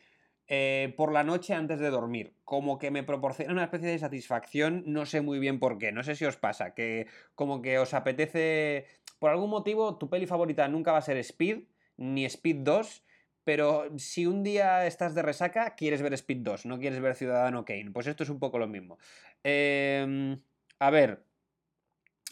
eh, 0.48 0.94
por 0.96 1.12
la 1.12 1.24
noche 1.24 1.54
antes 1.54 1.80
de 1.80 1.90
dormir. 1.90 2.34
Como 2.44 2.78
que 2.78 2.90
me 2.90 3.02
proporciona 3.02 3.52
una 3.52 3.64
especie 3.64 3.88
de 3.88 3.98
satisfacción, 3.98 4.84
no 4.86 5.04
sé 5.06 5.20
muy 5.20 5.38
bien 5.38 5.58
por 5.58 5.78
qué, 5.78 5.92
no 5.92 6.02
sé 6.02 6.14
si 6.14 6.24
os 6.24 6.36
pasa, 6.36 6.74
que 6.74 7.08
como 7.34 7.62
que 7.62 7.78
os 7.78 7.94
apetece, 7.94 8.86
por 9.18 9.30
algún 9.30 9.50
motivo, 9.50 9.98
tu 9.98 10.08
peli 10.08 10.26
favorita 10.26 10.68
nunca 10.68 10.92
va 10.92 10.98
a 10.98 11.02
ser 11.02 11.16
Speed, 11.18 11.64
ni 11.96 12.24
Speed 12.24 12.58
2, 12.58 13.02
pero 13.42 13.88
si 13.98 14.26
un 14.26 14.42
día 14.42 14.86
estás 14.86 15.14
de 15.14 15.22
resaca, 15.22 15.74
quieres 15.74 16.02
ver 16.02 16.12
Speed 16.14 16.38
2, 16.38 16.66
no 16.66 16.78
quieres 16.78 17.00
ver 17.00 17.14
Ciudadano 17.14 17.64
Kane, 17.64 17.90
pues 17.92 18.06
esto 18.06 18.22
es 18.22 18.30
un 18.30 18.38
poco 18.38 18.58
lo 18.58 18.66
mismo. 18.66 18.98
Em, 19.42 20.40
a 20.78 20.90
ver, 20.90 21.24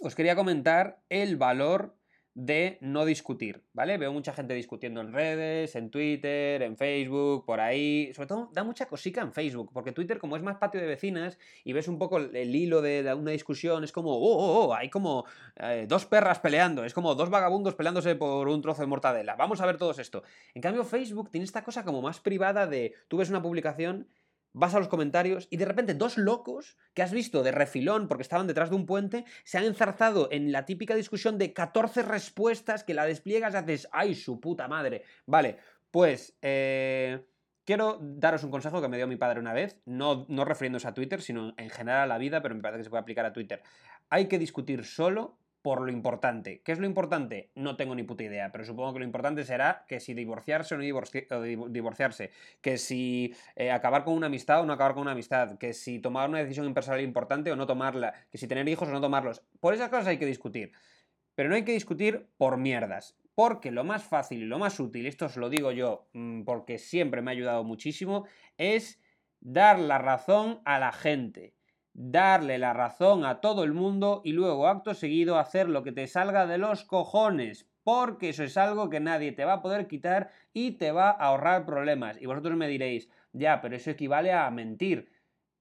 os 0.00 0.14
quería 0.14 0.36
comentar 0.36 1.00
el 1.08 1.36
valor 1.36 1.96
de 2.34 2.78
no 2.80 3.04
discutir, 3.04 3.62
¿vale? 3.72 3.96
Veo 3.96 4.12
mucha 4.12 4.32
gente 4.32 4.54
discutiendo 4.54 5.00
en 5.00 5.12
redes, 5.12 5.76
en 5.76 5.90
Twitter, 5.90 6.62
en 6.62 6.76
Facebook, 6.76 7.46
por 7.46 7.60
ahí. 7.60 8.12
Sobre 8.12 8.26
todo 8.26 8.50
da 8.52 8.64
mucha 8.64 8.86
cosica 8.86 9.20
en 9.20 9.32
Facebook, 9.32 9.70
porque 9.72 9.92
Twitter, 9.92 10.18
como 10.18 10.36
es 10.36 10.42
más 10.42 10.56
patio 10.56 10.80
de 10.80 10.86
vecinas 10.86 11.38
y 11.62 11.72
ves 11.72 11.86
un 11.86 11.96
poco 11.98 12.18
el 12.18 12.54
hilo 12.54 12.82
de 12.82 13.14
una 13.14 13.30
discusión, 13.30 13.84
es 13.84 13.92
como, 13.92 14.10
oh, 14.10 14.36
oh, 14.36 14.66
oh 14.66 14.74
hay 14.74 14.90
como 14.90 15.26
eh, 15.56 15.86
dos 15.88 16.06
perras 16.06 16.40
peleando, 16.40 16.84
es 16.84 16.92
como 16.92 17.14
dos 17.14 17.30
vagabundos 17.30 17.76
peleándose 17.76 18.16
por 18.16 18.48
un 18.48 18.60
trozo 18.60 18.82
de 18.82 18.88
mortadela. 18.88 19.36
Vamos 19.36 19.60
a 19.60 19.66
ver 19.66 19.76
todo 19.76 19.92
esto. 19.92 20.24
En 20.54 20.62
cambio, 20.62 20.84
Facebook 20.84 21.30
tiene 21.30 21.44
esta 21.44 21.62
cosa 21.62 21.84
como 21.84 22.02
más 22.02 22.18
privada 22.18 22.66
de 22.66 22.94
tú 23.06 23.18
ves 23.18 23.30
una 23.30 23.42
publicación 23.42 24.08
vas 24.54 24.74
a 24.74 24.78
los 24.78 24.88
comentarios 24.88 25.48
y 25.50 25.58
de 25.58 25.66
repente 25.66 25.94
dos 25.94 26.16
locos 26.16 26.78
que 26.94 27.02
has 27.02 27.12
visto 27.12 27.42
de 27.42 27.52
refilón 27.52 28.08
porque 28.08 28.22
estaban 28.22 28.46
detrás 28.46 28.70
de 28.70 28.76
un 28.76 28.86
puente 28.86 29.24
se 29.44 29.58
han 29.58 29.64
enzarzado 29.64 30.28
en 30.30 30.52
la 30.52 30.64
típica 30.64 30.94
discusión 30.94 31.36
de 31.36 31.52
14 31.52 32.02
respuestas 32.02 32.84
que 32.84 32.94
la 32.94 33.04
despliegas 33.04 33.52
y 33.52 33.56
haces, 33.58 33.88
¡ay, 33.92 34.14
su 34.14 34.40
puta 34.40 34.68
madre! 34.68 35.02
Vale, 35.26 35.58
pues 35.90 36.38
eh, 36.40 37.26
quiero 37.64 37.98
daros 38.00 38.44
un 38.44 38.50
consejo 38.50 38.80
que 38.80 38.88
me 38.88 38.96
dio 38.96 39.08
mi 39.08 39.16
padre 39.16 39.40
una 39.40 39.52
vez, 39.52 39.80
no, 39.84 40.24
no 40.28 40.44
refiriéndose 40.44 40.88
a 40.88 40.94
Twitter, 40.94 41.20
sino 41.20 41.52
en 41.56 41.70
general 41.70 42.02
a 42.02 42.06
la 42.06 42.18
vida, 42.18 42.40
pero 42.40 42.54
me 42.54 42.62
parece 42.62 42.78
que 42.78 42.84
se 42.84 42.90
puede 42.90 43.02
aplicar 43.02 43.26
a 43.26 43.32
Twitter. 43.32 43.62
Hay 44.08 44.28
que 44.28 44.38
discutir 44.38 44.84
solo 44.84 45.38
por 45.64 45.80
lo 45.80 45.90
importante. 45.90 46.60
¿Qué 46.62 46.72
es 46.72 46.78
lo 46.78 46.84
importante? 46.84 47.50
No 47.54 47.74
tengo 47.74 47.94
ni 47.94 48.02
puta 48.02 48.22
idea, 48.22 48.52
pero 48.52 48.66
supongo 48.66 48.92
que 48.92 48.98
lo 48.98 49.06
importante 49.06 49.46
será 49.46 49.86
que 49.88 49.98
si 49.98 50.12
divorciarse 50.12 50.74
o 50.74 50.76
no 50.76 50.84
divorciarse, 51.70 52.32
que 52.60 52.76
si 52.76 53.34
eh, 53.56 53.70
acabar 53.70 54.04
con 54.04 54.12
una 54.12 54.26
amistad 54.26 54.60
o 54.60 54.66
no 54.66 54.74
acabar 54.74 54.92
con 54.92 55.00
una 55.00 55.12
amistad, 55.12 55.56
que 55.56 55.72
si 55.72 56.00
tomar 56.00 56.28
una 56.28 56.40
decisión 56.40 56.66
impersonal 56.66 57.00
importante 57.00 57.50
o 57.50 57.56
no 57.56 57.66
tomarla, 57.66 58.12
que 58.30 58.36
si 58.36 58.46
tener 58.46 58.68
hijos 58.68 58.90
o 58.90 58.92
no 58.92 59.00
tomarlos. 59.00 59.40
Por 59.58 59.72
esas 59.72 59.88
cosas 59.88 60.08
hay 60.08 60.18
que 60.18 60.26
discutir. 60.26 60.72
Pero 61.34 61.48
no 61.48 61.54
hay 61.54 61.64
que 61.64 61.72
discutir 61.72 62.26
por 62.36 62.58
mierdas. 62.58 63.16
Porque 63.34 63.70
lo 63.70 63.84
más 63.84 64.04
fácil 64.04 64.42
y 64.42 64.46
lo 64.46 64.58
más 64.58 64.78
útil, 64.78 65.06
esto 65.06 65.24
os 65.24 65.38
lo 65.38 65.48
digo 65.48 65.72
yo 65.72 66.10
mm, 66.12 66.42
porque 66.42 66.76
siempre 66.76 67.22
me 67.22 67.30
ha 67.30 67.32
ayudado 67.32 67.64
muchísimo, 67.64 68.26
es 68.58 69.00
dar 69.40 69.78
la 69.78 69.96
razón 69.96 70.60
a 70.66 70.78
la 70.78 70.92
gente 70.92 71.54
darle 71.94 72.58
la 72.58 72.72
razón 72.72 73.24
a 73.24 73.40
todo 73.40 73.64
el 73.64 73.72
mundo 73.72 74.20
y 74.24 74.32
luego 74.32 74.66
acto 74.66 74.94
seguido 74.94 75.38
hacer 75.38 75.68
lo 75.68 75.82
que 75.82 75.92
te 75.92 76.06
salga 76.06 76.46
de 76.46 76.58
los 76.58 76.84
cojones, 76.84 77.70
porque 77.84 78.30
eso 78.30 78.42
es 78.42 78.56
algo 78.56 78.90
que 78.90 79.00
nadie 79.00 79.32
te 79.32 79.44
va 79.44 79.54
a 79.54 79.62
poder 79.62 79.86
quitar 79.86 80.30
y 80.52 80.72
te 80.72 80.92
va 80.92 81.10
a 81.10 81.28
ahorrar 81.28 81.64
problemas. 81.64 82.20
Y 82.20 82.26
vosotros 82.26 82.56
me 82.56 82.68
diréis, 82.68 83.08
ya, 83.32 83.60
pero 83.60 83.76
eso 83.76 83.90
equivale 83.90 84.32
a 84.32 84.50
mentir. 84.50 85.10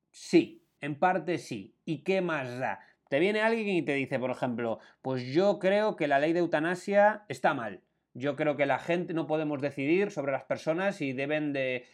Sí, 0.09 0.65
en 0.81 0.97
parte 0.99 1.37
sí. 1.37 1.75
¿Y 1.85 2.03
qué 2.03 2.21
más 2.21 2.59
da? 2.59 2.79
Te 3.09 3.19
viene 3.19 3.41
alguien 3.41 3.69
y 3.69 3.83
te 3.83 3.93
dice, 3.93 4.19
por 4.19 4.31
ejemplo, 4.31 4.79
pues 5.01 5.23
yo 5.25 5.59
creo 5.59 5.95
que 5.95 6.07
la 6.07 6.19
ley 6.19 6.33
de 6.33 6.39
eutanasia 6.39 7.25
está 7.29 7.53
mal. 7.53 7.81
Yo 8.13 8.35
creo 8.35 8.55
que 8.55 8.65
la 8.65 8.79
gente 8.79 9.13
no 9.13 9.25
podemos 9.25 9.61
decidir 9.61 10.11
sobre 10.11 10.31
las 10.31 10.43
personas 10.43 10.97
si 10.97 11.13
deben 11.13 11.51
de, 11.53 11.85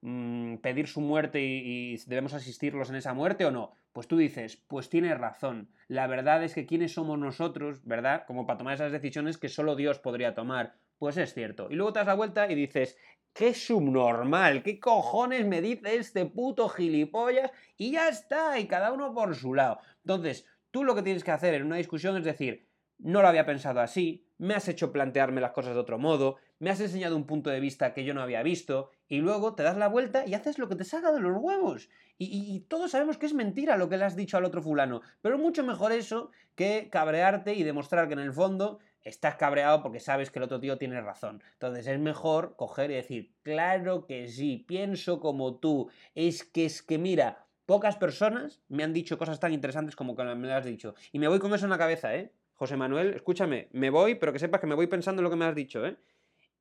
mm, 0.00 0.56
pedir 0.58 0.86
su 0.86 1.00
muerte 1.00 1.40
y, 1.40 1.94
y, 1.94 1.96
debemos 2.06 2.34
asistirlos 2.34 2.90
en 2.90 2.96
esa 2.96 3.12
muerte 3.12 3.44
o 3.44 3.50
no. 3.50 3.76
Pues 3.92 4.06
tú 4.06 4.16
dices, 4.16 4.56
pues 4.68 4.88
tienes 4.88 5.18
razón. 5.18 5.70
La 5.88 6.06
verdad 6.06 6.44
es 6.44 6.54
que 6.54 6.66
quiénes 6.66 6.92
somos 6.92 7.18
nosotros, 7.18 7.84
¿verdad? 7.84 8.24
Como 8.26 8.46
para 8.46 8.58
tomar 8.58 8.74
esas 8.74 8.92
decisiones 8.92 9.38
que 9.38 9.48
solo 9.48 9.74
Dios 9.74 9.98
podría 9.98 10.34
tomar. 10.34 10.74
Pues 10.98 11.16
es 11.16 11.34
cierto. 11.34 11.68
Y 11.70 11.74
luego 11.74 11.92
te 11.92 12.00
das 12.00 12.06
la 12.06 12.14
vuelta 12.14 12.50
y 12.50 12.54
dices, 12.54 12.96
qué 13.36 13.52
subnormal, 13.52 14.62
qué 14.62 14.80
cojones 14.80 15.46
me 15.46 15.60
dice 15.60 15.96
este 15.96 16.24
puto 16.24 16.68
gilipollas 16.70 17.50
y 17.76 17.92
ya 17.92 18.08
está, 18.08 18.58
y 18.58 18.66
cada 18.66 18.92
uno 18.92 19.12
por 19.12 19.34
su 19.36 19.54
lado. 19.54 19.78
Entonces, 20.04 20.46
tú 20.70 20.84
lo 20.84 20.94
que 20.94 21.02
tienes 21.02 21.22
que 21.22 21.32
hacer 21.32 21.52
en 21.54 21.64
una 21.64 21.76
discusión 21.76 22.16
es 22.16 22.24
decir, 22.24 22.65
no 22.98 23.22
lo 23.22 23.28
había 23.28 23.46
pensado 23.46 23.80
así, 23.80 24.26
me 24.38 24.54
has 24.54 24.68
hecho 24.68 24.92
plantearme 24.92 25.40
las 25.40 25.52
cosas 25.52 25.74
de 25.74 25.80
otro 25.80 25.98
modo, 25.98 26.36
me 26.58 26.70
has 26.70 26.80
enseñado 26.80 27.16
un 27.16 27.26
punto 27.26 27.50
de 27.50 27.60
vista 27.60 27.94
que 27.94 28.04
yo 28.04 28.14
no 28.14 28.22
había 28.22 28.42
visto, 28.42 28.90
y 29.08 29.18
luego 29.18 29.54
te 29.54 29.62
das 29.62 29.76
la 29.76 29.88
vuelta 29.88 30.26
y 30.26 30.34
haces 30.34 30.58
lo 30.58 30.68
que 30.68 30.76
te 30.76 30.84
salga 30.84 31.12
de 31.12 31.20
los 31.20 31.36
huevos. 31.38 31.88
Y, 32.18 32.60
todos 32.68 32.90
sabemos 32.90 33.18
que 33.18 33.26
es 33.26 33.34
mentira 33.34 33.76
lo 33.76 33.88
que 33.88 33.98
le 33.98 34.04
has 34.04 34.16
dicho 34.16 34.36
al 34.36 34.44
otro 34.44 34.62
fulano, 34.62 35.02
pero 35.20 35.38
mucho 35.38 35.62
mejor 35.62 35.92
eso 35.92 36.30
que 36.54 36.88
cabrearte 36.90 37.54
y 37.54 37.62
demostrar 37.62 38.08
que 38.08 38.14
en 38.14 38.20
el 38.20 38.32
fondo 38.32 38.78
estás 39.02 39.36
cabreado 39.36 39.82
porque 39.82 40.00
sabes 40.00 40.30
que 40.30 40.38
el 40.38 40.44
otro 40.44 40.58
tío 40.58 40.78
tiene 40.78 41.00
razón. 41.00 41.42
Entonces 41.52 41.86
es 41.86 41.98
mejor 41.98 42.56
coger 42.56 42.90
y 42.90 42.94
decir, 42.94 43.34
claro 43.42 44.06
que 44.06 44.28
sí, 44.28 44.64
pienso 44.66 45.20
como 45.20 45.56
tú, 45.56 45.90
es 46.14 46.42
que 46.42 46.64
es 46.64 46.82
que 46.82 46.98
mira, 46.98 47.46
pocas 47.66 47.96
personas 47.96 48.62
me 48.68 48.82
han 48.82 48.92
dicho 48.92 49.18
cosas 49.18 49.38
tan 49.38 49.52
interesantes 49.52 49.94
como 49.94 50.16
que 50.16 50.24
me 50.24 50.48
las 50.48 50.60
has 50.60 50.64
dicho. 50.64 50.94
Y 51.12 51.18
me 51.18 51.28
voy 51.28 51.38
con 51.38 51.52
eso 51.54 51.66
en 51.66 51.70
la 51.70 51.78
cabeza, 51.78 52.16
¿eh? 52.16 52.32
José 52.56 52.76
Manuel, 52.76 53.14
escúchame, 53.14 53.68
me 53.72 53.90
voy, 53.90 54.16
pero 54.16 54.32
que 54.32 54.38
sepas 54.38 54.60
que 54.60 54.66
me 54.66 54.74
voy 54.74 54.86
pensando 54.86 55.20
en 55.20 55.24
lo 55.24 55.30
que 55.30 55.36
me 55.36 55.44
has 55.44 55.54
dicho, 55.54 55.86
¿eh? 55.86 55.96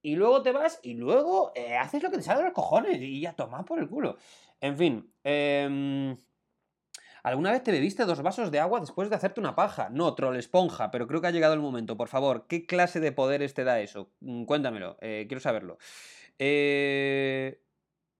Y 0.01 0.15
luego 0.15 0.43
te 0.43 0.51
vas 0.51 0.79
y 0.83 0.93
luego 0.93 1.51
eh, 1.55 1.75
haces 1.75 2.03
lo 2.03 2.11
que 2.11 2.17
te 2.17 2.23
sale 2.23 2.39
de 2.39 2.45
los 2.45 2.53
cojones 2.53 3.01
y 3.01 3.21
ya 3.21 3.33
toma 3.33 3.65
por 3.65 3.79
el 3.79 3.89
culo. 3.89 4.17
En 4.61 4.77
fin, 4.77 5.11
em, 5.23 6.15
¿Alguna 7.25 7.51
vez 7.51 7.63
te 7.63 7.71
bebiste 7.71 8.05
dos 8.05 8.21
vasos 8.21 8.51
de 8.51 8.59
agua 8.59 8.79
después 8.79 9.09
de 9.09 9.15
hacerte 9.15 9.39
una 9.39 9.55
paja? 9.55 9.89
No, 9.89 10.13
troll 10.13 10.35
esponja, 10.35 10.91
pero 10.91 11.07
creo 11.07 11.21
que 11.21 11.27
ha 11.27 11.31
llegado 11.31 11.55
el 11.55 11.59
momento. 11.59 11.97
Por 11.97 12.07
favor, 12.07 12.45
¿qué 12.47 12.67
clase 12.67 12.99
de 12.99 13.11
poderes 13.11 13.55
te 13.55 13.63
da 13.63 13.79
eso? 13.79 14.11
Mm, 14.19 14.45
cuéntamelo, 14.45 14.95
eh, 15.01 15.25
quiero 15.27 15.41
saberlo. 15.41 15.79
Eh, 16.37 17.64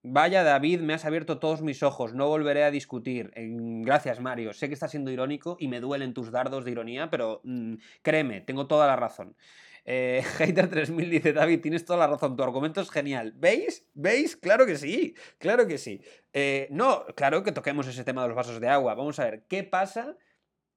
Vaya 0.07 0.43
David, 0.43 0.81
me 0.81 0.93
has 0.93 1.03
abierto 1.03 1.39
todos 1.39 1.63
mis 1.63 1.81
ojos, 1.81 2.13
no 2.13 2.27
volveré 2.27 2.63
a 2.63 2.69
discutir. 2.69 3.31
Gracias 3.35 4.19
Mario, 4.19 4.53
sé 4.53 4.67
que 4.67 4.75
estás 4.75 4.91
siendo 4.91 5.09
irónico 5.09 5.57
y 5.59 5.67
me 5.67 5.79
duelen 5.79 6.13
tus 6.13 6.29
dardos 6.29 6.63
de 6.63 6.69
ironía, 6.69 7.09
pero 7.09 7.41
mm, 7.43 7.73
créeme, 8.03 8.41
tengo 8.41 8.67
toda 8.67 8.85
la 8.85 8.95
razón. 8.95 9.35
Eh, 9.83 10.21
Hater3000 10.37 11.09
dice, 11.09 11.33
David, 11.33 11.59
tienes 11.61 11.85
toda 11.85 11.97
la 11.97 12.07
razón, 12.07 12.35
tu 12.35 12.43
argumento 12.43 12.81
es 12.81 12.91
genial. 12.91 13.33
¿Veis? 13.35 13.89
¿Veis? 13.95 14.37
Claro 14.37 14.67
que 14.67 14.77
sí, 14.77 15.15
claro 15.39 15.65
que 15.65 15.79
sí. 15.79 15.99
Eh, 16.33 16.67
no, 16.69 17.05
claro 17.15 17.41
que 17.41 17.51
toquemos 17.51 17.87
ese 17.87 18.03
tema 18.03 18.21
de 18.21 18.27
los 18.27 18.37
vasos 18.37 18.61
de 18.61 18.67
agua. 18.67 18.93
Vamos 18.93 19.17
a 19.17 19.25
ver, 19.25 19.45
¿qué 19.47 19.63
pasa 19.63 20.17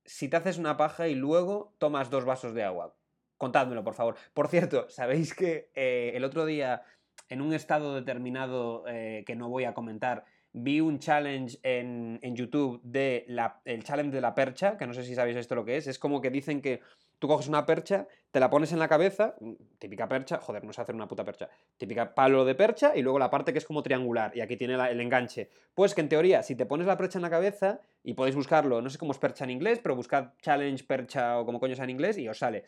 si 0.07 0.29
te 0.31 0.39
haces 0.39 0.57
una 0.57 0.79
paja 0.79 1.07
y 1.07 1.15
luego 1.15 1.75
tomas 1.77 2.09
dos 2.09 2.25
vasos 2.25 2.55
de 2.55 2.65
agua? 2.65 2.97
Contádmelo, 3.37 3.85
por 3.85 3.95
favor. 3.95 4.17
Por 4.33 4.49
cierto, 4.49 4.89
¿sabéis 4.89 5.35
que 5.35 5.71
eh, 5.75 6.13
el 6.15 6.25
otro 6.25 6.47
día 6.47 6.83
en 7.29 7.41
un 7.41 7.53
estado 7.53 7.95
determinado 7.95 8.85
eh, 8.89 9.25
que 9.27 9.37
no 9.37 9.49
voy 9.49 9.65
a 9.65 9.75
comentar, 9.75 10.25
vi 10.53 10.81
un 10.81 10.99
challenge 10.99 11.59
en, 11.63 12.19
YouTube 12.35 12.81
de 12.83 13.25
la, 13.29 13.61
el 13.65 13.85
challenge 13.85 14.15
de 14.15 14.21
la 14.21 14.35
percha, 14.35 14.77
que 14.77 14.87
no 14.87 14.95
sé 14.95 15.05
si 15.05 15.15
sabéis 15.15 15.37
esto 15.37 15.55
lo 15.55 15.65
que 15.65 15.77
es, 15.77 15.87
es 15.87 15.99
como 15.99 16.21
que 16.21 16.31
dicen 16.31 16.61
que 16.61 16.81
tú 17.19 17.29
coges 17.29 17.49
una 17.49 17.67
percha, 17.67 18.07
te 18.31 18.41
la 18.41 18.49
pones 18.49 18.73
en 18.73 18.79
la 18.79 18.89
cabeza, 18.89 19.35
mm, 19.41 19.53
típica 19.79 20.09
percha, 20.09 20.39
joder, 20.39 20.65
no 20.65 20.73
sé 20.73 20.81
hacer 20.81 20.95
una 20.95 21.09
puta 21.09 21.25
percha, 21.25 21.49
típica 21.77 22.15
palo 22.15 22.45
de 22.45 22.55
percha 22.55 22.97
y 22.97 23.03
luego 23.03 23.19
la 23.19 23.31
parte 23.31 23.53
que 23.53 23.59
es 23.59 23.65
como 23.65 23.83
triangular 23.83 24.37
y 24.37 24.41
aquí 24.41 24.57
tiene 24.57 24.75
el 24.75 25.01
enganche. 25.01 25.51
Pues 25.75 25.95
que 25.95 26.01
en 26.01 26.09
teoría, 26.09 26.43
si 26.43 26.55
te 26.55 26.67
pones 26.67 26.87
la 26.87 26.97
percha 26.97 27.19
en 27.19 27.23
la 27.23 27.31
cabeza, 27.31 27.81
y 28.03 28.15
podéis 28.15 28.37
buscarlo, 28.37 28.81
no 28.81 28.89
sé 28.89 28.99
cómo 28.99 29.13
es 29.13 29.19
percha 29.19 29.45
en 29.45 29.51
inglés, 29.51 29.81
pero 29.83 29.95
buscad 29.95 30.31
challenge 30.41 30.85
percha 30.85 31.39
o 31.39 31.45
como 31.45 31.61
coño 31.61 31.75
en 31.79 31.91
inglés 31.91 32.17
y 32.19 32.29
os 32.29 32.39
sale. 32.39 32.65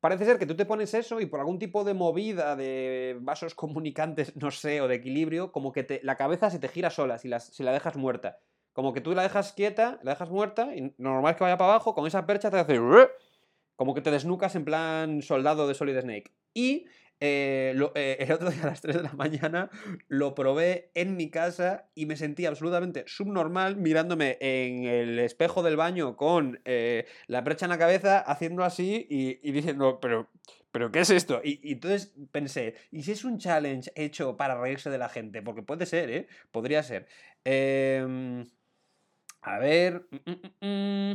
Parece 0.00 0.24
ser 0.24 0.38
que 0.38 0.46
tú 0.46 0.56
te 0.56 0.64
pones 0.64 0.94
eso 0.94 1.20
y 1.20 1.26
por 1.26 1.40
algún 1.40 1.58
tipo 1.58 1.84
de 1.84 1.92
movida 1.92 2.56
de 2.56 3.18
vasos 3.20 3.54
comunicantes, 3.56 4.34
no 4.36 4.50
sé, 4.50 4.80
o 4.80 4.88
de 4.88 4.96
equilibrio, 4.96 5.52
como 5.52 5.72
que 5.72 6.00
la 6.02 6.16
cabeza 6.16 6.50
se 6.50 6.58
te 6.58 6.68
gira 6.68 6.90
sola 6.90 7.18
si, 7.18 7.28
la 7.28 7.72
dejas 7.72 7.96
muerta. 7.96 8.38
Como 8.72 8.92
que 8.92 9.00
tú 9.00 9.14
la 9.14 9.22
dejas 9.22 9.52
quieta, 9.52 9.98
la 10.02 10.12
dejas 10.12 10.30
muerta, 10.30 10.74
y 10.74 10.94
normal 10.96 11.32
es 11.32 11.36
que 11.36 11.44
vaya 11.44 11.58
para 11.58 11.72
abajo, 11.72 11.94
con 11.94 12.06
esa 12.06 12.26
percha 12.26 12.50
te 12.50 12.58
hace... 12.58 12.78
Como 13.76 13.94
que 13.94 14.02
te 14.02 14.10
desnucas 14.10 14.54
en 14.56 14.64
plan 14.64 15.22
soldado 15.22 15.66
de 15.66 15.74
Solid 15.74 15.98
Snake. 15.98 16.32
Y 16.52 16.86
eh, 17.22 17.74
eh, 17.94 18.16
el 18.18 18.32
otro 18.32 18.50
día 18.50 18.62
a 18.62 18.66
las 18.66 18.80
3 18.80 18.96
de 18.96 19.02
la 19.02 19.12
mañana 19.12 19.68
lo 20.08 20.34
probé 20.34 20.90
en 20.94 21.16
mi 21.16 21.30
casa 21.30 21.90
y 21.94 22.06
me 22.06 22.16
sentí 22.16 22.46
absolutamente 22.46 23.04
subnormal 23.06 23.76
mirándome 23.76 24.38
en 24.40 24.84
el 24.84 25.18
espejo 25.18 25.62
del 25.62 25.76
baño 25.76 26.16
con 26.16 26.60
eh, 26.64 27.06
la 27.26 27.42
brecha 27.42 27.66
en 27.66 27.70
la 27.70 27.78
cabeza, 27.78 28.20
haciendo 28.20 28.64
así 28.64 29.06
y, 29.10 29.52
diciendo, 29.52 30.00
pero, 30.00 30.30
pero 30.72 30.90
¿qué 30.90 31.00
es 31.00 31.10
esto? 31.10 31.42
Y, 31.44 31.60
entonces 31.72 32.14
pensé, 32.32 32.74
¿y 32.90 33.02
si 33.02 33.12
es 33.12 33.24
un 33.24 33.38
challenge 33.38 33.92
hecho 33.96 34.38
para 34.38 34.58
reírse 34.58 34.88
de 34.88 34.98
la 34.98 35.10
gente? 35.10 35.42
Porque 35.42 35.62
puede 35.62 35.84
ser, 35.84 36.10
¿eh? 36.10 36.26
Podría 36.50 36.82
ser. 36.82 37.06
Em, 37.44 38.46
a 39.42 39.58
ver... 39.58 40.06
Mm, 40.10 40.66
mm, 40.66 41.12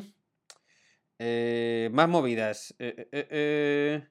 mm, 1.18 1.94
más 1.94 2.10
movidas. 2.10 2.76
eh... 2.78 4.08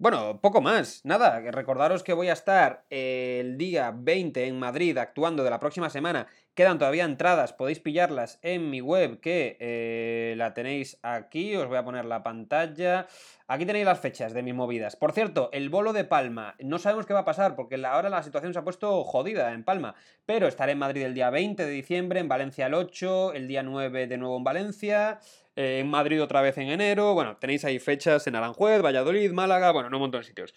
Bueno, 0.00 0.40
poco 0.40 0.60
más. 0.60 1.04
Nada, 1.04 1.40
recordaros 1.50 2.04
que 2.04 2.12
voy 2.12 2.28
a 2.28 2.32
estar 2.32 2.84
el 2.88 3.58
día 3.58 3.92
20 3.92 4.46
en 4.46 4.56
Madrid 4.56 4.96
actuando 4.96 5.42
de 5.42 5.50
la 5.50 5.58
próxima 5.58 5.90
semana. 5.90 6.28
Quedan 6.54 6.78
todavía 6.78 7.04
entradas, 7.04 7.52
podéis 7.52 7.80
pillarlas 7.80 8.38
en 8.42 8.70
mi 8.70 8.80
web 8.80 9.18
que 9.18 9.56
eh, 9.58 10.34
la 10.36 10.54
tenéis 10.54 11.00
aquí. 11.02 11.56
Os 11.56 11.66
voy 11.66 11.78
a 11.78 11.84
poner 11.84 12.04
la 12.04 12.22
pantalla. 12.22 13.08
Aquí 13.48 13.66
tenéis 13.66 13.86
las 13.86 13.98
fechas 13.98 14.32
de 14.34 14.44
mis 14.44 14.54
movidas. 14.54 14.94
Por 14.94 15.10
cierto, 15.10 15.50
el 15.52 15.68
bolo 15.68 15.92
de 15.92 16.04
Palma. 16.04 16.54
No 16.60 16.78
sabemos 16.78 17.04
qué 17.04 17.14
va 17.14 17.20
a 17.20 17.24
pasar 17.24 17.56
porque 17.56 17.84
ahora 17.84 18.08
la 18.08 18.22
situación 18.22 18.52
se 18.52 18.60
ha 18.60 18.64
puesto 18.64 19.02
jodida 19.02 19.52
en 19.52 19.64
Palma. 19.64 19.96
Pero 20.26 20.46
estaré 20.46 20.72
en 20.72 20.78
Madrid 20.78 21.02
el 21.02 21.14
día 21.14 21.30
20 21.30 21.66
de 21.66 21.72
diciembre, 21.72 22.20
en 22.20 22.28
Valencia 22.28 22.66
el 22.66 22.74
8, 22.74 23.32
el 23.32 23.48
día 23.48 23.64
9 23.64 24.06
de 24.06 24.16
nuevo 24.16 24.36
en 24.36 24.44
Valencia. 24.44 25.18
En 25.58 25.88
Madrid 25.88 26.22
otra 26.22 26.40
vez 26.40 26.56
en 26.58 26.68
enero, 26.68 27.14
bueno, 27.14 27.36
tenéis 27.36 27.64
ahí 27.64 27.80
fechas 27.80 28.26
en 28.28 28.36
Aranjuez, 28.36 28.80
Valladolid, 28.80 29.32
Málaga, 29.32 29.72
bueno, 29.72 29.88
en 29.88 29.94
un 29.94 30.00
montón 30.00 30.20
de 30.20 30.26
sitios. 30.26 30.54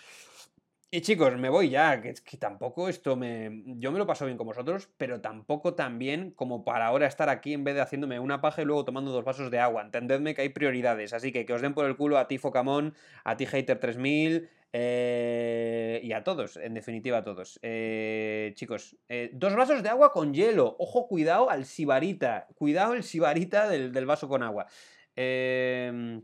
Y 0.92 1.02
chicos, 1.02 1.36
me 1.38 1.50
voy 1.50 1.70
ya, 1.70 2.02
que, 2.02 2.14
que 2.14 2.38
tampoco 2.38 2.88
esto 2.88 3.16
me... 3.16 3.64
Yo 3.78 3.92
me 3.92 3.98
lo 3.98 4.06
paso 4.06 4.26
bien 4.26 4.38
con 4.38 4.46
vosotros, 4.46 4.90
pero 4.98 5.22
tampoco 5.22 5.74
tan 5.74 5.98
bien 5.98 6.32
como 6.32 6.64
para 6.66 6.86
ahora 6.86 7.08
estar 7.08 7.30
aquí 7.30 7.54
en 7.54 7.64
vez 7.64 7.76
de 7.76 7.82
haciéndome 7.82 8.20
una 8.20 8.42
paja 8.42 8.62
y 8.62 8.66
luego 8.66 8.86
tomando 8.86 9.12
dos 9.12 9.24
vasos 9.24 9.50
de 9.50 9.58
agua. 9.58 9.82
Entendedme 9.82 10.36
que 10.36 10.42
hay 10.42 10.50
prioridades, 10.50 11.14
así 11.14 11.32
que 11.32 11.46
que 11.46 11.54
os 11.54 11.62
den 11.62 11.74
por 11.74 11.86
el 11.86 11.96
culo 11.96 12.18
a 12.18 12.28
ti 12.28 12.38
Focamón, 12.38 12.94
a 13.24 13.38
ti 13.38 13.46
Hater3000 13.46 14.50
eh, 14.74 16.00
y 16.04 16.14
a 16.14 16.24
todos, 16.24 16.58
en 16.58 16.74
definitiva 16.74 17.20
a 17.20 17.24
todos. 17.24 17.60
Eh, 17.62 18.54
chicos, 18.56 18.98
eh, 19.10 19.30
dos 19.34 19.56
vasos 19.56 19.84
de 19.84 19.90
agua 19.90 20.12
con 20.12 20.34
hielo. 20.34 20.76
Ojo, 20.80 21.08
cuidado 21.08 21.50
al 21.50 21.66
sibarita. 21.66 22.48
Cuidado 22.56 22.94
el 22.94 23.04
sibarita 23.04 23.68
del, 23.68 23.92
del 23.92 24.06
vaso 24.06 24.30
con 24.30 24.44
agua. 24.44 24.68
Em, 25.16 26.22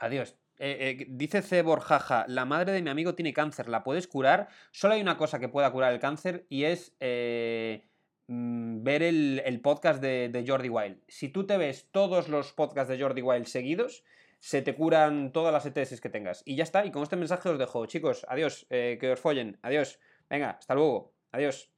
adiós. 0.00 0.36
Eh, 0.58 0.98
eh, 1.00 1.06
dice 1.08 1.42
C. 1.42 1.62
Borjaja, 1.62 2.26
la 2.28 2.44
madre 2.44 2.72
de 2.72 2.82
mi 2.82 2.90
amigo 2.90 3.14
tiene 3.14 3.32
cáncer, 3.32 3.68
¿la 3.68 3.82
puedes 3.82 4.06
curar? 4.06 4.48
Solo 4.70 4.94
hay 4.94 5.00
una 5.00 5.16
cosa 5.16 5.40
que 5.40 5.48
pueda 5.48 5.72
curar 5.72 5.92
el 5.92 5.98
cáncer 5.98 6.46
y 6.48 6.64
es 6.64 6.94
mm, 8.28 8.82
ver 8.84 9.02
el, 9.02 9.42
el 9.44 9.60
podcast 9.60 10.00
de, 10.00 10.28
de, 10.28 10.44
Jordi 10.46 10.68
Wild. 10.68 11.00
Si 11.08 11.28
tú 11.28 11.44
te 11.46 11.56
ves 11.58 11.88
todos 11.90 12.28
los 12.28 12.52
podcasts 12.52 12.88
de 12.88 13.00
Jordi 13.02 13.22
Wild 13.22 13.46
seguidos, 13.46 14.04
se 14.44 14.60
te 14.60 14.74
curan 14.74 15.32
todas 15.32 15.54
las 15.54 15.64
ETS 15.64 16.02
que 16.02 16.10
tengas. 16.10 16.42
Y 16.44 16.54
ya 16.54 16.64
está, 16.64 16.84
y 16.84 16.90
con 16.90 17.02
este 17.02 17.16
mensaje 17.16 17.48
os 17.48 17.58
dejo. 17.58 17.86
Chicos, 17.86 18.26
adiós, 18.28 18.66
que 18.68 19.10
os 19.10 19.18
follen, 19.18 19.58
adiós. 19.62 19.98
Venga, 20.28 20.50
hasta 20.50 20.74
luego, 20.74 21.14
adiós 21.32 21.70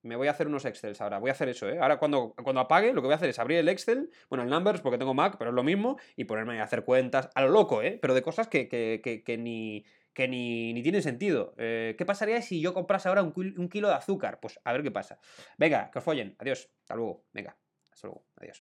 me 0.00 0.16
voy 0.16 0.28
a 0.28 0.30
hacer 0.30 0.46
unos 0.46 0.64
Excels 0.64 1.00
ahora. 1.02 1.18
Voy 1.18 1.28
a 1.30 1.32
hacer 1.32 1.50
eso, 1.50 1.68
¿eh? 1.68 1.78
Ahora 1.78 1.98
cuando, 1.98 2.34
cuando 2.42 2.60
apague, 2.62 2.92
lo 2.94 3.02
que 3.02 3.06
voy 3.06 3.12
a 3.12 3.16
hacer 3.16 3.28
es 3.28 3.38
abrir 3.38 3.58
el 3.58 3.68
Excel, 3.68 4.10
bueno, 4.30 4.44
el 4.44 4.50
Numbers, 4.50 4.80
porque 4.80 4.96
tengo 4.96 5.12
Mac, 5.12 5.36
pero 5.38 5.50
es 5.50 5.54
lo 5.54 5.62
mismo, 5.62 5.98
y 6.16 6.24
ponerme 6.24 6.60
a 6.60 6.64
hacer 6.64 6.84
cuentas 6.84 7.28
a 7.34 7.42
lo 7.42 7.48
loco, 7.48 7.82
¿eh? 7.82 7.98
Pero 8.00 8.14
de 8.14 8.22
cosas 8.22 8.48
que, 8.48 8.68
que, 8.68 9.00
que, 9.02 9.22
que 9.22 9.36
ni 9.36 9.84
que 10.14 10.28
ni, 10.28 10.72
ni 10.72 10.82
tienen 10.82 11.02
sentido. 11.02 11.54
Eh, 11.58 11.96
¿Qué 11.98 12.06
pasaría 12.06 12.40
si 12.40 12.60
yo 12.60 12.72
comprase 12.72 13.08
ahora 13.08 13.22
un, 13.22 13.34
un 13.36 13.68
kilo 13.68 13.88
de 13.88 13.94
azúcar? 13.94 14.38
Pues 14.40 14.60
a 14.64 14.72
ver 14.72 14.82
qué 14.82 14.92
pasa. 14.92 15.18
Venga, 15.58 15.90
que 15.90 15.98
os 15.98 16.04
follen. 16.04 16.36
Adiós. 16.38 16.70
Hasta 16.82 16.94
luego. 16.94 17.24
Venga. 17.32 17.56
Hasta 17.90 18.06
luego. 18.06 18.24
Adiós. 18.36 18.73